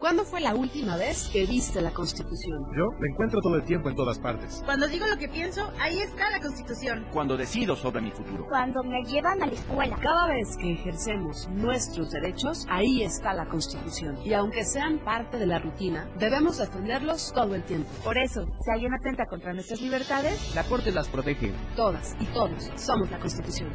¿Cuándo 0.00 0.24
fue 0.24 0.40
la 0.40 0.54
última 0.54 0.96
vez 0.96 1.28
que 1.32 1.44
viste 1.44 1.80
la 1.80 1.90
Constitución? 1.90 2.64
Yo 2.72 2.84
la 3.00 3.08
encuentro 3.10 3.40
todo 3.40 3.56
el 3.56 3.64
tiempo 3.64 3.88
en 3.88 3.96
todas 3.96 4.20
partes. 4.20 4.62
Cuando 4.64 4.86
digo 4.86 5.04
lo 5.08 5.16
que 5.16 5.26
pienso, 5.28 5.72
ahí 5.80 5.98
está 5.98 6.30
la 6.30 6.38
Constitución. 6.38 7.04
Cuando 7.12 7.36
decido 7.36 7.74
sobre 7.74 8.00
mi 8.00 8.12
futuro. 8.12 8.46
Cuando 8.48 8.84
me 8.84 9.02
llevan 9.02 9.42
a 9.42 9.46
la 9.46 9.54
escuela. 9.54 9.98
Cada 10.00 10.28
vez 10.28 10.56
que 10.56 10.74
ejercemos 10.74 11.48
nuestros 11.48 12.12
derechos, 12.12 12.64
ahí 12.70 13.02
está 13.02 13.34
la 13.34 13.46
Constitución. 13.46 14.16
Y 14.24 14.34
aunque 14.34 14.64
sean 14.64 15.00
parte 15.00 15.36
de 15.36 15.46
la 15.46 15.58
rutina, 15.58 16.08
debemos 16.16 16.58
defenderlos 16.58 17.32
todo 17.34 17.56
el 17.56 17.64
tiempo. 17.64 17.90
Por 18.04 18.18
eso, 18.18 18.46
si 18.64 18.70
alguien 18.70 18.94
atenta 18.94 19.26
contra 19.26 19.52
nuestras 19.52 19.80
libertades, 19.80 20.54
la 20.54 20.62
Corte 20.62 20.92
las 20.92 21.08
protege. 21.08 21.52
Todas 21.74 22.14
y 22.20 22.26
todos 22.26 22.70
somos 22.76 23.10
la 23.10 23.18
Constitución. 23.18 23.72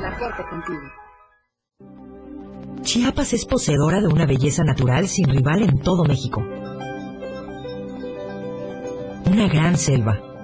La 0.00 0.18
Corte 0.18 0.42
contigo. 0.50 0.82
Chiapas 2.82 3.32
es 3.32 3.44
poseedora 3.44 4.00
de 4.00 4.08
una 4.08 4.26
belleza 4.26 4.62
natural 4.64 5.08
sin 5.08 5.28
rival 5.28 5.62
en 5.62 5.78
todo 5.78 6.04
México. 6.04 6.42
Una 9.26 9.48
gran 9.48 9.76
selva, 9.76 10.20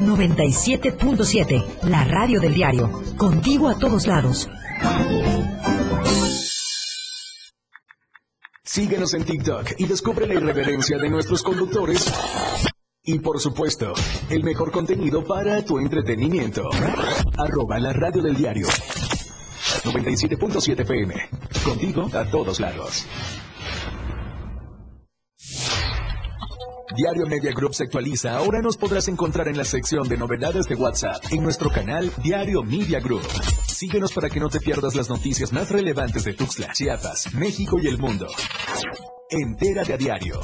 97.7, 0.00 1.82
la 1.88 2.04
radio 2.04 2.40
del 2.40 2.54
diario. 2.54 2.90
Contigo 3.16 3.68
a 3.68 3.78
todos 3.78 4.06
lados. 4.06 4.48
Síguenos 8.64 9.14
en 9.14 9.24
TikTok 9.24 9.72
y 9.78 9.86
descubre 9.86 10.26
la 10.26 10.34
irreverencia 10.34 10.98
de 10.98 11.10
nuestros 11.10 11.42
conductores. 11.42 12.12
Y 13.02 13.18
por 13.18 13.40
supuesto, 13.40 13.94
el 14.28 14.44
mejor 14.44 14.70
contenido 14.70 15.24
para 15.24 15.64
tu 15.64 15.78
entretenimiento. 15.78 16.68
Arroba 17.38 17.78
la 17.78 17.92
radio 17.92 18.22
del 18.22 18.36
diario. 18.36 18.68
97.7 19.84 20.86
PM. 20.86 21.14
Contigo 21.64 22.08
a 22.12 22.24
todos 22.26 22.60
lados. 22.60 23.06
Diario 26.98 27.26
Media 27.26 27.52
Group 27.52 27.76
se 27.76 27.84
actualiza. 27.84 28.36
Ahora 28.36 28.60
nos 28.60 28.76
podrás 28.76 29.06
encontrar 29.06 29.46
en 29.46 29.56
la 29.56 29.62
sección 29.62 30.08
de 30.08 30.16
novedades 30.16 30.66
de 30.66 30.74
WhatsApp 30.74 31.22
en 31.30 31.44
nuestro 31.44 31.70
canal 31.70 32.10
Diario 32.24 32.64
Media 32.64 32.98
Group. 32.98 33.22
Síguenos 33.68 34.12
para 34.12 34.28
que 34.28 34.40
no 34.40 34.48
te 34.48 34.58
pierdas 34.58 34.96
las 34.96 35.08
noticias 35.08 35.52
más 35.52 35.70
relevantes 35.70 36.24
de 36.24 36.34
Tuxtla, 36.34 36.72
Chiapas, 36.72 37.32
México 37.34 37.76
y 37.80 37.86
el 37.86 37.98
mundo. 37.98 38.26
Entérate 39.30 39.92
a 39.92 39.96
diario. 39.96 40.40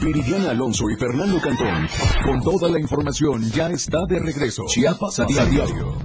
Viridiana 0.00 0.52
Alonso 0.52 0.88
y 0.88 0.96
Fernando 0.98 1.38
Cantón. 1.42 1.86
Con 2.24 2.42
toda 2.42 2.70
la 2.70 2.80
información 2.80 3.50
ya 3.50 3.68
está 3.68 3.98
de 4.08 4.18
regreso. 4.18 4.62
Chiapas 4.66 5.20
a 5.20 5.26
diario. 5.26 5.98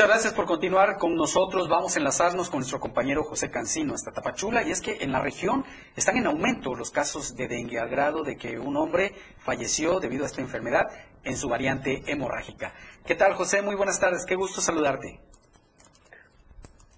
Muchas 0.00 0.12
gracias 0.14 0.32
por 0.32 0.46
continuar 0.46 0.96
con 0.96 1.14
nosotros. 1.14 1.68
Vamos 1.68 1.94
a 1.94 1.98
enlazarnos 1.98 2.48
con 2.48 2.60
nuestro 2.60 2.80
compañero 2.80 3.22
José 3.22 3.50
Cancino 3.50 3.92
hasta 3.92 4.10
Tapachula. 4.10 4.62
Y 4.62 4.70
es 4.70 4.80
que 4.80 4.96
en 5.02 5.12
la 5.12 5.20
región 5.20 5.62
están 5.94 6.16
en 6.16 6.26
aumento 6.26 6.74
los 6.74 6.90
casos 6.90 7.36
de 7.36 7.48
dengue 7.48 7.78
al 7.78 7.90
grado 7.90 8.22
de 8.22 8.38
que 8.38 8.58
un 8.58 8.78
hombre 8.78 9.14
falleció 9.40 10.00
debido 10.00 10.24
a 10.24 10.26
esta 10.26 10.40
enfermedad 10.40 10.86
en 11.22 11.36
su 11.36 11.50
variante 11.50 12.02
hemorrágica. 12.06 12.72
¿Qué 13.04 13.14
tal, 13.14 13.34
José? 13.34 13.60
Muy 13.60 13.74
buenas 13.74 14.00
tardes. 14.00 14.24
Qué 14.24 14.36
gusto 14.36 14.62
saludarte. 14.62 15.20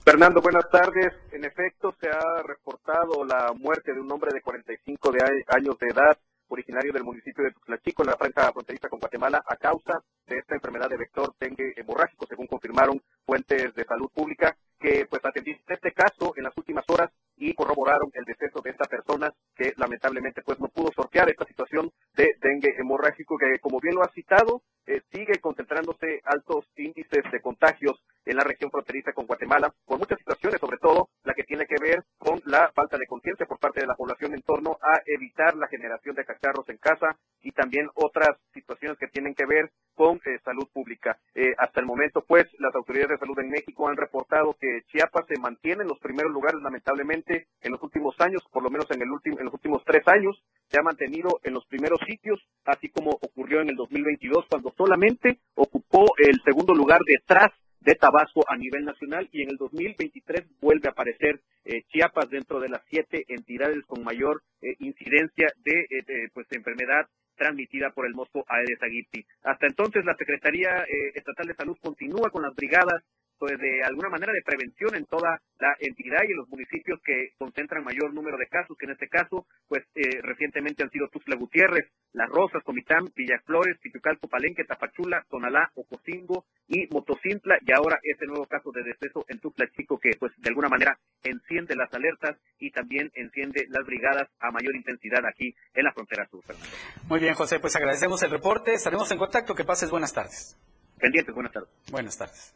Fernando, 0.04 0.40
buenas 0.40 0.70
tardes. 0.70 1.12
En 1.32 1.44
efecto, 1.44 1.96
se 2.00 2.08
ha 2.08 2.40
reportado 2.44 3.24
la 3.24 3.52
muerte 3.52 3.94
de 3.94 4.00
un 4.00 4.12
hombre 4.12 4.30
de 4.32 4.42
45 4.42 5.10
de 5.10 5.44
años 5.48 5.76
de 5.80 5.88
edad, 5.88 6.16
originario 6.52 6.92
del 6.92 7.04
municipio 7.04 7.44
de 7.44 7.52
Tuxtlachico, 7.52 8.02
en 8.02 8.10
la 8.10 8.16
franja 8.16 8.52
fronteriza 8.52 8.88
con 8.88 8.98
Guatemala, 8.98 9.42
a 9.46 9.56
causa 9.56 10.02
de 10.26 10.38
esta 10.38 10.54
enfermedad 10.54 10.88
de 10.88 10.96
vector 10.96 11.34
dengue 11.38 11.72
hemorrágico, 11.76 12.26
según 12.26 12.46
confirmaron 12.46 13.00
fuentes 13.24 13.74
de 13.74 13.84
salud 13.84 14.10
pública 14.12 14.56
que 14.78 15.06
pues 15.06 15.24
atendieron 15.24 15.62
este 15.68 15.92
caso 15.92 16.34
en 16.36 16.44
las 16.44 16.56
últimas 16.56 16.84
horas 16.88 17.10
y 17.42 17.54
corroboraron 17.54 18.08
el 18.14 18.24
deceso 18.24 18.60
de 18.62 18.70
esta 18.70 18.84
persona 18.84 19.34
que 19.56 19.72
lamentablemente 19.76 20.42
pues 20.42 20.60
no 20.60 20.68
pudo 20.68 20.92
sortear 20.94 21.28
esta 21.28 21.44
situación 21.44 21.90
de 22.14 22.36
dengue 22.40 22.76
hemorrágico 22.78 23.36
que 23.36 23.58
como 23.58 23.80
bien 23.80 23.96
lo 23.96 24.02
ha 24.02 24.12
citado 24.12 24.62
eh, 24.86 25.02
sigue 25.12 25.40
concentrándose 25.40 26.20
altos 26.24 26.66
índices 26.76 27.24
de 27.32 27.40
contagios 27.40 28.00
en 28.24 28.36
la 28.36 28.44
región 28.44 28.70
fronteriza 28.70 29.12
con 29.12 29.26
Guatemala 29.26 29.74
por 29.84 29.98
muchas 29.98 30.18
situaciones 30.18 30.60
sobre 30.60 30.78
todo 30.78 31.08
la 31.24 31.34
que 31.34 31.42
tiene 31.42 31.66
que 31.66 31.82
ver 31.82 32.04
con 32.16 32.40
la 32.44 32.70
falta 32.76 32.96
de 32.96 33.08
conciencia 33.08 33.46
por 33.46 33.58
parte 33.58 33.80
de 33.80 33.88
la 33.88 33.96
población 33.96 34.34
en 34.34 34.42
torno 34.42 34.78
a 34.80 35.00
evitar 35.06 35.56
la 35.56 35.66
generación 35.66 36.14
de 36.14 36.24
cacharros 36.24 36.68
en 36.68 36.78
casa 36.78 37.18
y 37.42 37.50
también 37.50 37.88
otras 37.94 38.38
situaciones 38.52 38.98
que 38.98 39.08
tienen 39.08 39.34
que 39.34 39.46
ver 39.46 39.70
con 39.94 40.16
eh, 40.24 40.38
salud 40.44 40.68
pública. 40.72 41.18
Eh, 41.34 41.54
hasta 41.58 41.80
el 41.80 41.86
momento, 41.86 42.24
pues, 42.26 42.46
las 42.58 42.74
autoridades 42.74 43.10
de 43.10 43.18
salud 43.18 43.38
en 43.38 43.50
México 43.50 43.88
han 43.88 43.96
reportado 43.96 44.56
que 44.58 44.82
Chiapas 44.88 45.26
se 45.26 45.38
mantiene 45.38 45.82
en 45.82 45.88
los 45.88 45.98
primeros 45.98 46.32
lugares, 46.32 46.60
lamentablemente, 46.62 47.31
en 47.60 47.72
los 47.72 47.82
últimos 47.82 48.14
años, 48.20 48.42
por 48.50 48.62
lo 48.62 48.70
menos 48.70 48.90
en, 48.90 49.02
el 49.02 49.10
último, 49.10 49.38
en 49.38 49.46
los 49.46 49.54
últimos 49.54 49.82
tres 49.84 50.06
años, 50.06 50.42
se 50.68 50.78
ha 50.78 50.82
mantenido 50.82 51.40
en 51.42 51.54
los 51.54 51.66
primeros 51.66 51.98
sitios, 52.06 52.40
así 52.64 52.88
como 52.88 53.10
ocurrió 53.10 53.60
en 53.60 53.70
el 53.70 53.76
2022, 53.76 54.46
cuando 54.48 54.72
solamente 54.76 55.38
ocupó 55.54 56.14
el 56.18 56.40
segundo 56.44 56.74
lugar 56.74 57.00
detrás 57.06 57.50
de 57.80 57.94
Tabasco 57.96 58.44
a 58.48 58.56
nivel 58.56 58.84
nacional 58.84 59.28
y 59.32 59.42
en 59.42 59.50
el 59.50 59.56
2023 59.56 60.44
vuelve 60.60 60.88
a 60.88 60.92
aparecer 60.92 61.40
eh, 61.64 61.82
Chiapas 61.88 62.30
dentro 62.30 62.60
de 62.60 62.68
las 62.68 62.82
siete 62.88 63.24
entidades 63.28 63.84
con 63.86 64.04
mayor 64.04 64.42
incidencia 64.78 65.48
de, 65.64 66.30
pues, 66.32 66.46
de 66.48 66.58
enfermedad 66.58 67.08
transmitida 67.36 67.90
por 67.90 68.06
el 68.06 68.14
mosco 68.14 68.44
Aedes 68.48 68.80
aegypti. 68.82 69.24
Hasta 69.42 69.66
entonces, 69.66 70.04
la 70.04 70.16
Secretaría 70.16 70.84
eh, 70.84 71.12
Estatal 71.14 71.46
de 71.46 71.54
Salud 71.54 71.76
continúa 71.82 72.30
con 72.30 72.42
las 72.42 72.54
brigadas 72.54 73.02
pues, 73.42 73.58
de 73.58 73.82
alguna 73.82 74.08
manera 74.08 74.32
de 74.32 74.40
prevención 74.46 74.94
en 74.94 75.04
toda 75.04 75.42
la 75.58 75.74
entidad 75.80 76.22
y 76.22 76.30
en 76.30 76.36
los 76.36 76.48
municipios 76.48 77.00
que 77.04 77.30
concentran 77.36 77.82
mayor 77.82 78.14
número 78.14 78.38
de 78.38 78.46
casos, 78.46 78.78
que 78.78 78.86
en 78.86 78.92
este 78.92 79.08
caso, 79.08 79.46
pues 79.66 79.82
eh, 79.96 80.20
recientemente 80.22 80.84
han 80.84 80.90
sido 80.90 81.08
Tuxtla 81.08 81.34
Gutiérrez, 81.34 81.90
Las 82.12 82.28
Rosas, 82.28 82.62
Comitán, 82.62 83.10
Villaflores, 83.16 83.80
Tipiucalco, 83.80 84.28
Palenque, 84.28 84.62
Tapachula, 84.62 85.26
Tonalá, 85.28 85.72
Ocosingo 85.74 86.44
y 86.68 86.86
Motocintla, 86.94 87.58
y 87.66 87.72
ahora 87.72 87.98
este 88.04 88.26
nuevo 88.26 88.46
caso 88.46 88.70
de 88.70 88.84
deceso 88.84 89.24
en 89.26 89.40
Tuxtla 89.40 89.66
Chico 89.76 89.98
que 89.98 90.10
pues 90.20 90.30
de 90.36 90.48
alguna 90.48 90.68
manera 90.68 90.96
enciende 91.24 91.74
las 91.74 91.92
alertas 91.92 92.36
y 92.60 92.70
también 92.70 93.10
enciende 93.16 93.66
las 93.70 93.84
brigadas 93.84 94.28
a 94.38 94.52
mayor 94.52 94.76
intensidad 94.76 95.26
aquí 95.26 95.52
en 95.74 95.82
la 95.82 95.92
frontera 95.92 96.28
sur. 96.28 96.44
Muy 97.08 97.18
bien, 97.18 97.34
José, 97.34 97.58
pues 97.58 97.74
agradecemos 97.74 98.22
el 98.22 98.30
reporte, 98.30 98.72
estaremos 98.72 99.10
en 99.10 99.18
contacto, 99.18 99.56
que 99.56 99.64
pases 99.64 99.90
buenas 99.90 100.12
tardes. 100.12 100.56
Pendientes, 101.00 101.34
buenas 101.34 101.52
tardes. 101.52 101.70
Buenas 101.90 102.16
tardes. 102.16 102.54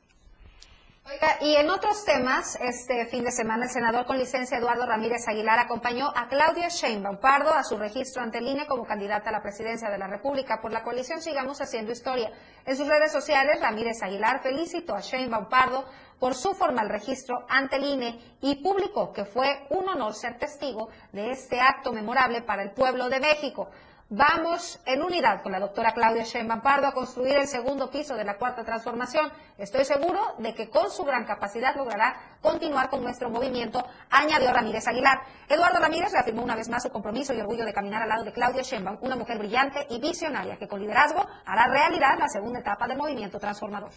Oiga, 1.09 1.38
y 1.40 1.54
en 1.54 1.70
otros 1.70 2.04
temas, 2.04 2.59
este 2.61 3.07
fin 3.07 3.22
de 3.22 3.30
semana 3.30 3.66
el 3.66 3.70
senador 3.70 4.07
con 4.07 4.18
licencia 4.18 4.59
Eduardo 4.59 4.86
Ramírez 4.86 5.28
Aguilar 5.28 5.61
acompañó 5.61 6.09
a 6.12 6.26
Claudia 6.26 6.66
Sheinbaum 6.66 7.18
Pardo 7.18 7.54
a 7.54 7.62
su 7.62 7.76
registro 7.76 8.22
ante 8.22 8.38
el 8.38 8.48
INE 8.48 8.66
como 8.66 8.84
candidata 8.84 9.28
a 9.28 9.32
la 9.32 9.40
presidencia 9.40 9.88
de 9.88 9.98
la 9.98 10.09
República 10.09 10.61
por 10.61 10.72
la 10.72 10.82
coalición 10.82 11.22
Sigamos 11.22 11.61
Haciendo 11.61 11.92
Historia. 11.92 12.32
En 12.64 12.76
sus 12.76 12.88
redes 12.88 13.12
sociales, 13.12 13.61
Ramírez 13.61 14.02
Aguilar 14.02 14.42
felicitó 14.42 14.96
a 14.96 15.00
Sheinbaum 15.00 15.48
Pardo 15.48 15.84
por 16.18 16.34
su 16.34 16.54
formal 16.54 16.88
registro 16.88 17.46
ante 17.48 17.76
el 17.76 17.84
INE 17.84 18.18
y 18.40 18.57
publicó 18.57 19.12
que 19.12 19.24
fue 19.24 19.64
un 19.70 19.88
honor 19.88 20.12
ser 20.12 20.38
testigo 20.38 20.88
de 21.12 21.30
este 21.30 21.61
acto 21.61 21.92
memorable 21.92 22.42
para 22.42 22.64
el 22.64 22.72
pueblo 22.72 23.09
de 23.09 23.20
México. 23.20 23.70
Vamos 24.09 24.78
en 24.86 25.02
unidad 25.02 25.42
con 25.42 25.50
la 25.50 25.59
doctora 25.59 25.90
Claudia 25.90 26.22
Sheinbaum 26.22 26.61
Pardo 26.61 26.86
a 26.86 26.92
construir 26.92 27.38
el 27.38 27.48
segundo 27.48 27.90
piso 27.90 28.14
de 28.14 28.22
la 28.22 28.36
cuarta 28.36 28.62
transformación. 28.62 29.32
Estoy 29.59 29.84
seguro 29.84 30.36
de 30.38 30.54
que 30.54 30.70
con 30.70 30.92
su 30.92 31.02
gran 31.02 31.24
capacidad 31.24 31.74
logrará 31.74 32.14
continuar 32.40 32.88
con 32.88 33.02
nuestro 33.02 33.30
movimiento, 33.30 33.84
añadió 34.09 34.52
Ramírez 34.52 34.86
Aguilar. 34.86 35.22
Eduardo 35.48 35.80
Ramírez 35.80 36.12
reafirmó 36.12 36.44
una 36.44 36.54
vez 36.54 36.68
más 36.68 36.84
su 36.84 36.90
compromiso 36.90 37.34
y 37.34 37.40
orgullo 37.40 37.64
de 37.64 37.72
caminar 37.72 38.00
al 38.02 38.09
lado 38.09 38.22
de 38.22 38.32
Claudia 38.32 38.62
Sheinbaum, 38.62 38.98
una 39.00 39.16
mujer 39.16 39.38
brillante 39.38 39.84
y 39.90 39.98
visionaria 39.98 40.57
que 40.57 40.68
con 40.68 40.80
liderazgo 40.80 41.26
hará 41.44 41.66
realidad 41.66 42.16
la 42.16 42.28
segunda 42.28 42.61
etapa 42.61 42.86
del 42.86 42.98
movimiento 42.98 43.40
transformador. 43.40 43.90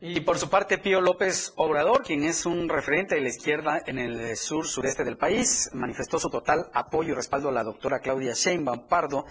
Y 0.00 0.20
por 0.20 0.38
su 0.38 0.48
parte, 0.48 0.78
Pío 0.78 1.00
López 1.00 1.52
Obrador, 1.56 2.04
quien 2.04 2.22
es 2.22 2.46
un 2.46 2.68
referente 2.68 3.16
de 3.16 3.20
la 3.20 3.30
izquierda 3.30 3.82
en 3.84 3.98
el 3.98 4.36
sur 4.36 4.64
sureste 4.64 5.02
del 5.02 5.16
país, 5.16 5.70
manifestó 5.72 6.20
su 6.20 6.30
total 6.30 6.70
apoyo 6.72 7.10
y 7.10 7.16
respaldo 7.16 7.48
a 7.48 7.52
la 7.52 7.64
doctora 7.64 7.98
Claudia 7.98 8.32
Sheinbaum 8.32 8.86
Pardo, 8.86 9.24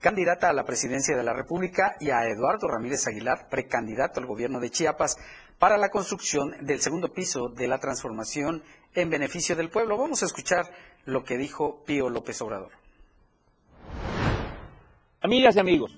candidata 0.00 0.48
a 0.48 0.54
la 0.54 0.64
presidencia 0.64 1.14
de 1.14 1.24
la 1.24 1.34
República, 1.34 1.96
y 2.00 2.08
a 2.08 2.26
Eduardo 2.26 2.68
Ramírez 2.68 3.06
Aguilar, 3.06 3.50
precandidato 3.50 4.18
al 4.18 4.24
gobierno 4.24 4.60
de 4.60 4.70
Chiapas, 4.70 5.18
para 5.58 5.76
la 5.76 5.90
construcción 5.90 6.54
del 6.64 6.80
segundo 6.80 7.12
piso 7.12 7.50
de 7.50 7.68
la 7.68 7.78
transformación 7.78 8.62
en 8.94 9.10
beneficio 9.10 9.54
del 9.56 9.68
pueblo. 9.68 9.98
Vamos 9.98 10.22
a 10.22 10.26
escuchar 10.26 10.64
lo 11.04 11.22
que 11.22 11.36
dijo 11.36 11.84
Pío 11.84 12.08
López 12.08 12.40
Obrador. 12.40 12.72
Amigas 15.20 15.56
y 15.56 15.60
amigos, 15.60 15.94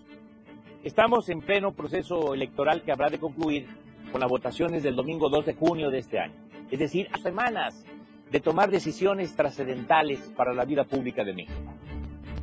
estamos 0.83 1.29
en 1.29 1.43
pleno 1.43 1.77
proceso 1.77 2.35
electoral 2.35 2.83
que 2.83 2.91
habrá 2.91 3.09
de 3.09 3.21
concluir 3.21 3.86
con 4.17 4.23
las 4.23 4.31
votaciones 4.31 4.83
del 4.83 4.97
domingo 4.97 5.29
2 5.29 5.45
de 5.45 5.53
junio 5.53 5.91
de 5.91 5.99
este 5.99 6.19
año. 6.19 6.33
Es 6.71 6.79
decir, 6.79 7.07
a 7.13 7.19
semanas 7.19 7.85
de 8.33 8.41
tomar 8.41 8.71
decisiones 8.71 9.37
trascendentales 9.37 10.33
para 10.35 10.55
la 10.55 10.65
vida 10.65 10.85
pública 10.85 11.23
de 11.23 11.35
México. 11.35 11.75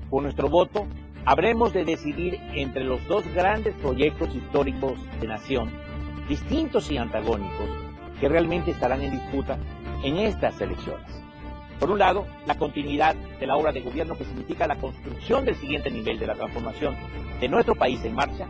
Con 0.07 0.21
nuestro 0.21 0.49
voto, 0.49 0.85
habremos 1.25 1.73
de 1.73 1.83
decidir 1.83 2.39
entre 2.53 2.83
los 2.83 3.03
dos 3.07 3.25
grandes 3.33 3.73
proyectos 3.77 4.35
históricos 4.35 4.99
de 5.19 5.27
nación, 5.27 5.71
distintos 6.29 6.91
y 6.91 6.97
antagónicos, 6.97 7.67
que 8.19 8.29
realmente 8.29 8.69
estarán 8.69 9.01
en 9.01 9.09
disputa 9.09 9.57
en 10.03 10.17
estas 10.17 10.61
elecciones. 10.61 11.23
Por 11.79 11.89
un 11.89 11.97
lado, 11.97 12.27
la 12.45 12.55
continuidad 12.55 13.15
de 13.15 13.47
la 13.47 13.57
obra 13.57 13.71
de 13.71 13.81
gobierno 13.81 14.15
que 14.15 14.25
significa 14.25 14.67
la 14.67 14.75
construcción 14.75 15.43
del 15.43 15.55
siguiente 15.55 15.89
nivel 15.89 16.19
de 16.19 16.27
la 16.27 16.35
transformación 16.35 16.95
de 17.39 17.49
nuestro 17.49 17.73
país 17.73 18.05
en 18.05 18.13
marcha, 18.13 18.45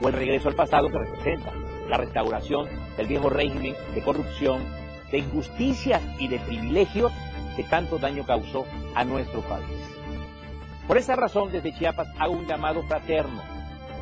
o 0.00 0.06
el 0.06 0.14
regreso 0.14 0.48
al 0.48 0.54
pasado 0.54 0.88
que 0.88 0.98
representa 0.98 1.52
la 1.90 1.96
restauración 1.96 2.68
del 2.96 3.06
viejo 3.06 3.28
régimen 3.28 3.74
de 3.94 4.02
corrupción, 4.02 4.62
de 5.10 5.18
injusticia 5.18 6.00
y 6.18 6.28
de 6.28 6.38
privilegios 6.38 7.12
que 7.56 7.64
tanto 7.64 7.98
daño 7.98 8.24
causó 8.24 8.64
a 8.94 9.04
nuestro 9.04 9.40
país. 9.42 9.66
Por 10.86 10.96
esa 10.98 11.16
razón, 11.16 11.52
desde 11.52 11.74
Chiapas 11.74 12.08
hago 12.18 12.32
un 12.32 12.46
llamado 12.46 12.82
fraterno 12.84 13.42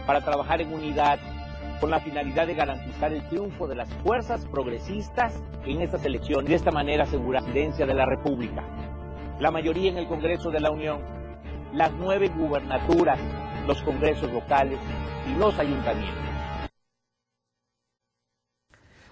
para 0.06 0.20
trabajar 0.20 0.60
en 0.60 0.72
unidad 0.72 1.18
con 1.80 1.90
la 1.90 2.00
finalidad 2.00 2.46
de 2.46 2.54
garantizar 2.54 3.12
el 3.12 3.26
triunfo 3.28 3.66
de 3.68 3.76
las 3.76 3.92
fuerzas 4.02 4.44
progresistas 4.46 5.34
en 5.64 5.80
estas 5.80 6.04
elecciones 6.04 6.46
y 6.46 6.50
de 6.50 6.56
esta 6.56 6.70
manera 6.70 7.04
asegurar 7.04 7.42
la 7.42 7.48
presidencia 7.48 7.86
de 7.86 7.94
la 7.94 8.06
República, 8.06 8.64
la 9.38 9.50
mayoría 9.50 9.90
en 9.90 9.98
el 9.98 10.08
Congreso 10.08 10.50
de 10.50 10.60
la 10.60 10.70
Unión, 10.70 11.00
las 11.72 11.92
nueve 11.92 12.28
gubernaturas, 12.28 13.18
los 13.66 13.80
congresos 13.82 14.32
locales 14.32 14.78
y 15.28 15.38
los 15.38 15.58
ayuntamientos. 15.58 16.37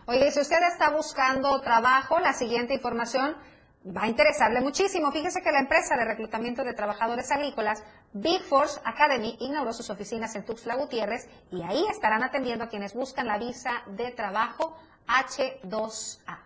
Oye, 0.09 0.31
si 0.31 0.39
usted 0.39 0.63
está 0.73 0.91
buscando 0.91 1.61
trabajo, 1.63 2.21
la 2.21 2.33
siguiente 2.33 2.75
información 2.75 3.37
va 3.85 4.03
a 4.03 4.09
interesarle 4.09 4.61
muchísimo. 4.61 5.11
Fíjese 5.11 5.43
que 5.43 5.51
la 5.51 5.59
empresa 5.59 5.97
de 5.97 6.05
reclutamiento 6.05 6.63
de 6.63 6.75
trabajadores 6.75 7.33
agrícolas 7.33 7.83
Big 8.13 8.41
Force 8.43 8.81
Academy 8.85 9.37
inauguró 9.41 9.73
sus 9.73 9.91
oficinas 9.91 10.37
en 10.37 10.45
Tuxtla 10.45 10.77
Gutiérrez 10.77 11.29
y 11.51 11.61
ahí 11.63 11.85
estarán 11.91 12.23
atendiendo 12.23 12.65
a 12.65 12.69
quienes 12.69 12.95
buscan 12.95 13.27
la 13.27 13.39
visa 13.39 13.83
de 13.87 14.13
trabajo 14.13 14.79
H2A. 15.09 16.39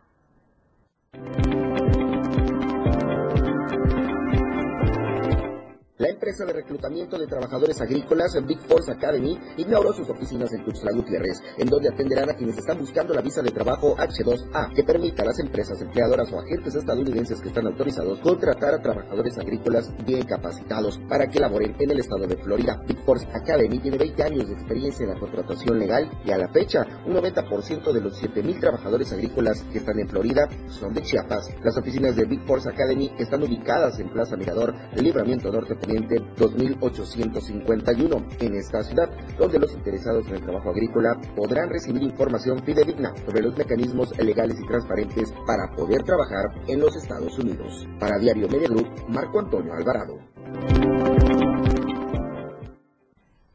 La 6.00 6.08
empresa 6.08 6.46
de 6.46 6.54
reclutamiento 6.54 7.18
de 7.18 7.26
trabajadores 7.26 7.78
agrícolas 7.78 8.34
Big 8.46 8.58
Force 8.60 8.90
Academy 8.90 9.38
inauguró 9.58 9.92
sus 9.92 10.08
oficinas 10.08 10.50
en 10.54 10.64
Tuxtla 10.64 10.92
Gutiérrez, 10.92 11.42
en 11.58 11.68
donde 11.68 11.90
atenderán 11.90 12.30
a 12.30 12.32
quienes 12.32 12.56
están 12.56 12.78
buscando 12.78 13.12
la 13.12 13.20
visa 13.20 13.42
de 13.42 13.50
trabajo 13.50 13.94
H2A, 13.98 14.72
que 14.74 14.82
permita 14.82 15.24
a 15.24 15.26
las 15.26 15.38
empresas 15.40 15.78
empleadoras 15.82 16.32
o 16.32 16.38
agentes 16.38 16.74
estadounidenses 16.74 17.42
que 17.42 17.48
están 17.48 17.66
autorizados 17.66 18.18
contratar 18.20 18.76
a 18.76 18.80
trabajadores 18.80 19.36
agrícolas 19.36 19.92
bien 20.06 20.22
capacitados 20.22 20.98
para 21.06 21.26
que 21.26 21.38
laboren 21.38 21.76
en 21.78 21.90
el 21.90 22.00
estado 22.00 22.26
de 22.26 22.38
Florida. 22.38 22.80
Big 22.88 23.04
Force 23.04 23.28
Academy 23.34 23.78
tiene 23.78 23.98
20 23.98 24.22
años 24.22 24.48
de 24.48 24.54
experiencia 24.54 25.04
en 25.04 25.10
la 25.10 25.20
contratación 25.20 25.78
legal 25.78 26.10
y 26.24 26.30
a 26.30 26.38
la 26.38 26.48
fecha 26.48 26.86
un 27.04 27.12
90% 27.12 27.92
de 27.92 28.00
los 28.00 28.22
7.000 28.22 28.58
trabajadores 28.58 29.12
agrícolas 29.12 29.64
que 29.64 29.76
están 29.76 29.98
en 29.98 30.08
Florida 30.08 30.48
son 30.66 30.94
de 30.94 31.02
Chiapas. 31.02 31.50
Las 31.62 31.76
oficinas 31.76 32.16
de 32.16 32.24
Big 32.24 32.40
Force 32.46 32.70
Academy 32.70 33.12
están 33.18 33.42
ubicadas 33.42 34.00
en 34.00 34.08
Plaza 34.08 34.38
Mirador 34.38 34.74
Libramiento 34.96 35.52
Norte 35.52 35.74
Poniente 35.90 36.20
2851 36.36 38.28
en 38.38 38.54
esta 38.54 38.84
ciudad, 38.84 39.10
donde 39.36 39.58
los 39.58 39.72
interesados 39.72 40.24
en 40.28 40.36
el 40.36 40.42
trabajo 40.42 40.70
agrícola 40.70 41.20
podrán 41.34 41.68
recibir 41.68 42.00
información 42.04 42.62
fidedigna 42.64 43.12
sobre 43.26 43.42
los 43.42 43.56
mecanismos 43.58 44.16
legales 44.18 44.56
y 44.60 44.66
transparentes 44.68 45.32
para 45.44 45.68
poder 45.74 46.04
trabajar 46.04 46.44
en 46.68 46.78
los 46.78 46.94
Estados 46.94 47.36
Unidos. 47.40 47.88
Para 47.98 48.18
Diario 48.18 48.46
Media 48.48 48.68
Group, 48.68 48.88
Marco 49.08 49.40
Antonio 49.40 49.72
Alvarado. 49.72 50.20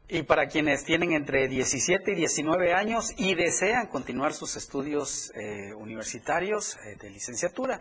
Y 0.06 0.22
para 0.24 0.46
quienes 0.48 0.84
tienen 0.84 1.12
entre 1.12 1.48
17 1.48 2.12
y 2.12 2.16
19 2.16 2.74
años 2.74 3.14
y 3.16 3.34
desean 3.34 3.86
continuar 3.86 4.34
sus 4.34 4.56
estudios 4.56 5.32
eh, 5.34 5.72
universitarios 5.72 6.76
eh, 6.76 6.96
de 7.00 7.08
licenciatura, 7.08 7.80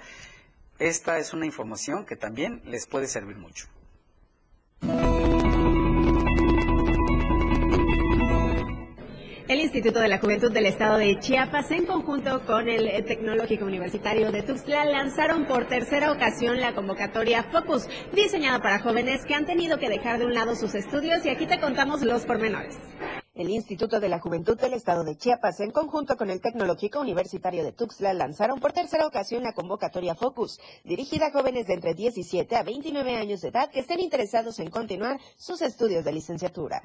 esta 0.79 1.17
es 1.17 1.33
una 1.33 1.45
información 1.45 2.05
que 2.05 2.15
también 2.15 2.61
les 2.63 2.87
puede 2.87 3.07
servir 3.07 3.35
mucho. 3.35 3.67
El 9.47 9.59
Instituto 9.59 9.99
de 9.99 10.07
la 10.07 10.17
Juventud 10.17 10.51
del 10.51 10.65
Estado 10.65 10.97
de 10.97 11.19
Chiapas, 11.19 11.69
en 11.69 11.85
conjunto 11.85 12.43
con 12.47 12.67
el 12.67 13.05
Tecnológico 13.05 13.65
Universitario 13.65 14.31
de 14.31 14.41
Tuxtla, 14.41 14.85
lanzaron 14.85 15.45
por 15.45 15.67
tercera 15.67 16.11
ocasión 16.11 16.59
la 16.59 16.73
convocatoria 16.73 17.43
Focus, 17.43 17.87
diseñada 18.11 18.59
para 18.59 18.79
jóvenes 18.79 19.23
que 19.23 19.35
han 19.35 19.45
tenido 19.45 19.77
que 19.77 19.87
dejar 19.87 20.17
de 20.17 20.25
un 20.25 20.33
lado 20.33 20.55
sus 20.55 20.73
estudios 20.73 21.23
y 21.27 21.29
aquí 21.29 21.45
te 21.45 21.59
contamos 21.59 22.01
los 22.01 22.25
pormenores. 22.25 22.75
El 23.35 23.49
Instituto 23.49 23.99
de 23.99 24.07
la 24.07 24.19
Juventud 24.19 24.57
del 24.57 24.73
Estado 24.73 25.03
de 25.03 25.17
Chiapas, 25.17 25.59
en 25.59 25.71
conjunto 25.71 26.15
con 26.15 26.29
el 26.29 26.39
Tecnológico 26.39 27.01
Universitario 27.01 27.65
de 27.65 27.73
Tuxtla, 27.73 28.13
lanzaron 28.13 28.61
por 28.61 28.71
tercera 28.71 29.05
ocasión 29.05 29.43
la 29.43 29.51
convocatoria 29.51 30.15
Focus, 30.15 30.61
dirigida 30.85 31.27
a 31.27 31.31
jóvenes 31.31 31.67
de 31.67 31.73
entre 31.73 31.93
17 31.93 32.55
a 32.55 32.63
29 32.63 33.15
años 33.17 33.41
de 33.41 33.49
edad 33.49 33.69
que 33.69 33.81
estén 33.81 33.99
interesados 33.99 34.59
en 34.59 34.69
continuar 34.69 35.19
sus 35.35 35.61
estudios 35.61 36.05
de 36.05 36.13
licenciatura 36.13 36.81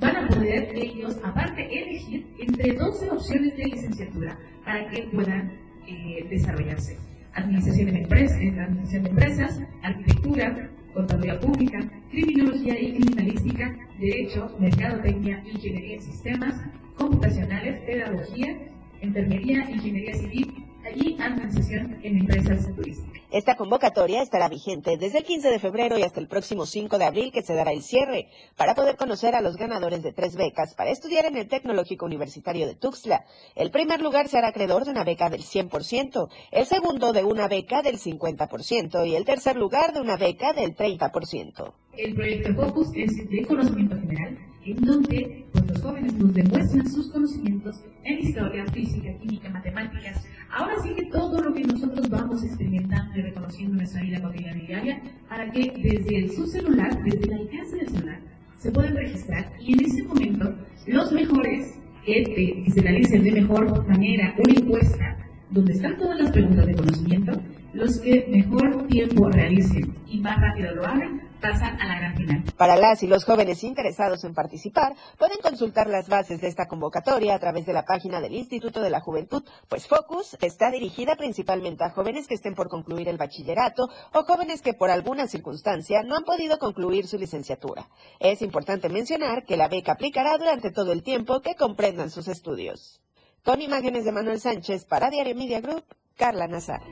van 0.00 0.16
a 0.16 0.28
poder 0.28 0.70
ellos, 0.74 1.18
aparte, 1.24 1.62
elegir 1.62 2.26
entre 2.38 2.74
12 2.74 3.10
opciones 3.10 3.56
de 3.56 3.64
licenciatura 3.64 4.38
para 4.64 4.88
que 4.90 5.02
puedan 5.04 5.58
eh, 5.86 6.26
desarrollarse. 6.30 6.96
Administración 7.34 7.92
de, 7.92 7.98
empresas, 8.02 8.36
administración 8.36 9.02
de 9.02 9.10
empresas, 9.10 9.60
arquitectura, 9.82 10.70
contabilidad 10.98 11.40
pública, 11.40 11.78
criminología 12.10 12.80
y 12.80 12.94
criminalística, 12.94 13.76
derecho, 14.00 14.50
mercadotecnia, 14.58 15.44
ingeniería 15.46 15.94
en 15.94 16.02
sistemas, 16.02 16.54
computacionales, 16.96 17.80
pedagogía, 17.82 18.58
enfermería, 19.00 19.70
ingeniería 19.70 20.14
civil 20.14 20.67
y 20.94 21.20
administración 21.20 21.98
en 22.02 22.18
empresas 22.18 22.74
turísticas. 22.74 23.22
Esta 23.30 23.56
convocatoria 23.56 24.22
estará 24.22 24.48
vigente 24.48 24.96
desde 24.96 25.18
el 25.18 25.24
15 25.24 25.50
de 25.50 25.58
febrero 25.58 25.98
y 25.98 26.02
hasta 26.02 26.18
el 26.18 26.28
próximo 26.28 26.64
5 26.64 26.96
de 26.96 27.04
abril 27.04 27.30
que 27.30 27.42
se 27.42 27.54
dará 27.54 27.72
el 27.72 27.82
cierre 27.82 28.28
para 28.56 28.74
poder 28.74 28.96
conocer 28.96 29.34
a 29.34 29.42
los 29.42 29.56
ganadores 29.56 30.02
de 30.02 30.14
tres 30.14 30.34
becas 30.34 30.74
para 30.74 30.90
estudiar 30.90 31.26
en 31.26 31.36
el 31.36 31.46
Tecnológico 31.46 32.06
Universitario 32.06 32.66
de 32.66 32.74
Tuxtla. 32.74 33.26
El 33.54 33.70
primer 33.70 34.00
lugar 34.00 34.28
será 34.28 34.48
acreedor 34.48 34.86
de 34.86 34.92
una 34.92 35.04
beca 35.04 35.28
del 35.28 35.42
100%, 35.42 36.30
el 36.52 36.66
segundo 36.66 37.12
de 37.12 37.24
una 37.24 37.48
beca 37.48 37.82
del 37.82 37.98
50% 37.98 39.06
y 39.06 39.14
el 39.14 39.26
tercer 39.26 39.56
lugar 39.56 39.92
de 39.92 40.00
una 40.00 40.16
beca 40.16 40.54
del 40.54 40.74
30%. 40.74 41.72
El 41.98 42.14
proyecto 42.14 42.54
Focus 42.54 42.88
es 42.94 43.28
de 43.28 43.44
conocimiento 43.46 43.96
general 43.96 44.47
en 44.64 44.76
donde 44.84 45.46
pues, 45.52 45.66
los 45.66 45.80
jóvenes 45.80 46.14
nos 46.14 46.34
demuestran 46.34 46.90
sus 46.90 47.10
conocimientos 47.10 47.80
en 48.04 48.18
historia, 48.18 48.64
física, 48.72 49.12
química, 49.18 49.48
matemáticas, 49.50 50.24
Ahora 50.50 50.74
sí 50.82 50.94
que 50.94 51.04
todo 51.06 51.42
lo 51.42 51.52
que 51.52 51.62
nosotros 51.62 52.08
vamos 52.08 52.42
experimentando 52.42 53.18
y 53.18 53.22
reconociendo 53.22 53.72
en 53.72 53.78
nuestra 53.78 54.02
vida 54.02 54.22
cotidiana 54.22 54.62
y 54.62 54.66
diaria, 54.66 55.02
para 55.28 55.50
que 55.50 55.72
desde 55.76 56.34
su 56.34 56.46
celular, 56.46 57.02
desde 57.04 57.24
el 57.26 57.40
alcance 57.40 57.76
del 57.76 57.88
celular, 57.88 58.20
se 58.56 58.72
puedan 58.72 58.96
registrar 58.96 59.52
y 59.60 59.74
en 59.74 59.84
ese 59.84 60.02
momento 60.04 60.54
los 60.86 61.12
mejores 61.12 61.78
que, 62.04 62.24
que 62.64 62.70
se 62.70 62.80
realicen 62.80 63.22
de 63.22 63.32
mejor 63.32 63.86
manera 63.86 64.34
una 64.38 64.54
encuesta 64.54 65.16
donde 65.50 65.74
están 65.74 65.96
todas 65.98 66.18
las 66.18 66.32
preguntas 66.32 66.66
de 66.66 66.74
conocimiento, 66.74 67.32
los 67.74 67.98
que 68.00 68.26
mejor 68.30 68.86
tiempo 68.86 69.28
realicen 69.28 69.94
y 70.06 70.18
más 70.20 70.40
rápido 70.40 70.74
lo 70.74 70.86
hagan, 70.86 71.20
pasan 71.40 71.80
a 71.80 71.86
la 71.86 71.98
gran 71.98 72.16
final. 72.16 72.44
Para 72.56 72.76
las 72.76 73.02
y 73.02 73.06
los 73.06 73.24
jóvenes 73.24 73.64
interesados 73.64 74.24
en 74.24 74.34
participar, 74.34 74.94
pueden 75.18 75.38
consultar 75.38 75.88
las 75.88 76.08
bases 76.08 76.40
de 76.40 76.48
esta 76.48 76.66
convocatoria 76.66 77.34
a 77.34 77.38
través 77.38 77.66
de 77.66 77.72
la 77.72 77.84
página 77.84 78.20
del 78.20 78.34
Instituto 78.34 78.80
de 78.80 78.90
la 78.90 79.00
Juventud, 79.00 79.44
pues 79.68 79.86
Focus 79.86 80.36
está 80.40 80.70
dirigida 80.70 81.16
principalmente 81.16 81.84
a 81.84 81.90
jóvenes 81.90 82.26
que 82.26 82.34
estén 82.34 82.54
por 82.54 82.68
concluir 82.68 83.08
el 83.08 83.18
bachillerato 83.18 83.88
o 84.12 84.22
jóvenes 84.24 84.62
que 84.62 84.74
por 84.74 84.90
alguna 84.90 85.26
circunstancia 85.26 86.02
no 86.02 86.16
han 86.16 86.24
podido 86.24 86.58
concluir 86.58 87.06
su 87.06 87.18
licenciatura. 87.18 87.88
Es 88.18 88.42
importante 88.42 88.88
mencionar 88.88 89.44
que 89.44 89.56
la 89.56 89.68
beca 89.68 89.92
aplicará 89.92 90.36
durante 90.38 90.70
todo 90.70 90.92
el 90.92 91.02
tiempo 91.02 91.40
que 91.40 91.54
comprendan 91.54 92.10
sus 92.10 92.28
estudios. 92.28 93.00
Con 93.44 93.62
imágenes 93.62 94.04
de 94.04 94.12
Manuel 94.12 94.40
Sánchez 94.40 94.84
para 94.84 95.10
Diario 95.10 95.34
Media 95.34 95.60
Group, 95.60 95.84
Carla 96.16 96.48
Nazar. 96.48 96.82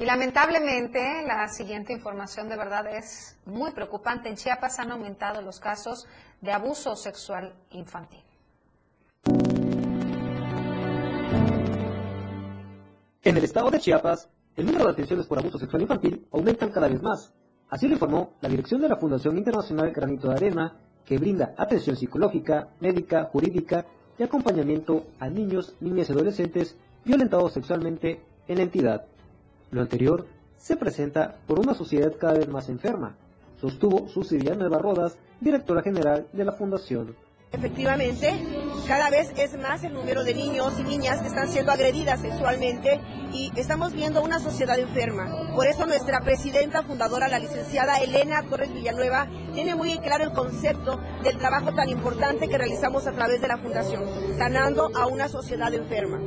Y 0.00 0.06
lamentablemente 0.06 1.22
la 1.26 1.46
siguiente 1.48 1.92
información 1.92 2.48
de 2.48 2.56
verdad 2.56 2.86
es 2.86 3.38
muy 3.44 3.70
preocupante. 3.72 4.30
En 4.30 4.36
Chiapas 4.36 4.78
han 4.78 4.92
aumentado 4.92 5.42
los 5.42 5.60
casos 5.60 6.06
de 6.40 6.52
abuso 6.52 6.96
sexual 6.96 7.54
infantil. 7.72 8.24
En 13.22 13.36
el 13.36 13.44
estado 13.44 13.70
de 13.70 13.78
Chiapas, 13.78 14.30
el 14.56 14.64
número 14.64 14.86
de 14.86 14.92
atenciones 14.92 15.26
por 15.26 15.38
abuso 15.38 15.58
sexual 15.58 15.82
infantil 15.82 16.26
aumentan 16.32 16.70
cada 16.70 16.88
vez 16.88 17.02
más. 17.02 17.34
Así 17.68 17.86
lo 17.86 17.92
informó 17.92 18.32
la 18.40 18.48
dirección 18.48 18.80
de 18.80 18.88
la 18.88 18.96
Fundación 18.96 19.36
Internacional 19.36 19.92
Granito 19.92 20.28
de 20.28 20.34
Arena, 20.34 20.78
que 21.04 21.18
brinda 21.18 21.54
atención 21.58 21.96
psicológica, 21.96 22.68
médica, 22.80 23.24
jurídica 23.24 23.84
y 24.18 24.22
acompañamiento 24.22 25.08
a 25.18 25.28
niños, 25.28 25.76
niñas 25.80 26.08
y 26.08 26.12
adolescentes 26.14 26.74
violentados 27.04 27.52
sexualmente 27.52 28.24
en 28.48 28.56
la 28.56 28.62
entidad. 28.62 29.04
Lo 29.70 29.82
anterior 29.82 30.26
se 30.56 30.76
presenta 30.76 31.36
por 31.46 31.60
una 31.60 31.74
sociedad 31.74 32.12
cada 32.18 32.34
vez 32.34 32.48
más 32.48 32.68
enferma, 32.68 33.16
sostuvo 33.60 34.08
Susilia 34.08 34.54
Nueva 34.54 34.78
Rodas, 34.78 35.16
directora 35.40 35.82
general 35.82 36.26
de 36.32 36.44
la 36.44 36.52
Fundación. 36.52 37.14
Efectivamente, 37.52 38.32
cada 38.86 39.10
vez 39.10 39.32
es 39.36 39.56
más 39.58 39.82
el 39.82 39.92
número 39.92 40.22
de 40.22 40.34
niños 40.34 40.72
y 40.78 40.84
niñas 40.84 41.20
que 41.20 41.28
están 41.28 41.48
siendo 41.48 41.72
agredidas 41.72 42.20
sexualmente 42.20 43.00
y 43.32 43.50
estamos 43.56 43.92
viendo 43.92 44.22
una 44.22 44.38
sociedad 44.38 44.78
enferma. 44.78 45.52
Por 45.54 45.66
eso 45.66 45.84
nuestra 45.86 46.20
presidenta 46.20 46.82
fundadora, 46.82 47.26
la 47.26 47.40
licenciada 47.40 47.98
Elena 47.98 48.44
Torres 48.48 48.72
Villanueva, 48.72 49.28
tiene 49.52 49.74
muy 49.74 49.98
claro 49.98 50.24
el 50.24 50.32
concepto 50.32 51.00
del 51.24 51.38
trabajo 51.38 51.74
tan 51.74 51.88
importante 51.88 52.48
que 52.48 52.58
realizamos 52.58 53.06
a 53.08 53.12
través 53.12 53.40
de 53.40 53.48
la 53.48 53.58
Fundación, 53.58 54.04
sanando 54.36 54.90
a 54.94 55.06
una 55.06 55.28
sociedad 55.28 55.74
enferma. 55.74 56.20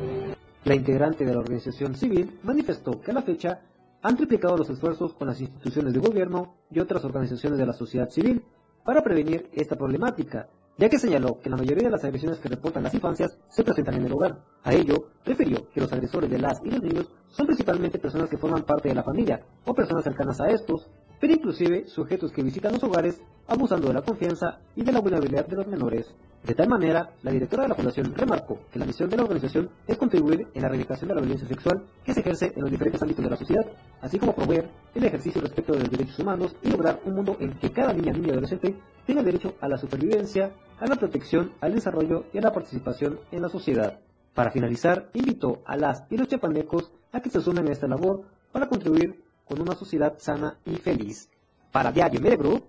La 0.65 0.75
integrante 0.75 1.25
de 1.25 1.33
la 1.33 1.41
organización 1.41 1.93
civil 1.93 2.39
manifestó 2.43 3.01
que 3.01 3.11
a 3.11 3.13
la 3.13 3.21
fecha 3.21 3.59
han 4.01 4.15
triplicado 4.15 4.55
los 4.55 4.69
esfuerzos 4.69 5.13
con 5.13 5.27
las 5.27 5.41
instituciones 5.41 5.93
de 5.93 5.99
gobierno 5.99 6.55
y 6.71 6.79
otras 6.79 7.03
organizaciones 7.03 7.59
de 7.59 7.65
la 7.65 7.73
sociedad 7.73 8.09
civil 8.09 8.45
para 8.85 9.03
prevenir 9.03 9.49
esta 9.51 9.75
problemática, 9.75 10.47
ya 10.77 10.87
que 10.87 10.99
señaló 10.99 11.37
que 11.41 11.49
la 11.49 11.57
mayoría 11.57 11.83
de 11.83 11.91
las 11.91 12.05
agresiones 12.05 12.39
que 12.39 12.47
reportan 12.47 12.83
las 12.83 12.93
infancias 12.93 13.37
se 13.49 13.63
presentan 13.65 13.95
en 13.95 14.05
el 14.05 14.13
hogar. 14.13 14.39
A 14.63 14.73
ello, 14.73 15.09
refirió 15.25 15.69
que 15.69 15.81
los 15.81 15.91
agresores 15.91 16.29
de 16.29 16.39
las 16.39 16.61
y 16.63 16.71
los 16.71 16.81
niños 16.81 17.11
son 17.27 17.45
principalmente 17.45 17.99
personas 17.99 18.29
que 18.29 18.37
forman 18.37 18.63
parte 18.63 18.87
de 18.87 18.95
la 18.95 19.03
familia 19.03 19.41
o 19.65 19.73
personas 19.73 20.05
cercanas 20.05 20.39
a 20.39 20.47
estos, 20.47 20.89
pero 21.19 21.33
inclusive 21.33 21.87
sujetos 21.87 22.31
que 22.31 22.41
visitan 22.41 22.71
los 22.71 22.83
hogares 22.83 23.21
abusando 23.47 23.89
de 23.89 23.95
la 23.95 24.01
confianza 24.01 24.61
y 24.77 24.83
de 24.83 24.93
la 24.93 25.01
vulnerabilidad 25.01 25.45
de 25.45 25.57
los 25.57 25.67
menores. 25.67 26.15
De 26.43 26.55
tal 26.55 26.67
manera, 26.67 27.09
la 27.21 27.31
directora 27.31 27.63
de 27.63 27.69
la 27.69 27.75
Fundación 27.75 28.13
remarcó 28.13 28.59
que 28.69 28.77
la 28.77 28.85
misión 28.85 29.09
de 29.09 29.15
la 29.15 29.23
organización 29.23 29.69
es 29.87 29.97
contribuir 29.97 30.49
en 30.53 30.61
la 30.61 30.67
erradicación 30.67 31.07
de 31.07 31.15
la 31.15 31.21
violencia 31.21 31.47
sexual 31.47 31.85
que 32.03 32.13
se 32.13 32.19
ejerce 32.19 32.51
en 32.53 32.61
los 32.61 32.69
diferentes 32.69 33.01
ámbitos 33.01 33.23
de 33.23 33.31
la 33.31 33.37
sociedad, 33.37 33.65
así 34.01 34.19
como 34.19 34.35
promover 34.35 34.69
el 34.93 35.03
ejercicio 35.05 35.39
y 35.39 35.45
respeto 35.45 35.71
de 35.71 35.79
los 35.79 35.89
derechos 35.89 36.19
humanos 36.19 36.53
y 36.61 36.69
lograr 36.69 36.99
un 37.05 37.15
mundo 37.15 37.37
en 37.39 37.53
que 37.53 37.71
cada 37.71 37.93
niña, 37.93 38.11
niño 38.11 38.27
y 38.27 38.31
adolescente 38.31 38.75
tenga 39.07 39.23
derecho 39.23 39.55
a 39.61 39.69
la 39.69 39.77
supervivencia, 39.77 40.51
a 40.79 40.85
la 40.85 40.97
protección, 40.97 41.53
al 41.61 41.75
desarrollo 41.75 42.25
y 42.33 42.39
a 42.39 42.41
la 42.41 42.51
participación 42.51 43.19
en 43.31 43.41
la 43.41 43.47
sociedad. 43.47 44.01
Para 44.33 44.51
finalizar, 44.51 45.09
invitó 45.13 45.61
a 45.65 45.77
las 45.77 46.03
y 46.09 46.17
los 46.17 46.27
chapanecos 46.27 46.91
a 47.13 47.21
que 47.21 47.29
se 47.29 47.39
sumen 47.39 47.69
a 47.69 47.71
esta 47.71 47.87
labor 47.87 48.23
para 48.51 48.67
contribuir 48.67 49.23
con 49.45 49.61
una 49.61 49.75
sociedad 49.75 50.15
sana 50.17 50.57
y 50.65 50.75
feliz. 50.75 51.29
Para 51.71 51.93
Diario 51.93 52.19
Group, 52.37 52.65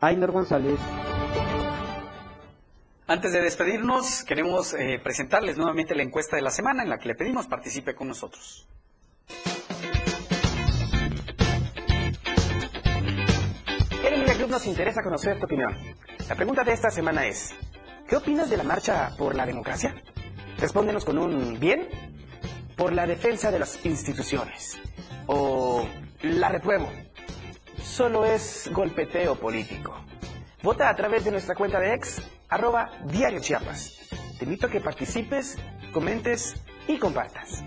Ainer 0.00 0.30
González. 0.30 0.78
Antes 3.10 3.32
de 3.32 3.40
despedirnos, 3.40 4.22
queremos 4.22 4.74
eh, 4.74 5.00
presentarles 5.02 5.56
nuevamente 5.56 5.94
la 5.94 6.02
encuesta 6.02 6.36
de 6.36 6.42
la 6.42 6.50
semana 6.50 6.82
en 6.82 6.90
la 6.90 6.98
que 6.98 7.08
le 7.08 7.14
pedimos 7.14 7.46
participe 7.46 7.94
con 7.94 8.06
nosotros. 8.06 8.68
En 14.04 14.28
el 14.28 14.36
Club 14.36 14.50
nos 14.50 14.66
interesa 14.66 15.02
conocer 15.02 15.38
tu 15.38 15.46
opinión. 15.46 15.74
La 16.28 16.34
pregunta 16.34 16.64
de 16.64 16.74
esta 16.74 16.90
semana 16.90 17.26
es, 17.26 17.54
¿qué 18.06 18.16
opinas 18.16 18.50
de 18.50 18.58
la 18.58 18.64
marcha 18.64 19.14
por 19.16 19.34
la 19.34 19.46
democracia? 19.46 19.94
Respóndenos 20.58 21.06
con 21.06 21.16
un 21.16 21.58
bien 21.58 21.88
por 22.76 22.92
la 22.92 23.06
defensa 23.06 23.50
de 23.50 23.58
las 23.58 23.86
instituciones 23.86 24.76
o 25.28 25.88
la 26.24 26.50
repruebo. 26.50 26.92
Solo 27.82 28.26
es 28.26 28.68
golpeteo 28.70 29.34
político. 29.36 29.96
Vota 30.62 30.90
a 30.90 30.94
través 30.94 31.24
de 31.24 31.30
nuestra 31.30 31.54
cuenta 31.54 31.80
de 31.80 31.94
ex, 31.94 32.20
arroba 32.48 32.90
Diario 33.04 33.40
Chiapas. 33.40 33.98
Te 34.38 34.44
invito 34.44 34.66
a 34.66 34.70
que 34.70 34.80
participes, 34.80 35.56
comentes 35.92 36.54
y 36.86 36.98
compartas. 36.98 37.64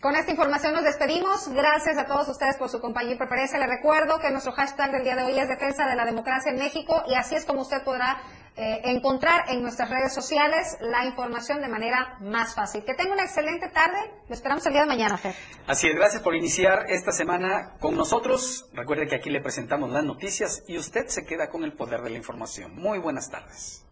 Con 0.00 0.16
esta 0.16 0.32
información 0.32 0.74
nos 0.74 0.84
despedimos. 0.84 1.48
Gracias 1.48 1.96
a 1.96 2.04
todos 2.04 2.28
ustedes 2.28 2.58
por 2.58 2.68
su 2.68 2.78
compañía 2.78 3.14
y 3.14 3.16
preferencia. 3.16 3.58
Les 3.58 3.70
recuerdo 3.70 4.18
que 4.18 4.30
nuestro 4.30 4.52
hashtag 4.52 4.92
del 4.92 5.02
día 5.02 5.16
de 5.16 5.24
hoy 5.24 5.38
es 5.38 5.48
Defensa 5.48 5.88
de 5.88 5.96
la 5.96 6.04
Democracia 6.04 6.52
en 6.52 6.58
México 6.58 7.02
y 7.08 7.14
así 7.14 7.34
es 7.36 7.46
como 7.46 7.62
usted 7.62 7.82
podrá 7.82 8.18
eh, 8.56 8.82
encontrar 8.84 9.50
en 9.50 9.62
nuestras 9.62 9.90
redes 9.90 10.14
sociales 10.14 10.76
la 10.80 11.04
información 11.06 11.60
de 11.60 11.68
manera 11.68 12.16
más 12.20 12.54
fácil. 12.54 12.84
Que 12.84 12.94
tenga 12.94 13.12
una 13.12 13.24
excelente 13.24 13.68
tarde. 13.68 13.98
Lo 14.28 14.34
esperamos 14.34 14.64
el 14.66 14.72
día 14.72 14.82
de 14.82 14.88
mañana, 14.88 15.16
Fer. 15.16 15.34
Así 15.66 15.88
es, 15.88 15.94
gracias 15.94 16.22
por 16.22 16.34
iniciar 16.34 16.86
esta 16.88 17.12
semana 17.12 17.76
con 17.80 17.96
nosotros. 17.96 18.68
Recuerde 18.72 19.06
que 19.08 19.16
aquí 19.16 19.30
le 19.30 19.40
presentamos 19.40 19.90
las 19.90 20.04
noticias 20.04 20.62
y 20.68 20.78
usted 20.78 21.08
se 21.08 21.24
queda 21.24 21.48
con 21.48 21.64
el 21.64 21.72
poder 21.72 22.02
de 22.02 22.10
la 22.10 22.16
información. 22.16 22.74
Muy 22.76 22.98
buenas 22.98 23.30
tardes. 23.30 23.83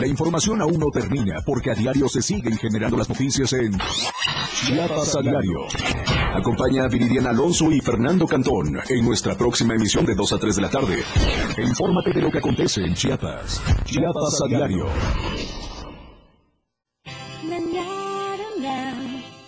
La 0.00 0.06
información 0.06 0.62
aún 0.62 0.78
no 0.78 0.86
termina 0.90 1.42
porque 1.44 1.70
a 1.70 1.74
diario 1.74 2.08
se 2.08 2.22
siguen 2.22 2.56
generando 2.56 2.96
las 2.96 3.06
noticias 3.06 3.52
en 3.52 3.76
Chiapas 4.66 5.14
a 5.14 5.20
diario. 5.20 5.66
Acompaña 6.32 6.84
a 6.84 6.88
Viridiana 6.88 7.30
Alonso 7.30 7.70
y 7.70 7.80
Fernando 7.80 8.26
Cantón 8.26 8.80
en 8.88 9.04
nuestra 9.04 9.36
próxima 9.36 9.74
emisión 9.74 10.06
de 10.06 10.14
2 10.14 10.32
a 10.32 10.38
3 10.38 10.56
de 10.56 10.62
la 10.62 10.70
tarde. 10.70 11.02
E 11.54 11.62
infórmate 11.62 12.14
de 12.14 12.22
lo 12.22 12.30
que 12.30 12.38
acontece 12.38 12.82
en 12.82 12.94
Chiapas. 12.94 13.60
Chiapas 13.84 14.40
a 14.42 14.48
diario. 14.48 14.86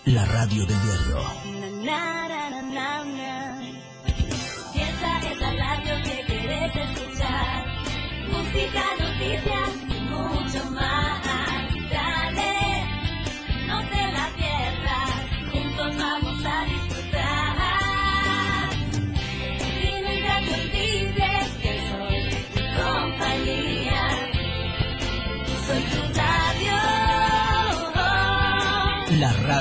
La 0.05 0.25
radio 0.25 0.65
del 0.67 0.81
diario. 0.83 1.12